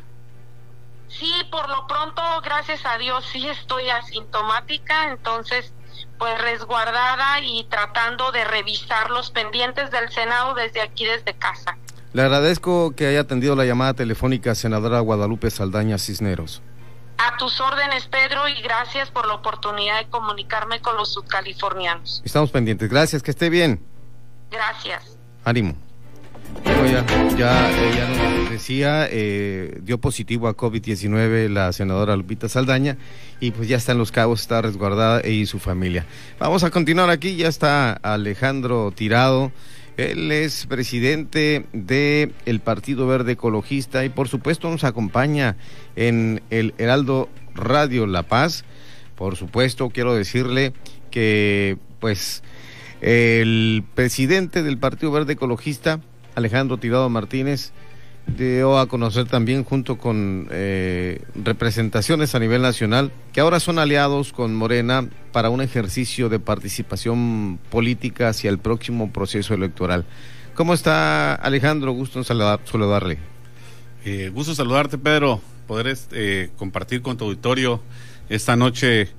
sí, 1.09 1.33
por 1.51 1.69
lo 1.69 1.87
pronto, 1.87 2.23
gracias 2.43 2.85
a 2.85 2.99
Dios, 2.99 3.25
sí 3.33 3.49
estoy 3.49 3.89
asintomática, 3.89 5.11
entonces 5.11 5.73
pues 6.19 6.41
resguardada 6.41 7.41
y 7.41 7.65
tratando 7.65 8.33
de 8.33 8.45
revisar 8.45 9.11
los 9.11 9.31
pendientes 9.31 9.91
del 9.91 10.11
Senado 10.11 10.55
desde 10.55 10.81
aquí, 10.81 11.05
desde 11.05 11.35
casa. 11.35 11.77
Le 12.13 12.23
agradezco 12.23 12.95
que 12.97 13.07
haya 13.07 13.21
atendido 13.21 13.55
la 13.57 13.65
llamada 13.65 13.95
telefónica, 13.95 14.55
senadora 14.55 15.01
Guadalupe 15.01 15.51
Saldaña 15.51 15.99
Cisneros. 15.99 16.63
A 17.19 17.37
tus 17.39 17.61
órdenes, 17.61 18.07
Pedro, 18.07 18.49
y 18.49 18.61
gracias 18.63 19.11
por 19.11 19.27
la 19.27 19.35
oportunidad 19.35 19.99
de 19.99 20.09
comunicarme 20.11 20.81
con 20.81 20.97
los 20.97 21.13
subcalifornianos. 21.15 22.23
Estamos 22.25 22.51
pendientes. 22.51 22.91
Gracias, 22.91 23.23
que 23.23 23.31
esté 23.31 23.49
bien. 23.49 23.81
Gracias. 24.51 25.17
Ánimo. 25.45 25.75
ya, 26.65 27.05
ya 27.37 27.71
ella 27.71 28.09
nos 28.09 28.51
decía, 28.51 29.09
eh, 29.11 29.79
dio 29.83 29.99
positivo 29.99 30.49
a 30.49 30.57
COVID-19 30.57 31.49
la 31.49 31.73
senadora 31.73 32.17
Lupita 32.17 32.49
Saldaña 32.49 32.97
y 33.41 33.51
pues 33.51 33.69
ya 33.69 33.77
está 33.77 33.93
en 33.93 33.99
los 33.99 34.13
cabos, 34.13 34.43
está 34.43 34.63
resguardada 34.63 35.27
y 35.27 35.47
su 35.47 35.59
familia. 35.59 36.07
Vamos 36.39 36.65
a 36.65 36.71
continuar 36.71 37.11
aquí, 37.11 37.37
ya 37.37 37.49
está 37.49 37.93
Alejandro 37.93 38.93
Tirado. 38.95 39.53
Él 39.97 40.31
es 40.31 40.67
presidente 40.67 41.65
del 41.73 42.35
el 42.45 42.61
Partido 42.61 43.07
Verde 43.07 43.33
Ecologista 43.33 44.05
y 44.05 44.11
por 44.11 44.29
supuesto 44.29 44.71
nos 44.71 44.85
acompaña 44.85 45.57
en 45.97 46.43
el 46.51 46.75
Heraldo 46.77 47.31
Radio 47.55 48.07
La 48.07 48.23
Paz. 48.23 48.65
Por 49.15 49.37
supuesto, 49.37 49.89
quiero 49.89 50.15
decirle 50.15 50.75
que 51.11 51.79
pues 51.99 52.43
el 53.01 53.85
presidente 53.95 54.63
del 54.63 54.77
Partido 54.77 55.13
Verde 55.13 55.33
Ecologista, 55.33 56.01
Alejandro 56.35 56.77
Tirado 56.77 57.09
Martínez, 57.09 57.73
dio 58.27 58.79
a 58.79 58.87
conocer 58.87 59.27
también 59.27 59.65
junto 59.65 59.99
con 59.99 60.49
eh, 60.51 61.23
representaciones 61.35 62.35
a 62.35 62.39
nivel 62.39 62.63
nacional 62.63 63.13
que 63.33 63.41
ahora 63.41 63.61
son 63.61 63.79
aliados 63.79 64.33
con 64.33 64.55
Morena 64.55 65.09
para 65.33 65.51
un 65.51 65.61
ejercicio 65.61 66.29
de 66.29 66.39
participación 66.39 67.59
política 67.71 68.29
hacia 68.29 68.51
el 68.51 68.59
próximo 68.59 69.13
proceso 69.13 69.55
electoral. 69.55 70.05
¿Cómo 70.55 70.75
está 70.75 71.35
Alejandro? 71.35 71.93
Gusto 71.93 72.19
en 72.19 72.25
saludarle. 72.25 73.19
Eh, 74.05 74.31
gusto 74.33 74.55
saludarte, 74.55 74.99
Pedro, 74.99 75.41
poder 75.67 75.97
eh, 76.13 76.51
compartir 76.57 77.03
con 77.03 77.17
tu 77.17 77.25
auditorio 77.25 77.81
esta 78.29 78.57
noche 78.57 79.11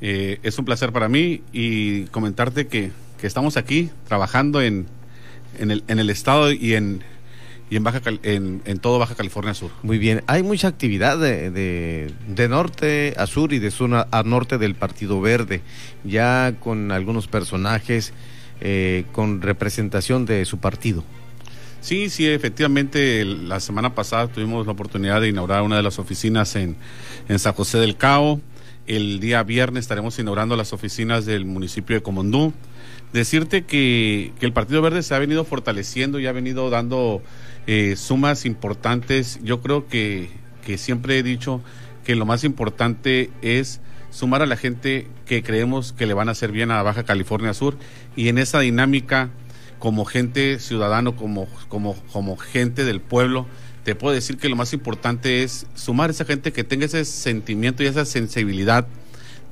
Eh, 0.00 0.40
es 0.42 0.58
un 0.58 0.64
placer 0.66 0.92
para 0.92 1.08
mí 1.08 1.42
y 1.52 2.04
comentarte 2.12 2.66
que, 2.66 2.90
que 3.18 3.26
estamos 3.26 3.56
aquí 3.56 3.88
trabajando 4.06 4.60
en, 4.60 4.86
en, 5.58 5.70
el, 5.70 5.84
en 5.88 5.98
el 5.98 6.10
estado 6.10 6.52
y 6.52 6.74
en, 6.74 7.02
y 7.68 7.76
en, 7.76 7.82
Baja, 7.82 8.00
en, 8.22 8.62
en, 8.64 8.78
todo 8.78 8.98
Baja 8.98 9.14
California 9.14 9.54
Sur. 9.54 9.70
Muy 9.82 9.98
bien, 9.98 10.22
hay 10.26 10.42
mucha 10.42 10.68
actividad 10.68 11.18
de, 11.18 11.50
de, 11.50 12.12
de, 12.28 12.48
norte 12.48 13.14
a 13.16 13.26
sur 13.26 13.52
y 13.52 13.58
de 13.58 13.70
sur 13.70 13.90
a 14.10 14.22
norte 14.22 14.58
del 14.58 14.74
Partido 14.74 15.20
Verde, 15.20 15.62
ya 16.04 16.54
con 16.60 16.92
algunos 16.92 17.26
personajes 17.26 18.12
eh, 18.60 19.04
con 19.12 19.42
representación 19.42 20.24
de 20.24 20.46
su 20.46 20.58
partido. 20.58 21.04
Sí, 21.82 22.08
sí, 22.08 22.26
efectivamente, 22.26 23.22
la 23.24 23.60
semana 23.60 23.94
pasada 23.94 24.28
tuvimos 24.28 24.64
la 24.64 24.72
oportunidad 24.72 25.20
de 25.20 25.28
inaugurar 25.28 25.62
una 25.62 25.76
de 25.76 25.82
las 25.82 25.98
oficinas 25.98 26.56
en, 26.56 26.74
en 27.28 27.38
San 27.38 27.52
José 27.52 27.78
del 27.78 27.96
Cao. 27.96 28.40
El 28.86 29.20
día 29.20 29.42
viernes 29.42 29.82
estaremos 29.82 30.18
inaugurando 30.18 30.56
las 30.56 30.72
oficinas 30.72 31.26
del 31.26 31.44
municipio 31.44 31.96
de 31.96 32.02
Comondú. 32.02 32.54
Decirte 33.12 33.64
que, 33.64 34.32
el 34.40 34.52
Partido 34.52 34.82
Verde 34.82 35.02
se 35.02 35.14
ha 35.14 35.18
venido 35.18 35.44
fortaleciendo 35.44 36.18
y 36.20 36.26
ha 36.26 36.32
venido 36.32 36.70
dando 36.70 37.22
eh, 37.66 37.96
sumas 37.96 38.44
importantes. 38.46 39.38
Yo 39.42 39.60
creo 39.60 39.86
que, 39.88 40.30
que 40.64 40.78
siempre 40.78 41.18
he 41.18 41.22
dicho 41.22 41.62
que 42.04 42.14
lo 42.14 42.26
más 42.26 42.44
importante 42.44 43.30
es 43.42 43.80
sumar 44.10 44.42
a 44.42 44.46
la 44.46 44.56
gente 44.56 45.08
que 45.26 45.42
creemos 45.42 45.92
que 45.92 46.06
le 46.06 46.14
van 46.14 46.28
a 46.28 46.32
hacer 46.32 46.52
bien 46.52 46.70
a 46.70 46.82
Baja 46.82 47.04
California 47.04 47.52
Sur 47.52 47.76
y 48.16 48.28
en 48.28 48.38
esa 48.38 48.60
dinámica 48.60 49.30
como 49.78 50.04
gente 50.04 50.58
ciudadano, 50.58 51.16
como, 51.16 51.48
como, 51.68 51.94
como 52.12 52.36
gente 52.36 52.84
del 52.84 53.00
pueblo, 53.00 53.46
te 53.84 53.94
puedo 53.94 54.14
decir 54.14 54.38
que 54.38 54.48
lo 54.48 54.56
más 54.56 54.72
importante 54.72 55.42
es 55.42 55.66
sumar 55.74 56.10
a 56.10 56.12
esa 56.12 56.24
gente 56.24 56.52
que 56.52 56.64
tenga 56.64 56.86
ese 56.86 57.04
sentimiento 57.04 57.82
y 57.82 57.86
esa 57.86 58.04
sensibilidad 58.04 58.86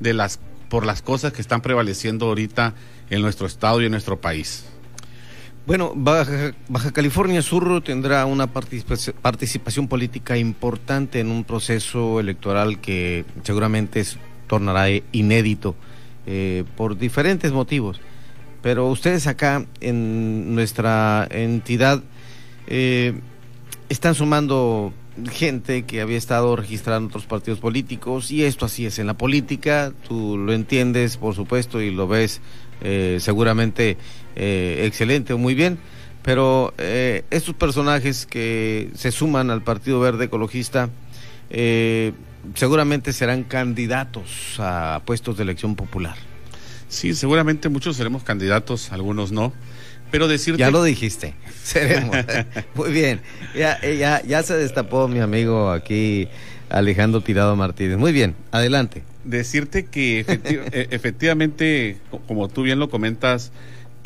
de 0.00 0.14
las, 0.14 0.40
por 0.68 0.86
las 0.86 1.02
cosas 1.02 1.32
que 1.32 1.40
están 1.40 1.60
prevaleciendo 1.60 2.26
ahorita 2.26 2.74
en 3.10 3.22
nuestro 3.22 3.46
estado 3.46 3.80
y 3.80 3.86
en 3.86 3.92
nuestro 3.92 4.20
país. 4.20 4.64
Bueno, 5.66 5.92
Baja, 5.96 6.52
California 6.92 7.40
Sur 7.40 7.82
tendrá 7.82 8.26
una 8.26 8.48
participación 8.48 9.88
política 9.88 10.36
importante 10.36 11.20
en 11.20 11.30
un 11.30 11.44
proceso 11.44 12.20
electoral 12.20 12.80
que 12.80 13.24
seguramente 13.44 14.04
se 14.04 14.18
tornará 14.46 14.88
inédito 15.12 15.74
eh, 16.26 16.64
por 16.76 16.98
diferentes 16.98 17.52
motivos. 17.52 17.98
Pero 18.60 18.88
ustedes 18.88 19.26
acá 19.26 19.64
en 19.80 20.54
nuestra 20.54 21.26
entidad 21.30 22.02
eh, 22.66 23.14
están 23.88 24.14
sumando 24.14 24.92
gente 25.30 25.84
que 25.84 26.00
había 26.00 26.18
estado 26.18 26.56
registrada 26.56 26.98
en 26.98 27.06
otros 27.06 27.26
partidos 27.26 27.60
políticos 27.60 28.30
y 28.30 28.44
esto 28.44 28.66
así 28.66 28.84
es 28.84 28.98
en 28.98 29.06
la 29.06 29.14
política, 29.14 29.92
tú 30.08 30.36
lo 30.36 30.52
entiendes 30.52 31.16
por 31.16 31.34
supuesto 31.34 31.80
y 31.80 31.90
lo 31.90 32.08
ves 32.08 32.40
eh, 32.82 33.18
seguramente 33.20 33.96
eh, 34.36 34.82
excelente 34.86 35.32
o 35.32 35.38
muy 35.38 35.54
bien, 35.54 35.78
pero 36.22 36.72
eh, 36.78 37.24
estos 37.30 37.54
personajes 37.54 38.26
que 38.26 38.90
se 38.94 39.12
suman 39.12 39.50
al 39.50 39.62
Partido 39.62 40.00
Verde 40.00 40.24
Ecologista 40.24 40.88
eh, 41.50 42.12
seguramente 42.54 43.12
serán 43.12 43.44
candidatos 43.44 44.56
a 44.58 45.02
puestos 45.04 45.36
de 45.36 45.42
elección 45.42 45.76
popular. 45.76 46.16
Sí, 46.88 47.14
seguramente 47.14 47.68
muchos 47.68 47.96
seremos 47.96 48.22
candidatos, 48.22 48.92
algunos 48.92 49.32
no. 49.32 49.52
Pero 50.10 50.28
decirte... 50.28 50.60
Ya 50.60 50.70
lo 50.70 50.82
dijiste, 50.82 51.34
seremos. 51.62 52.16
Muy 52.74 52.90
bien, 52.90 53.20
ya, 53.54 53.80
ya, 53.82 54.22
ya 54.22 54.42
se 54.42 54.56
destapó 54.56 55.08
mi 55.08 55.20
amigo 55.20 55.70
aquí, 55.70 56.28
Alejandro 56.70 57.20
Tirado 57.20 57.54
Martínez. 57.56 57.98
Muy 57.98 58.12
bien, 58.12 58.34
adelante. 58.50 59.02
Decirte 59.24 59.86
que 59.86 60.20
efecti 60.20 60.58
efectivamente, 60.72 61.98
como 62.26 62.48
tú 62.48 62.62
bien 62.62 62.78
lo 62.78 62.90
comentas, 62.90 63.52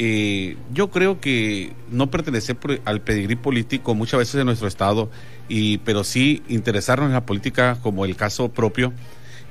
eh, 0.01 0.57
yo 0.73 0.91
creo 0.91 1.21
que 1.21 1.73
no 1.91 2.09
pertenecer 2.09 2.57
al 2.85 3.01
pedigrí 3.01 3.35
político 3.35 3.97
muchas 3.97 4.19
veces 4.19 4.37
en 4.37 4.47
nuestro 4.47 4.69
estado, 4.69 5.11
y, 5.49 5.79
pero 5.79 6.05
sí 6.05 6.43
interesarnos 6.49 7.09
en 7.09 7.15
la 7.15 7.27
política 7.27 7.79
como 7.83 8.05
el 8.05 8.15
caso 8.15 8.49
propio, 8.51 8.93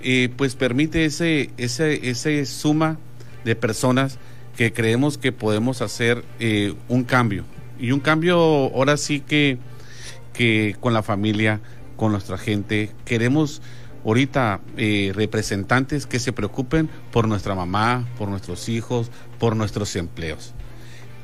eh, 0.02 0.30
pues 0.38 0.56
permite 0.56 1.04
ese, 1.04 1.50
ese, 1.58 2.10
ese 2.10 2.46
suma 2.46 2.98
de 3.44 3.56
personas 3.56 4.20
que 4.56 4.72
creemos 4.72 5.18
que 5.18 5.34
podemos 5.34 5.82
hacer 5.82 6.24
eh, 6.40 6.74
un 6.88 7.04
cambio. 7.04 7.44
Y 7.78 7.92
un 7.92 8.00
cambio 8.00 8.38
ahora 8.38 8.96
sí 8.96 9.20
que, 9.20 9.58
que 10.34 10.78
con 10.80 10.94
la 10.94 11.04
familia, 11.04 11.60
con 11.98 12.12
nuestra 12.12 12.38
gente. 12.38 12.92
Queremos 13.06 13.62
ahorita 14.08 14.62
eh, 14.78 15.12
representantes 15.14 16.06
que 16.06 16.20
se 16.20 16.32
preocupen 16.32 16.90
por 17.12 17.28
nuestra 17.28 17.56
mamá, 17.56 18.08
por 18.18 18.30
nuestros 18.30 18.70
hijos, 18.70 19.12
por 19.38 19.58
nuestros 19.58 19.98
empleos. 19.98 20.54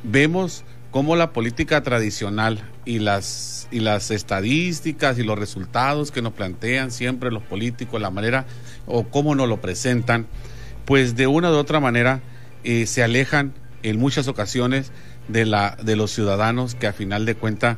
Vemos 0.04 0.66
cómo 0.92 1.16
la 1.16 1.32
política 1.32 1.82
tradicional 1.82 2.70
y 2.84 3.00
las, 3.00 3.70
y 3.72 3.80
las 3.80 4.12
estadísticas 4.12 5.18
y 5.18 5.24
los 5.24 5.40
resultados 5.40 6.12
que 6.12 6.22
nos 6.22 6.34
plantean 6.34 6.92
siempre 6.92 7.32
los 7.32 7.42
políticos, 7.44 8.02
la 8.02 8.10
manera 8.10 8.46
o 8.86 9.06
cómo 9.06 9.34
nos 9.34 9.48
lo 9.48 9.62
presentan, 9.62 10.28
pues 10.84 11.16
de 11.16 11.26
una 11.26 11.52
u 11.52 11.54
otra 11.54 11.80
manera 11.80 12.22
eh, 12.66 12.86
se 12.86 13.02
alejan 13.02 13.54
en 13.82 13.98
muchas 13.98 14.28
ocasiones 14.28 14.92
de, 15.30 15.46
la, 15.46 15.78
de 15.82 15.96
los 15.96 16.12
ciudadanos 16.12 16.76
que 16.76 16.88
a 16.88 16.94
final 16.94 17.26
de 17.26 17.36
cuentas 17.36 17.78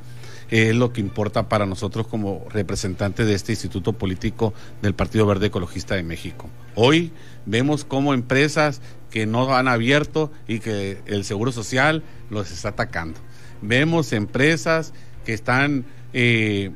es 0.50 0.76
lo 0.76 0.94
que 0.94 1.02
importa 1.02 1.50
para 1.50 1.66
nosotros 1.66 2.08
como 2.08 2.46
representantes 2.50 3.26
de 3.28 3.34
este 3.34 3.54
instituto 3.54 3.94
político 3.94 4.54
del 4.82 4.94
Partido 4.94 5.26
Verde 5.26 5.48
Ecologista 5.48 5.96
de 5.96 6.04
México. 6.04 6.50
Hoy 6.76 7.12
vemos 7.46 7.86
cómo 7.86 8.14
empresas 8.14 8.82
que 9.10 9.26
no 9.26 9.56
han 9.56 9.68
abierto 9.68 10.32
y 10.48 10.60
que 10.60 11.02
el 11.06 11.24
Seguro 11.24 11.52
Social 11.52 12.04
los 12.30 12.52
está 12.52 12.70
atacando. 12.70 13.20
Vemos 13.62 14.14
empresas 14.14 14.94
que 15.26 15.34
están 15.34 15.86
eh, 16.14 16.72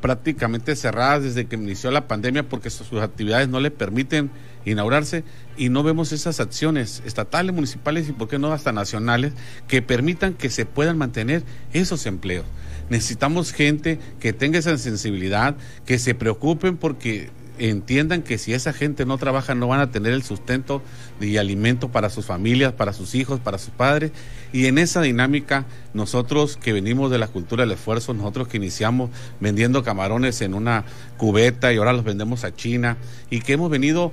prácticamente 0.00 0.76
cerradas 0.76 1.22
desde 1.22 1.46
que 1.46 1.56
inició 1.56 1.90
la 1.90 2.06
pandemia 2.08 2.48
porque 2.48 2.70
sus 2.70 3.00
actividades 3.00 3.48
no 3.48 3.60
le 3.60 3.70
permiten 3.70 4.30
inaugurarse 4.64 5.24
y 5.56 5.68
no 5.68 5.82
vemos 5.82 6.12
esas 6.12 6.40
acciones 6.40 7.02
estatales, 7.06 7.54
municipales 7.54 8.08
y 8.08 8.12
por 8.12 8.28
qué 8.28 8.38
no 8.38 8.52
hasta 8.52 8.72
nacionales 8.72 9.32
que 9.68 9.82
permitan 9.82 10.34
que 10.34 10.50
se 10.50 10.66
puedan 10.66 10.98
mantener 10.98 11.42
esos 11.72 12.06
empleos. 12.06 12.44
Necesitamos 12.90 13.52
gente 13.52 13.98
que 14.20 14.32
tenga 14.32 14.58
esa 14.58 14.76
sensibilidad, 14.78 15.56
que 15.86 15.98
se 15.98 16.14
preocupen 16.14 16.76
porque 16.76 17.30
entiendan 17.58 18.22
que 18.22 18.38
si 18.38 18.52
esa 18.52 18.72
gente 18.72 19.06
no 19.06 19.16
trabaja 19.18 19.54
no 19.54 19.68
van 19.68 19.80
a 19.80 19.90
tener 19.90 20.12
el 20.12 20.22
sustento 20.22 20.82
y 21.20 21.36
alimento 21.36 21.88
para 21.90 22.10
sus 22.10 22.26
familias, 22.26 22.72
para 22.72 22.92
sus 22.92 23.14
hijos, 23.14 23.40
para 23.40 23.58
sus 23.58 23.70
padres. 23.70 24.12
Y 24.52 24.66
en 24.66 24.78
esa 24.78 25.02
dinámica, 25.02 25.64
nosotros 25.92 26.56
que 26.56 26.72
venimos 26.72 27.10
de 27.10 27.18
la 27.18 27.28
cultura 27.28 27.64
del 27.64 27.72
esfuerzo, 27.72 28.14
nosotros 28.14 28.48
que 28.48 28.56
iniciamos 28.56 29.10
vendiendo 29.40 29.82
camarones 29.82 30.40
en 30.42 30.54
una 30.54 30.84
cubeta 31.16 31.72
y 31.72 31.76
ahora 31.76 31.92
los 31.92 32.04
vendemos 32.04 32.44
a 32.44 32.54
China 32.54 32.96
y 33.30 33.40
que 33.40 33.54
hemos 33.54 33.70
venido 33.70 34.12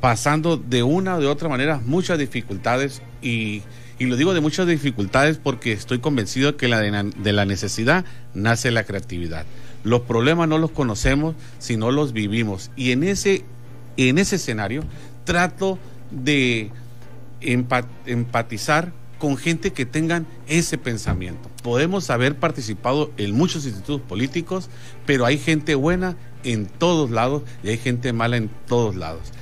pasando 0.00 0.56
de 0.56 0.82
una 0.82 1.16
o 1.16 1.20
de 1.20 1.26
otra 1.26 1.48
manera 1.48 1.80
muchas 1.84 2.18
dificultades 2.18 3.02
y, 3.20 3.62
y 3.98 4.06
lo 4.06 4.16
digo 4.16 4.32
de 4.32 4.40
muchas 4.40 4.66
dificultades 4.66 5.38
porque 5.38 5.72
estoy 5.72 5.98
convencido 5.98 6.56
que 6.56 6.68
la 6.68 6.80
de, 6.80 7.32
la 7.32 7.44
necesidad 7.44 8.04
nace 8.32 8.70
la 8.70 8.84
creatividad. 8.84 9.44
Los 9.82 10.02
problemas 10.02 10.48
no 10.48 10.58
los 10.58 10.70
conocemos 10.70 11.34
si 11.58 11.76
no 11.76 11.90
los 11.90 12.12
vivimos. 12.12 12.70
Y 12.76 12.92
en 12.92 13.02
ese, 13.02 13.44
en 13.96 14.18
ese 14.18 14.36
escenario 14.36 14.84
trato 15.24 15.78
de 16.10 16.70
empatizar 17.40 18.92
con 19.18 19.36
gente 19.36 19.72
que 19.72 19.84
tengan 19.84 20.26
ese 20.46 20.78
pensamiento. 20.78 21.50
Podemos 21.64 22.08
haber 22.10 22.36
participado 22.36 23.10
en 23.16 23.34
muchos 23.34 23.64
institutos 23.64 24.00
políticos, 24.02 24.70
pero 25.06 25.26
hay 25.26 25.38
gente 25.38 25.74
buena 25.74 26.16
en 26.44 26.66
todos 26.66 27.10
lados 27.10 27.42
y 27.64 27.70
hay 27.70 27.78
gente 27.78 28.12
mala 28.12 28.36
en 28.36 28.48
todos 28.68 28.94
lados. 28.94 29.32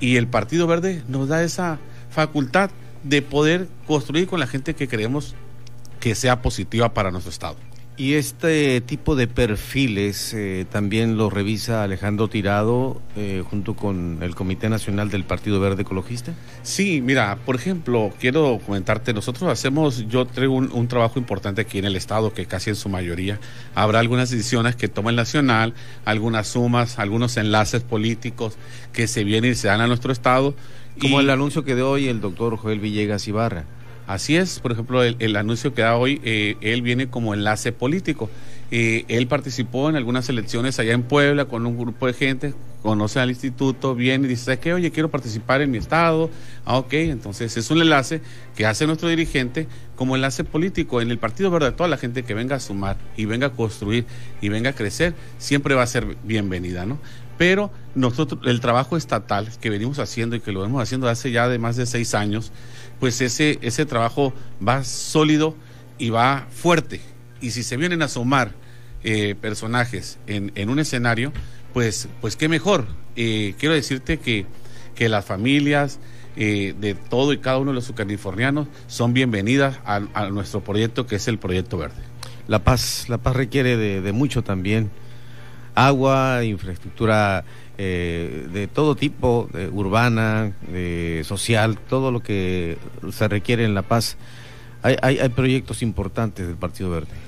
Y 0.00 0.16
el 0.16 0.26
Partido 0.26 0.66
Verde 0.66 1.04
nos 1.06 1.28
da 1.28 1.44
esa 1.44 1.78
facultad 2.10 2.70
de 3.08 3.22
poder 3.22 3.68
construir 3.86 4.26
con 4.26 4.40
la 4.40 4.46
gente 4.46 4.74
que 4.74 4.88
creemos 4.88 5.34
que 6.00 6.14
sea 6.14 6.42
positiva 6.42 6.92
para 6.92 7.10
nuestro 7.10 7.30
Estado. 7.30 7.56
Y 7.98 8.12
este 8.14 8.82
tipo 8.82 9.16
de 9.16 9.26
perfiles 9.26 10.34
eh, 10.34 10.66
también 10.70 11.16
lo 11.16 11.30
revisa 11.30 11.82
Alejandro 11.82 12.28
Tirado 12.28 13.00
eh, 13.16 13.42
junto 13.48 13.74
con 13.74 14.18
el 14.20 14.34
Comité 14.34 14.68
Nacional 14.68 15.08
del 15.08 15.24
Partido 15.24 15.60
Verde 15.60 15.80
Ecologista. 15.80 16.34
Sí, 16.62 17.00
mira, 17.00 17.38
por 17.46 17.56
ejemplo, 17.56 18.12
quiero 18.20 18.60
comentarte, 18.66 19.14
nosotros 19.14 19.50
hacemos, 19.50 20.06
yo 20.08 20.26
traigo 20.26 20.54
un, 20.54 20.70
un, 20.72 20.88
trabajo 20.88 21.18
importante 21.18 21.62
aquí 21.62 21.78
en 21.78 21.86
el 21.86 21.96
Estado, 21.96 22.34
que 22.34 22.44
casi 22.44 22.68
en 22.68 22.76
su 22.76 22.90
mayoría 22.90 23.40
habrá 23.74 24.00
algunas 24.00 24.28
decisiones 24.28 24.76
que 24.76 24.88
toma 24.88 25.08
el 25.08 25.16
Nacional, 25.16 25.72
algunas 26.04 26.48
sumas, 26.48 26.98
algunos 26.98 27.38
enlaces 27.38 27.82
políticos 27.82 28.58
que 28.92 29.06
se 29.06 29.24
vienen 29.24 29.52
y 29.52 29.54
se 29.54 29.68
dan 29.68 29.80
a 29.80 29.86
nuestro 29.86 30.12
Estado. 30.12 30.54
Como 31.00 31.20
y... 31.20 31.24
el 31.24 31.30
anuncio 31.30 31.64
que 31.64 31.74
dio 31.74 31.90
hoy 31.90 32.08
el 32.08 32.20
doctor 32.20 32.56
Joel 32.56 32.80
Villegas 32.80 33.26
Ibarra. 33.28 33.64
Así 34.06 34.36
es, 34.36 34.60
por 34.60 34.70
ejemplo, 34.70 35.02
el, 35.02 35.16
el 35.18 35.34
anuncio 35.34 35.74
que 35.74 35.82
da 35.82 35.96
hoy, 35.96 36.20
eh, 36.22 36.56
él 36.60 36.82
viene 36.82 37.08
como 37.08 37.34
enlace 37.34 37.72
político. 37.72 38.30
Eh, 38.70 39.04
él 39.08 39.28
participó 39.28 39.88
en 39.88 39.96
algunas 39.96 40.28
elecciones 40.28 40.78
allá 40.78 40.92
en 40.92 41.02
Puebla 41.02 41.44
con 41.44 41.66
un 41.66 41.78
grupo 41.78 42.06
de 42.06 42.12
gente, 42.12 42.54
conoce 42.82 43.20
al 43.20 43.30
instituto, 43.30 43.94
viene 43.94 44.26
y 44.26 44.30
dice, 44.30 44.58
que 44.58 44.74
oye, 44.74 44.90
quiero 44.90 45.10
participar 45.10 45.60
en 45.60 45.70
mi 45.70 45.78
estado. 45.78 46.30
Ah, 46.64 46.78
ok, 46.78 46.92
entonces 46.94 47.56
es 47.56 47.70
un 47.70 47.80
enlace 47.80 48.20
que 48.56 48.66
hace 48.66 48.86
nuestro 48.86 49.08
dirigente 49.08 49.68
como 49.94 50.16
enlace 50.16 50.44
político. 50.44 51.00
En 51.00 51.10
el 51.10 51.18
Partido 51.18 51.50
Verde, 51.50 51.72
toda 51.72 51.88
la 51.88 51.96
gente 51.96 52.22
que 52.24 52.34
venga 52.34 52.56
a 52.56 52.60
sumar 52.60 52.96
y 53.16 53.24
venga 53.24 53.48
a 53.48 53.52
construir 53.52 54.04
y 54.40 54.48
venga 54.48 54.70
a 54.70 54.72
crecer, 54.72 55.14
siempre 55.38 55.74
va 55.74 55.82
a 55.82 55.86
ser 55.86 56.16
bienvenida, 56.24 56.86
¿no? 56.86 56.98
Pero 57.38 57.70
nosotros, 57.94 58.40
el 58.44 58.60
trabajo 58.60 58.96
estatal 58.96 59.50
que 59.60 59.70
venimos 59.70 59.98
haciendo 59.98 60.36
y 60.36 60.40
que 60.40 60.52
lo 60.52 60.60
venimos 60.60 60.82
haciendo 60.82 61.08
hace 61.08 61.30
ya 61.30 61.48
de 61.48 61.58
más 61.58 61.76
de 61.76 61.86
seis 61.86 62.14
años, 62.14 62.52
pues 62.98 63.20
ese, 63.20 63.58
ese 63.62 63.84
trabajo 63.86 64.32
va 64.66 64.84
sólido 64.84 65.54
y 65.98 66.10
va 66.10 66.46
fuerte. 66.50 67.00
Y 67.40 67.50
si 67.50 67.62
se 67.62 67.76
vienen 67.76 68.02
a 68.02 68.08
sumar 68.08 68.52
eh, 69.04 69.34
personajes 69.40 70.18
en, 70.26 70.52
en, 70.54 70.70
un 70.70 70.78
escenario, 70.78 71.32
pues, 71.72 72.08
pues 72.20 72.36
qué 72.36 72.48
mejor. 72.48 72.86
Eh, 73.16 73.54
quiero 73.58 73.74
decirte 73.74 74.18
que, 74.18 74.46
que 74.94 75.08
las 75.08 75.24
familias 75.24 75.98
eh, 76.36 76.74
de 76.78 76.94
todo 76.94 77.32
y 77.32 77.38
cada 77.38 77.58
uno 77.58 77.70
de 77.70 77.76
los 77.76 77.90
californianos 77.92 78.68
son 78.88 79.14
bienvenidas 79.14 79.78
a, 79.84 80.00
a, 80.14 80.28
nuestro 80.30 80.62
proyecto 80.62 81.06
que 81.06 81.16
es 81.16 81.28
el 81.28 81.38
Proyecto 81.38 81.78
Verde. 81.78 82.02
La 82.48 82.64
paz, 82.64 83.08
la 83.08 83.18
paz 83.18 83.36
requiere 83.36 83.76
de, 83.76 84.00
de 84.00 84.12
mucho 84.12 84.42
también. 84.42 84.90
Agua, 85.76 86.44
infraestructura 86.44 87.44
eh, 87.78 88.48
de 88.52 88.66
todo 88.66 88.96
tipo, 88.96 89.48
urbana, 89.72 90.52
social, 91.22 91.78
todo 91.78 92.10
lo 92.10 92.20
que 92.20 92.76
se 93.12 93.28
requiere 93.28 93.64
en 93.64 93.74
La 93.74 93.82
Paz. 93.82 94.16
Hay, 94.82 94.96
hay, 95.02 95.18
hay 95.18 95.28
proyectos 95.28 95.82
importantes 95.82 96.46
del 96.46 96.56
Partido 96.56 96.90
Verde. 96.90 97.26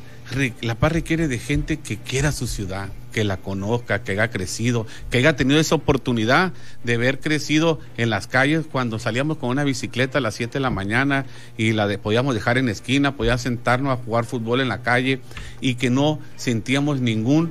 La 0.61 0.74
Paz 0.74 0.92
requiere 0.92 1.26
de 1.26 1.38
gente 1.38 1.78
que 1.78 1.96
quiera 1.96 2.32
su 2.32 2.46
ciudad, 2.46 2.90
que 3.12 3.24
la 3.24 3.38
conozca, 3.38 4.03
que 4.03 4.12
haya 4.12 4.30
crecido, 4.30 4.86
que 5.11 5.18
haya 5.18 5.36
tenido 5.36 5.59
esa 5.59 5.74
oportunidad 5.74 6.53
de 6.84 6.94
haber 6.94 7.18
crecido 7.18 7.80
en 7.96 8.11
las 8.11 8.26
calles 8.26 8.66
cuando 8.70 8.99
salíamos 8.99 9.38
con 9.38 9.49
una 9.49 9.64
bicicleta 9.64 10.18
a 10.18 10.20
las 10.20 10.34
7 10.34 10.55
de 10.55 10.61
la 10.61 10.68
mañana 10.68 11.24
y 11.57 11.72
la 11.72 11.88
podíamos 11.99 12.34
dejar 12.34 12.59
en 12.59 12.68
esquina, 12.68 13.16
podíamos 13.16 13.40
sentarnos 13.40 13.92
a 13.92 14.03
jugar 14.03 14.26
fútbol 14.26 14.61
en 14.61 14.68
la 14.68 14.82
calle 14.82 15.20
y 15.62 15.76
que 15.76 15.88
no 15.88 16.20
sentíamos 16.36 17.01
ningún 17.01 17.51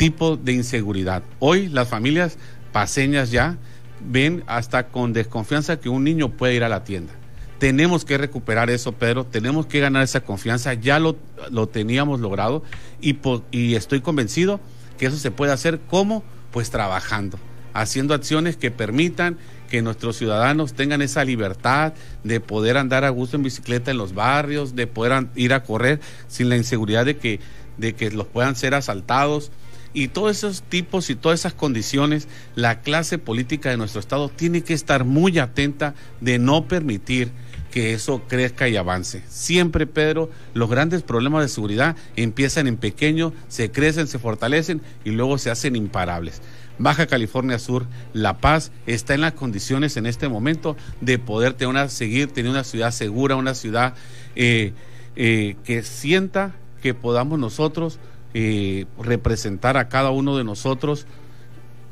tipo 0.00 0.38
de 0.38 0.54
inseguridad. 0.54 1.22
Hoy 1.40 1.68
las 1.68 1.86
familias 1.86 2.38
paseñas 2.72 3.30
ya 3.30 3.58
ven 4.00 4.42
hasta 4.46 4.88
con 4.88 5.12
desconfianza 5.12 5.78
que 5.78 5.90
un 5.90 6.04
niño 6.04 6.30
puede 6.30 6.54
ir 6.54 6.64
a 6.64 6.70
la 6.70 6.84
tienda. 6.84 7.12
Tenemos 7.58 8.06
que 8.06 8.16
recuperar 8.16 8.70
eso, 8.70 8.92
Pedro, 8.92 9.26
tenemos 9.26 9.66
que 9.66 9.78
ganar 9.78 10.02
esa 10.02 10.22
confianza, 10.22 10.72
ya 10.72 10.98
lo, 10.98 11.18
lo 11.50 11.68
teníamos 11.68 12.18
logrado 12.20 12.62
y, 13.02 13.18
y 13.50 13.74
estoy 13.74 14.00
convencido 14.00 14.58
que 14.96 15.04
eso 15.04 15.18
se 15.18 15.30
puede 15.30 15.52
hacer 15.52 15.80
como 15.80 16.24
pues 16.50 16.70
trabajando, 16.70 17.38
haciendo 17.74 18.14
acciones 18.14 18.56
que 18.56 18.70
permitan 18.70 19.36
que 19.68 19.82
nuestros 19.82 20.16
ciudadanos 20.16 20.72
tengan 20.72 21.02
esa 21.02 21.26
libertad 21.26 21.92
de 22.24 22.40
poder 22.40 22.78
andar 22.78 23.04
a 23.04 23.10
gusto 23.10 23.36
en 23.36 23.42
bicicleta 23.42 23.90
en 23.90 23.98
los 23.98 24.14
barrios, 24.14 24.74
de 24.74 24.86
poder 24.86 25.26
ir 25.34 25.52
a 25.52 25.62
correr 25.62 26.00
sin 26.26 26.48
la 26.48 26.56
inseguridad 26.56 27.04
de 27.04 27.18
que, 27.18 27.38
de 27.76 27.94
que 27.94 28.10
los 28.10 28.26
puedan 28.26 28.56
ser 28.56 28.74
asaltados. 28.74 29.52
Y 29.92 30.08
todos 30.08 30.36
esos 30.36 30.62
tipos 30.62 31.10
y 31.10 31.16
todas 31.16 31.40
esas 31.40 31.54
condiciones, 31.54 32.28
la 32.54 32.80
clase 32.80 33.18
política 33.18 33.70
de 33.70 33.76
nuestro 33.76 34.00
Estado 34.00 34.28
tiene 34.28 34.62
que 34.62 34.74
estar 34.74 35.04
muy 35.04 35.38
atenta 35.38 35.94
de 36.20 36.38
no 36.38 36.68
permitir 36.68 37.32
que 37.70 37.92
eso 37.92 38.22
crezca 38.28 38.68
y 38.68 38.76
avance. 38.76 39.22
Siempre, 39.28 39.86
Pedro, 39.86 40.30
los 40.54 40.68
grandes 40.68 41.02
problemas 41.02 41.42
de 41.42 41.48
seguridad 41.48 41.96
empiezan 42.16 42.66
en 42.66 42.76
pequeño, 42.76 43.32
se 43.48 43.70
crecen, 43.70 44.06
se 44.06 44.18
fortalecen 44.18 44.82
y 45.04 45.10
luego 45.10 45.38
se 45.38 45.50
hacen 45.50 45.76
imparables. 45.76 46.42
Baja 46.78 47.06
California 47.06 47.58
Sur, 47.58 47.86
La 48.12 48.38
Paz 48.38 48.72
está 48.86 49.14
en 49.14 49.20
las 49.20 49.34
condiciones 49.34 49.96
en 49.96 50.06
este 50.06 50.28
momento 50.28 50.76
de 51.00 51.18
poder 51.18 51.52
tener 51.52 51.68
una, 51.68 51.88
seguir 51.88 52.28
teniendo 52.28 52.58
una 52.58 52.64
ciudad 52.64 52.90
segura, 52.90 53.36
una 53.36 53.54
ciudad 53.54 53.94
eh, 54.34 54.72
eh, 55.14 55.56
que 55.64 55.82
sienta 55.82 56.54
que 56.80 56.94
podamos 56.94 57.38
nosotros 57.38 57.98
eh, 58.34 58.86
representar 58.98 59.76
a 59.76 59.88
cada 59.88 60.10
uno 60.10 60.36
de 60.36 60.44
nosotros 60.44 61.06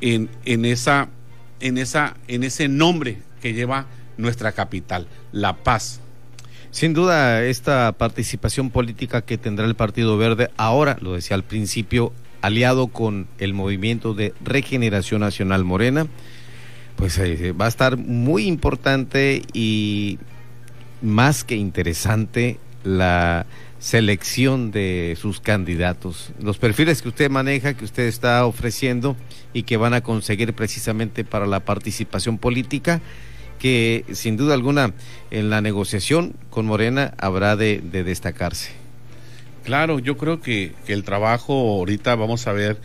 en, 0.01 0.29
en, 0.45 0.65
esa, 0.65 1.09
en, 1.61 1.79
esa, 1.79 2.17
en 2.29 2.45
ese 2.45 2.69
nombre 2.69 3.19
que 3.41 3.53
lleva 3.53 3.87
nuestra 4.17 4.53
capital, 4.53 5.07
La 5.33 5.57
Paz. 5.57 6.01
Sin 6.71 6.93
duda, 6.93 7.45
esta 7.45 7.93
participación 7.93 8.71
política 8.71 9.23
que 9.23 9.39
tendrá 9.39 9.67
el 9.67 9.75
Partido 9.75 10.19
Verde, 10.19 10.51
ahora, 10.57 10.99
lo 11.01 11.15
decía 11.15 11.35
al 11.35 11.45
principio, 11.45 12.13
aliado 12.43 12.89
con 12.89 13.27
el 13.39 13.55
movimiento 13.55 14.15
de 14.15 14.35
regeneración 14.45 15.23
nacional 15.23 15.65
morena, 15.65 16.07
pues 16.97 17.19
eh, 17.19 17.53
va 17.53 17.67
a 17.67 17.69
estar 17.69 17.97
muy 17.97 18.47
importante 18.47 19.43
y 19.53 20.19
más 21.01 21.45
que 21.45 21.57
interesante 21.57 22.59
la 22.85 23.47
selección 23.79 24.71
de 24.71 25.17
sus 25.21 25.41
candidatos, 25.41 26.31
los 26.41 26.59
perfiles 26.59 27.03
que 27.03 27.09
usted 27.09 27.31
maneja, 27.31 27.75
que 27.75 27.85
usted 27.85 28.05
está 28.05 28.45
ofreciendo 28.45 29.17
y 29.53 29.63
que 29.63 29.77
van 29.77 29.95
a 29.95 30.01
conseguir 30.01 30.53
precisamente 30.55 31.25
para 31.25 31.47
la 31.47 31.61
participación 31.61 32.39
política 32.39 33.01
que 33.59 34.05
sin 34.13 34.37
duda 34.37 34.55
alguna 34.55 34.95
en 35.31 35.51
la 35.51 35.61
negociación 35.61 36.35
con 36.51 36.67
Morena 36.67 37.15
habrá 37.19 37.57
de, 37.57 37.81
de 37.81 38.05
destacarse. 38.05 38.71
Claro, 39.69 39.99
yo 39.99 40.17
creo 40.17 40.41
que, 40.41 40.73
el 40.87 41.05
trabajo 41.05 41.53
ahorita 41.53 42.15
vamos 42.15 42.47
a 42.47 42.55
ver 42.55 42.79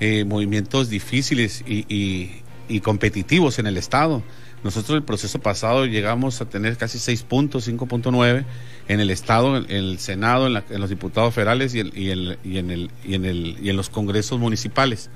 eh, 0.00 0.24
movimientos 0.24 0.90
difíciles 0.90 1.62
y, 1.64 2.42
competitivos 2.82 3.60
en 3.60 3.68
el 3.68 3.76
Estado. 3.76 4.20
Nosotros 4.64 4.96
el 4.96 5.04
proceso 5.04 5.38
pasado 5.38 5.86
llegamos 5.86 6.40
a 6.40 6.46
tener 6.46 6.76
casi 6.76 6.98
6 6.98 7.22
puntos, 7.22 7.68
5.9 7.68 8.44
en 8.88 9.00
el 9.00 9.10
Estado, 9.10 9.56
en 9.56 9.70
el 9.70 9.98
Senado, 9.98 10.46
en, 10.46 10.54
la, 10.54 10.64
los 10.70 10.90
diputados 10.90 11.34
federales 11.34 11.74
y, 11.74 11.80
en 11.80 11.90
el, 11.94 12.38
y, 12.44 13.14
en 13.14 13.76
los 13.76 13.88
congresos 13.88 14.38
municipales. 14.38 15.10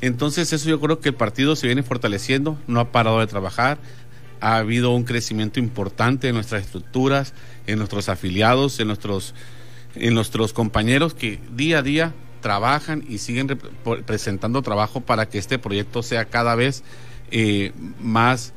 Entonces 0.00 0.52
eso 0.52 0.68
yo 0.68 0.80
creo 0.80 1.00
que 1.00 1.10
el 1.10 1.14
partido 1.14 1.56
se 1.56 1.66
viene 1.66 1.82
fortaleciendo, 1.82 2.58
no 2.66 2.80
ha 2.80 2.92
parado 2.92 3.20
de 3.20 3.26
trabajar, 3.26 3.78
ha 4.40 4.56
habido 4.56 4.90
un 4.90 5.04
crecimiento 5.04 5.60
importante 5.60 6.28
en 6.28 6.34
nuestras 6.34 6.64
estructuras, 6.64 7.32
en 7.66 7.78
nuestros 7.78 8.08
afiliados, 8.08 8.80
en 8.80 8.88
nuestros, 8.88 9.34
en 9.94 10.14
nuestros 10.14 10.52
compañeros 10.52 11.14
que 11.14 11.40
día 11.54 11.78
a 11.78 11.82
día 11.82 12.14
trabajan 12.40 13.02
y 13.08 13.18
siguen 13.18 13.58
presentando 14.04 14.60
trabajo 14.60 15.00
para 15.00 15.28
que 15.28 15.38
este 15.38 15.58
proyecto 15.58 16.02
sea 16.02 16.26
cada 16.26 16.54
vez 16.54 16.82
eh, 17.30 17.72
más, 18.00 18.52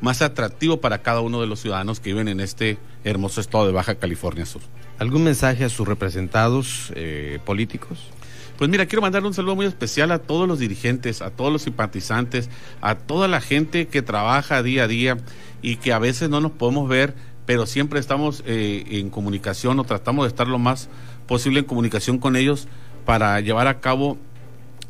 más 0.00 0.22
atractivo 0.22 0.80
para 0.80 1.02
cada 1.02 1.20
uno 1.20 1.40
de 1.40 1.48
los 1.48 1.60
ciudadanos 1.60 1.98
que 1.98 2.10
viven 2.10 2.28
en 2.28 2.38
este 2.38 2.78
hermoso 3.04 3.40
estado 3.40 3.66
de 3.66 3.72
Baja 3.72 3.94
California 3.96 4.46
Sur. 4.46 4.62
¿Algún 4.98 5.24
mensaje 5.24 5.64
a 5.64 5.68
sus 5.68 5.86
representados 5.86 6.92
eh, 6.94 7.38
políticos? 7.44 8.10
Pues 8.56 8.70
mira, 8.70 8.86
quiero 8.86 9.02
mandar 9.02 9.24
un 9.24 9.34
saludo 9.34 9.56
muy 9.56 9.66
especial 9.66 10.12
a 10.12 10.20
todos 10.20 10.46
los 10.46 10.60
dirigentes, 10.60 11.22
a 11.22 11.30
todos 11.30 11.52
los 11.52 11.62
simpatizantes, 11.62 12.48
a 12.80 12.94
toda 12.94 13.26
la 13.26 13.40
gente 13.40 13.88
que 13.88 14.00
trabaja 14.00 14.62
día 14.62 14.84
a 14.84 14.88
día 14.88 15.16
y 15.60 15.76
que 15.76 15.92
a 15.92 15.98
veces 15.98 16.30
no 16.30 16.40
nos 16.40 16.52
podemos 16.52 16.88
ver, 16.88 17.14
pero 17.46 17.66
siempre 17.66 17.98
estamos 17.98 18.44
eh, 18.46 18.84
en 18.90 19.10
comunicación 19.10 19.80
o 19.80 19.84
tratamos 19.84 20.24
de 20.24 20.28
estar 20.28 20.46
lo 20.46 20.60
más 20.60 20.88
posible 21.26 21.60
en 21.60 21.66
comunicación 21.66 22.18
con 22.18 22.36
ellos 22.36 22.68
para 23.04 23.40
llevar 23.40 23.66
a 23.66 23.80
cabo 23.80 24.18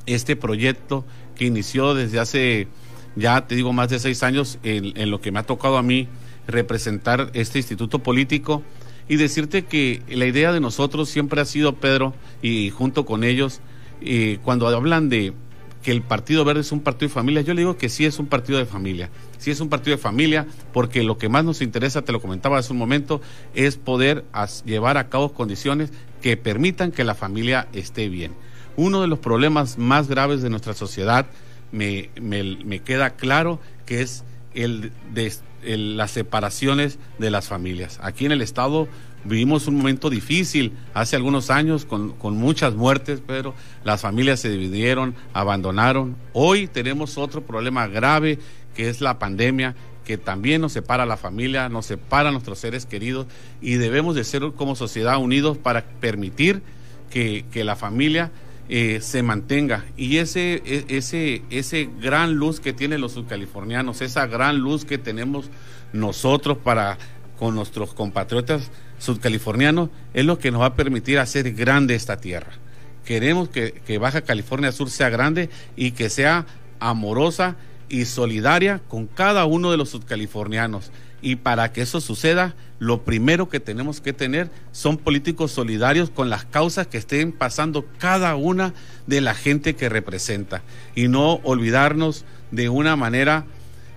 este 0.04 0.36
proyecto 0.36 1.06
que 1.34 1.46
inició 1.46 1.94
desde 1.94 2.20
hace, 2.20 2.68
ya 3.16 3.46
te 3.46 3.54
digo, 3.54 3.72
más 3.72 3.88
de 3.88 3.98
seis 3.98 4.22
años 4.22 4.58
en, 4.62 4.92
en 4.98 5.10
lo 5.10 5.22
que 5.22 5.32
me 5.32 5.38
ha 5.38 5.44
tocado 5.44 5.78
a 5.78 5.82
mí 5.82 6.06
representar 6.46 7.30
este 7.34 7.58
instituto 7.58 8.00
político 8.00 8.62
y 9.08 9.16
decirte 9.16 9.64
que 9.64 10.02
la 10.08 10.26
idea 10.26 10.52
de 10.52 10.60
nosotros 10.60 11.08
siempre 11.08 11.40
ha 11.40 11.44
sido, 11.44 11.76
Pedro, 11.76 12.14
y 12.42 12.70
junto 12.70 13.04
con 13.04 13.24
ellos, 13.24 13.60
eh, 14.00 14.38
cuando 14.42 14.66
hablan 14.68 15.08
de 15.08 15.32
que 15.82 15.92
el 15.92 16.00
Partido 16.00 16.44
Verde 16.46 16.62
es 16.62 16.72
un 16.72 16.80
partido 16.80 17.08
de 17.08 17.14
familia, 17.14 17.42
yo 17.42 17.52
le 17.52 17.60
digo 17.60 17.76
que 17.76 17.90
sí 17.90 18.06
es 18.06 18.18
un 18.18 18.26
partido 18.26 18.58
de 18.58 18.64
familia, 18.64 19.10
sí 19.36 19.50
es 19.50 19.60
un 19.60 19.68
partido 19.68 19.94
de 19.94 20.02
familia, 20.02 20.46
porque 20.72 21.02
lo 21.02 21.18
que 21.18 21.28
más 21.28 21.44
nos 21.44 21.60
interesa, 21.60 22.02
te 22.02 22.12
lo 22.12 22.22
comentaba 22.22 22.56
hace 22.56 22.72
un 22.72 22.78
momento, 22.78 23.20
es 23.54 23.76
poder 23.76 24.24
llevar 24.64 24.96
a 24.96 25.10
cabo 25.10 25.34
condiciones 25.34 25.90
que 26.22 26.38
permitan 26.38 26.90
que 26.90 27.04
la 27.04 27.14
familia 27.14 27.68
esté 27.74 28.08
bien. 28.08 28.32
Uno 28.76 29.02
de 29.02 29.08
los 29.08 29.18
problemas 29.18 29.76
más 29.76 30.08
graves 30.08 30.40
de 30.40 30.48
nuestra 30.48 30.72
sociedad, 30.72 31.26
me, 31.70 32.08
me, 32.18 32.42
me 32.64 32.78
queda 32.78 33.10
claro 33.10 33.60
que 33.84 34.00
es 34.00 34.24
el 34.54 34.90
de 35.12 35.26
las 35.66 36.10
separaciones 36.10 36.98
de 37.18 37.30
las 37.30 37.48
familias. 37.48 37.98
Aquí 38.02 38.26
en 38.26 38.32
el 38.32 38.42
Estado 38.42 38.88
vivimos 39.24 39.66
un 39.66 39.76
momento 39.76 40.10
difícil 40.10 40.72
hace 40.92 41.16
algunos 41.16 41.50
años 41.50 41.84
con, 41.84 42.12
con, 42.12 42.36
muchas 42.36 42.74
muertes, 42.74 43.22
pero 43.26 43.54
las 43.82 44.02
familias 44.02 44.40
se 44.40 44.50
dividieron, 44.50 45.14
abandonaron. 45.32 46.16
Hoy 46.32 46.66
tenemos 46.66 47.16
otro 47.18 47.42
problema 47.42 47.86
grave 47.86 48.38
que 48.74 48.88
es 48.88 49.00
la 49.00 49.18
pandemia 49.18 49.74
que 50.04 50.18
también 50.18 50.60
nos 50.60 50.72
separa 50.72 51.06
la 51.06 51.16
familia, 51.16 51.68
nos 51.68 51.86
separa 51.86 52.28
a 52.28 52.32
nuestros 52.32 52.58
seres 52.58 52.86
queridos 52.86 53.26
y 53.60 53.74
debemos 53.74 54.14
de 54.14 54.24
ser 54.24 54.42
como 54.54 54.76
sociedad 54.76 55.18
unidos 55.18 55.56
para 55.56 55.84
permitir 55.84 56.62
que, 57.10 57.46
que 57.50 57.64
la 57.64 57.76
familia 57.76 58.30
eh, 58.68 59.00
se 59.02 59.22
mantenga. 59.22 59.84
Y 59.96 60.18
ese, 60.18 60.62
e, 60.64 60.84
ese, 60.88 61.42
ese 61.50 61.88
gran 62.00 62.34
luz 62.34 62.60
que 62.60 62.72
tienen 62.72 63.00
los 63.00 63.12
subcalifornianos, 63.12 64.00
esa 64.00 64.26
gran 64.26 64.58
luz 64.58 64.84
que 64.84 64.98
tenemos 64.98 65.50
nosotros 65.92 66.58
para 66.58 66.98
con 67.38 67.54
nuestros 67.54 67.94
compatriotas 67.94 68.70
subcalifornianos, 68.98 69.90
es 70.14 70.24
lo 70.24 70.38
que 70.38 70.50
nos 70.50 70.62
va 70.62 70.66
a 70.66 70.74
permitir 70.76 71.18
hacer 71.18 71.52
grande 71.52 71.94
esta 71.94 72.20
tierra. 72.20 72.52
Queremos 73.04 73.48
que, 73.48 73.72
que 73.72 73.98
Baja 73.98 74.22
California 74.22 74.72
Sur 74.72 74.88
sea 74.88 75.10
grande 75.10 75.50
y 75.76 75.90
que 75.90 76.08
sea 76.08 76.46
amorosa 76.80 77.56
y 77.88 78.06
solidaria 78.06 78.80
con 78.88 79.06
cada 79.06 79.44
uno 79.44 79.70
de 79.70 79.76
los 79.76 79.90
subcalifornianos. 79.90 80.90
Y 81.24 81.36
para 81.36 81.72
que 81.72 81.80
eso 81.80 82.02
suceda, 82.02 82.54
lo 82.78 83.02
primero 83.02 83.48
que 83.48 83.58
tenemos 83.58 84.02
que 84.02 84.12
tener 84.12 84.50
son 84.72 84.98
políticos 84.98 85.52
solidarios 85.52 86.10
con 86.10 86.28
las 86.28 86.44
causas 86.44 86.86
que 86.86 86.98
estén 86.98 87.32
pasando 87.32 87.86
cada 87.96 88.36
una 88.36 88.74
de 89.06 89.22
la 89.22 89.34
gente 89.34 89.74
que 89.74 89.88
representa. 89.88 90.60
Y 90.94 91.08
no 91.08 91.40
olvidarnos 91.42 92.26
de 92.50 92.68
una 92.68 92.94
manera, 92.96 93.46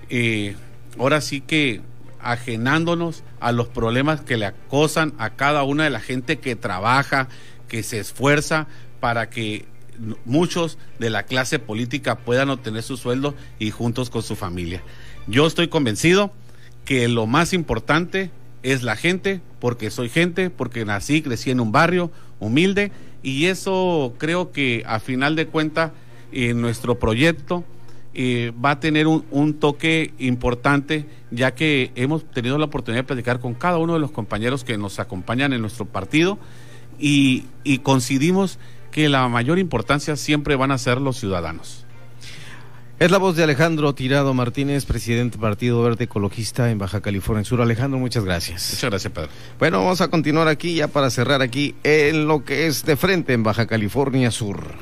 eh, 0.10 0.56
ahora 0.98 1.20
sí 1.20 1.42
que 1.42 1.82
ajenándonos 2.22 3.26
a 3.42 3.52
los 3.52 3.68
problemas 3.68 4.22
que 4.22 4.38
le 4.38 4.46
acosan 4.46 5.14
a 5.18 5.32
cada 5.32 5.64
una 5.64 5.84
de 5.84 5.90
la 5.90 6.00
gente 6.00 6.40
que 6.40 6.56
trabaja, 6.56 7.28
que 7.68 7.84
se 7.84 8.00
esfuerza 8.00 8.68
para 9.02 9.30
que 9.30 9.66
muchos 10.24 10.78
de 10.98 11.10
la 11.10 11.24
clase 11.24 11.60
política 11.60 12.20
puedan 12.20 12.50
obtener 12.50 12.84
su 12.84 12.96
sueldo 12.96 13.36
y 13.60 13.72
juntos 13.72 14.10
con 14.10 14.24
su 14.24 14.38
familia. 14.38 14.82
Yo 15.28 15.46
estoy 15.46 15.68
convencido 15.68 16.32
que 16.88 17.10
lo 17.10 17.28
más 17.28 17.52
importante 17.52 18.32
es 18.64 18.82
la 18.82 18.96
gente, 18.96 19.42
porque 19.60 19.92
soy 19.92 20.08
gente, 20.08 20.50
porque 20.50 20.86
nací, 20.86 21.22
crecí 21.22 21.52
en 21.52 21.60
un 21.60 21.74
barrio 21.74 22.12
humilde 22.40 22.94
y 23.22 23.48
eso 23.48 24.14
creo 24.18 24.54
que 24.54 24.84
a 24.88 25.02
final 25.02 25.36
de 25.36 25.48
cuentas 25.48 25.92
en 26.32 26.62
nuestro 26.62 26.98
proyecto 26.98 27.66
eh, 28.14 28.54
va 28.64 28.72
a 28.72 28.80
tener 28.80 29.06
un, 29.06 29.54
toque 29.56 30.14
importante 30.18 31.06
ya 31.30 31.54
que 31.54 31.92
hemos 31.96 32.24
tenido 32.32 32.58
la 32.58 32.66
oportunidad 32.66 33.04
de 33.04 33.08
platicar 33.08 33.42
con 33.42 33.54
cada 33.54 33.80
uno 33.80 33.96
de 33.96 34.00
los 34.00 34.12
compañeros 34.12 34.64
que 34.64 34.78
nos 34.78 35.00
acompañan 35.00 35.52
en 35.52 35.60
nuestro 35.60 35.88
partido 35.88 36.40
y, 36.98 37.48
y 37.66 37.80
coincidimos 37.80 38.60
que 38.92 39.10
la 39.10 39.28
mayor 39.28 39.60
importancia 39.60 40.16
siempre 40.16 40.56
van 40.56 40.72
a 40.72 40.78
ser 40.78 41.02
los 41.02 41.20
ciudadanos. 41.20 41.87
Es 43.00 43.12
la 43.12 43.20
voz 43.20 43.36
de 43.36 43.44
Alejandro 43.44 43.94
Tirado 43.94 44.34
Martínez, 44.34 44.86
presidente 44.86 45.38
Partido 45.38 45.84
Verde 45.84 46.06
Ecologista 46.06 46.72
en 46.72 46.80
Baja 46.80 47.00
California 47.00 47.44
Sur. 47.44 47.62
Alejandro, 47.62 48.00
muchas 48.00 48.26
gracias. 48.26 48.72
Muchas 48.72 48.90
gracias, 48.90 49.14
Pedro. 49.14 49.30
Bueno, 49.60 49.78
vamos 49.84 50.02
a 50.02 50.08
continuar 50.08 50.48
aquí 50.48 50.74
ya 50.74 50.88
para 50.88 51.12
cerrar 51.12 51.44
aquí 51.44 51.76
en 51.84 52.28
lo 52.28 52.44
que 52.44 52.66
es 52.66 52.86
de 52.86 52.98
frente 52.98 53.34
en 53.34 53.44
Baja 53.44 53.68
California 53.68 54.32
Sur. 54.32 54.74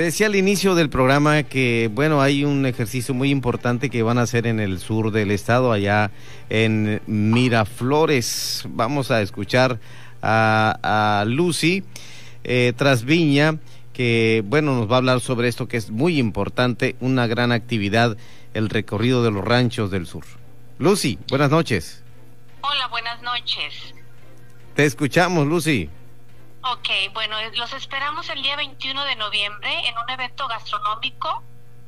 Decía 0.00 0.26
al 0.26 0.36
inicio 0.36 0.74
del 0.74 0.90
programa 0.90 1.42
que, 1.42 1.90
bueno, 1.92 2.20
hay 2.20 2.44
un 2.44 2.66
ejercicio 2.66 3.14
muy 3.14 3.30
importante 3.30 3.90
que 3.90 4.02
van 4.02 4.18
a 4.18 4.22
hacer 4.22 4.46
en 4.46 4.60
el 4.60 4.78
sur 4.78 5.10
del 5.10 5.30
estado, 5.30 5.72
allá 5.72 6.10
en 6.50 7.00
Miraflores. 7.06 8.64
Vamos 8.68 9.10
a 9.10 9.22
escuchar 9.22 9.78
a, 10.22 11.24
Lucy 11.26 11.84
eh, 12.44 12.72
Trasviña, 12.76 13.58
que, 13.92 14.42
bueno, 14.46 14.74
nos 14.74 14.90
va 14.90 14.96
a 14.96 14.98
hablar 14.98 15.20
sobre 15.20 15.48
esto 15.48 15.68
que 15.68 15.76
es 15.76 15.90
muy 15.90 16.18
importante, 16.18 16.96
una 17.00 17.26
gran 17.26 17.52
actividad, 17.52 18.16
el 18.54 18.68
recorrido 18.68 19.22
de 19.22 19.30
los 19.30 19.44
ranchos 19.44 19.90
del 19.90 20.06
sur. 20.06 20.24
Lucy, 20.78 21.18
buenas 21.28 21.50
noches. 21.50 22.02
Hola, 22.60 22.88
buenas 22.88 23.22
noches. 23.22 23.94
Te 24.74 24.84
escuchamos, 24.84 25.46
Lucy. 25.46 25.90
Ok, 26.70 26.88
bueno, 27.14 27.36
los 27.54 27.72
esperamos 27.72 28.28
el 28.28 28.42
día 28.42 28.54
21 28.56 29.04
de 29.06 29.16
noviembre 29.16 29.88
en 29.88 29.96
un 29.96 30.10
evento 30.10 30.46
gastronómico 30.48 31.42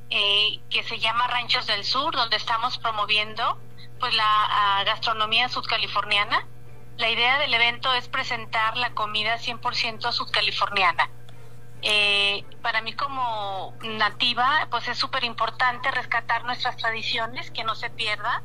eh, 0.09 0.59
que 0.71 0.83
se 0.85 0.99
llama 0.99 1.27
Ranchos 1.27 1.67
del 1.67 1.85
Sur, 1.85 2.15
donde 2.15 2.37
estamos 2.37 2.79
promoviendo 2.79 3.61
pues 3.99 4.15
la 4.15 4.83
gastronomía 4.87 5.51
sudcaliforniana. 5.51 6.47
La 6.97 7.11
idea 7.11 7.39
del 7.39 7.53
evento 7.53 7.93
es 7.93 8.09
presentar 8.09 8.79
la 8.79 8.95
comida 8.95 9.37
100% 9.37 10.13
sudcaliforniana. 10.13 11.11
Eh, 11.83 12.47
para 12.63 12.81
mí 12.81 12.95
como 12.95 13.75
nativa, 13.83 14.67
pues 14.71 14.89
es 14.89 14.97
súper 14.97 15.25
importante 15.25 15.91
rescatar 15.91 16.45
nuestras 16.45 16.79
tradiciones, 16.79 17.51
que 17.51 17.65
no 17.65 17.75
se 17.75 17.91
pierda, 17.91 18.43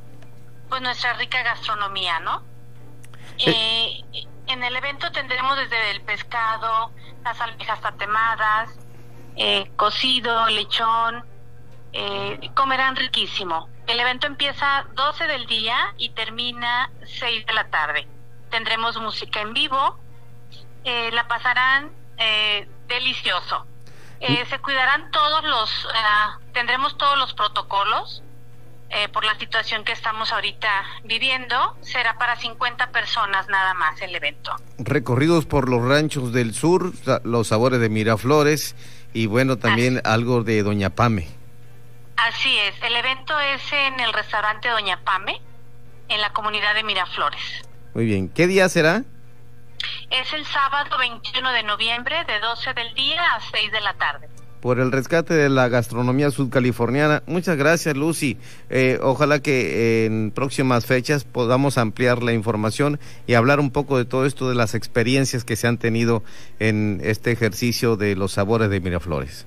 pues 0.67 0.81
nuestra 0.81 1.13
rica 1.13 1.43
gastronomía, 1.43 2.19
¿no? 2.19 2.43
Eh, 3.37 4.03
en 4.47 4.63
el 4.63 4.75
evento 4.75 5.11
tendremos 5.11 5.57
desde 5.57 5.91
el 5.91 6.01
pescado, 6.01 6.91
las 7.23 7.39
almejas 7.41 7.81
tatemadas, 7.81 8.69
eh, 9.35 9.71
cocido, 9.75 10.47
lechón, 10.47 11.25
eh, 11.93 12.51
comerán 12.53 12.95
riquísimo. 12.95 13.69
El 13.87 13.99
evento 13.99 14.27
empieza 14.27 14.85
12 14.93 15.27
del 15.27 15.45
día 15.45 15.93
y 15.97 16.09
termina 16.09 16.89
6 17.05 17.45
de 17.45 17.53
la 17.53 17.69
tarde. 17.69 18.07
Tendremos 18.49 18.99
música 18.99 19.41
en 19.41 19.53
vivo, 19.53 19.99
eh, 20.83 21.11
la 21.11 21.27
pasarán 21.27 21.91
eh, 22.17 22.67
delicioso. 22.87 23.65
Eh, 24.19 24.45
se 24.49 24.59
cuidarán 24.59 25.11
todos 25.11 25.43
los, 25.43 25.87
ah, 25.93 26.39
tendremos 26.53 26.97
todos 26.97 27.17
los 27.17 27.33
protocolos 27.33 28.23
eh, 28.89 29.09
por 29.09 29.25
la 29.25 29.37
situación 29.39 29.83
que 29.83 29.91
estamos 29.91 30.31
ahorita 30.31 30.69
viviendo, 31.03 31.75
será 31.81 32.17
para 32.17 32.35
50 32.35 32.91
personas 32.91 33.47
nada 33.49 33.73
más 33.73 33.99
el 34.01 34.15
evento. 34.15 34.55
Recorridos 34.77 35.45
por 35.45 35.69
los 35.69 35.83
ranchos 35.83 36.31
del 36.31 36.53
sur, 36.53 36.93
los 37.23 37.47
sabores 37.47 37.79
de 37.79 37.89
Miraflores 37.89 38.75
y 39.13 39.25
bueno, 39.25 39.57
también 39.57 40.01
algo 40.05 40.43
de 40.43 40.61
Doña 40.61 40.91
Pame. 40.91 41.27
Así 42.17 42.57
es, 42.59 42.75
el 42.83 42.95
evento 42.95 43.37
es 43.39 43.61
en 43.73 43.99
el 43.99 44.13
restaurante 44.13 44.69
Doña 44.69 45.01
Pame, 45.03 45.41
en 46.07 46.21
la 46.21 46.31
comunidad 46.31 46.75
de 46.75 46.83
Miraflores. 46.83 47.67
Muy 47.93 48.05
bien, 48.05 48.29
¿qué 48.29 48.47
día 48.47 48.69
será? 48.69 49.03
Es 50.09 50.31
el 50.33 50.45
sábado 50.45 50.97
21 50.97 51.51
de 51.51 51.63
noviembre 51.63 52.23
de 52.25 52.39
12 52.39 52.73
del 52.73 52.93
día 52.93 53.21
a 53.33 53.41
6 53.41 53.71
de 53.71 53.81
la 53.81 53.93
tarde 53.95 54.34
por 54.65 54.79
el 54.79 54.91
rescate 54.91 55.35
de 55.35 55.47
la 55.47 55.69
gastronomía 55.69 56.31
sudcaliforniana. 56.31 57.21
Muchas 57.27 57.55
gracias, 57.55 57.95
Lucy. 57.95 58.37
Eh, 58.71 58.97
ojalá 58.99 59.39
que 59.39 60.07
en 60.07 60.31
próximas 60.31 60.87
fechas 60.87 61.23
podamos 61.23 61.77
ampliar 61.77 62.23
la 62.23 62.33
información 62.33 62.99
y 63.27 63.35
hablar 63.35 63.59
un 63.59 63.69
poco 63.69 63.99
de 63.99 64.05
todo 64.05 64.25
esto, 64.25 64.49
de 64.49 64.55
las 64.55 64.73
experiencias 64.73 65.43
que 65.43 65.55
se 65.55 65.67
han 65.67 65.77
tenido 65.77 66.23
en 66.57 66.99
este 67.03 67.31
ejercicio 67.31 67.95
de 67.95 68.15
los 68.15 68.31
sabores 68.31 68.71
de 68.71 68.79
Miraflores. 68.79 69.45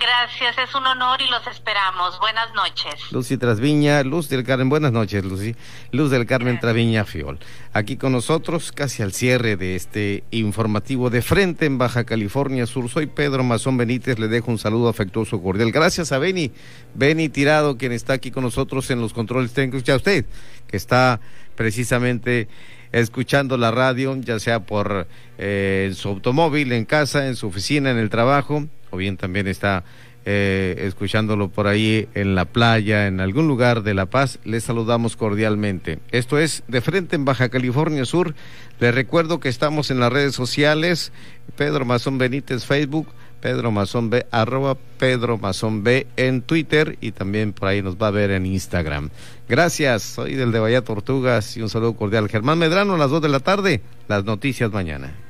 Gracias, 0.00 0.56
es 0.56 0.74
un 0.74 0.86
honor 0.86 1.20
y 1.20 1.28
los 1.28 1.46
esperamos. 1.46 2.18
Buenas 2.20 2.54
noches. 2.54 3.12
Lucy 3.12 3.36
Trasviña, 3.36 4.02
Luz 4.02 4.30
del 4.30 4.44
Carmen, 4.44 4.70
buenas 4.70 4.92
noches, 4.92 5.22
Lucy. 5.22 5.54
Luz 5.92 6.10
del 6.10 6.24
Carmen 6.24 6.58
Traviña 6.58 7.04
Fiol. 7.04 7.38
Aquí 7.74 7.98
con 7.98 8.12
nosotros, 8.12 8.72
casi 8.72 9.02
al 9.02 9.12
cierre 9.12 9.56
de 9.56 9.76
este 9.76 10.24
informativo 10.30 11.10
de 11.10 11.20
frente 11.20 11.66
en 11.66 11.76
Baja 11.76 12.04
California 12.04 12.64
Sur. 12.64 12.88
Soy 12.88 13.08
Pedro 13.08 13.44
Mazón 13.44 13.76
Benítez, 13.76 14.18
le 14.18 14.28
dejo 14.28 14.50
un 14.50 14.58
saludo 14.58 14.88
afectuoso 14.88 15.42
cordial. 15.42 15.70
Gracias 15.70 16.12
a 16.12 16.18
Beni, 16.18 16.50
Beni 16.94 17.28
Tirado, 17.28 17.76
quien 17.76 17.92
está 17.92 18.14
aquí 18.14 18.30
con 18.30 18.44
nosotros 18.44 18.90
en 18.90 19.02
los 19.02 19.12
controles 19.12 19.52
técnicos. 19.52 19.84
Ya 19.84 19.96
usted, 19.96 20.24
que 20.66 20.78
está 20.78 21.20
precisamente 21.56 22.48
escuchando 22.90 23.58
la 23.58 23.70
radio, 23.70 24.16
ya 24.16 24.38
sea 24.38 24.60
por 24.60 25.06
eh, 25.36 25.92
su 25.94 26.08
automóvil, 26.08 26.72
en 26.72 26.86
casa, 26.86 27.26
en 27.26 27.36
su 27.36 27.48
oficina, 27.48 27.90
en 27.90 27.98
el 27.98 28.08
trabajo 28.08 28.66
o 28.90 28.96
bien 28.96 29.16
también 29.16 29.46
está 29.46 29.84
eh, 30.26 30.74
escuchándolo 30.86 31.48
por 31.48 31.66
ahí 31.66 32.06
en 32.14 32.34
la 32.34 32.44
playa, 32.44 33.06
en 33.06 33.20
algún 33.20 33.48
lugar 33.48 33.82
de 33.82 33.94
La 33.94 34.06
Paz, 34.06 34.38
les 34.44 34.64
saludamos 34.64 35.16
cordialmente. 35.16 35.98
Esto 36.10 36.38
es 36.38 36.62
De 36.68 36.82
Frente 36.82 37.16
en 37.16 37.24
Baja 37.24 37.48
California 37.48 38.04
Sur. 38.04 38.34
Les 38.80 38.94
recuerdo 38.94 39.40
que 39.40 39.48
estamos 39.48 39.90
en 39.90 39.98
las 39.98 40.12
redes 40.12 40.34
sociales, 40.34 41.12
Pedro 41.56 41.86
Mazón 41.86 42.18
Benítez 42.18 42.66
Facebook, 42.66 43.08
Pedro 43.40 43.70
Mazón 43.70 44.10
B, 44.10 44.26
arroba 44.30 44.76
Pedro 44.98 45.38
Mazón 45.38 45.82
B 45.82 46.06
en 46.16 46.42
Twitter 46.42 46.98
y 47.00 47.12
también 47.12 47.54
por 47.54 47.68
ahí 47.68 47.80
nos 47.80 47.96
va 47.96 48.08
a 48.08 48.10
ver 48.12 48.30
en 48.30 48.44
Instagram. 48.44 49.08
Gracias, 49.48 50.02
soy 50.02 50.34
del 50.34 50.52
de 50.52 50.60
Bahía 50.60 50.84
Tortugas 50.84 51.56
y 51.56 51.62
un 51.62 51.70
saludo 51.70 51.94
cordial. 51.94 52.28
Germán 52.28 52.58
Medrano 52.58 52.94
a 52.94 52.98
las 52.98 53.10
dos 53.10 53.22
de 53.22 53.30
la 53.30 53.40
tarde, 53.40 53.80
las 54.06 54.24
noticias 54.24 54.70
mañana. 54.70 55.29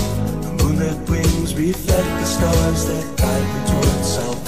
red 0.81 1.09
wings 1.09 1.53
reflect 1.53 2.09
the 2.19 2.25
stars 2.25 2.85
that 2.89 3.05
guide 3.17 3.47
me 3.53 3.59
towards 3.69 4.07
salvation. 4.17 4.47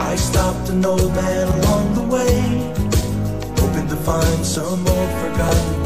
I 0.00 0.14
stopped 0.16 0.68
an 0.70 0.84
old 0.84 1.12
man 1.14 1.46
along 1.58 1.94
the 2.00 2.06
way, 2.14 2.34
hoping 3.60 3.88
to 3.88 3.96
find 3.96 4.46
some 4.46 4.86
old 4.86 5.10
forgotten 5.22 5.83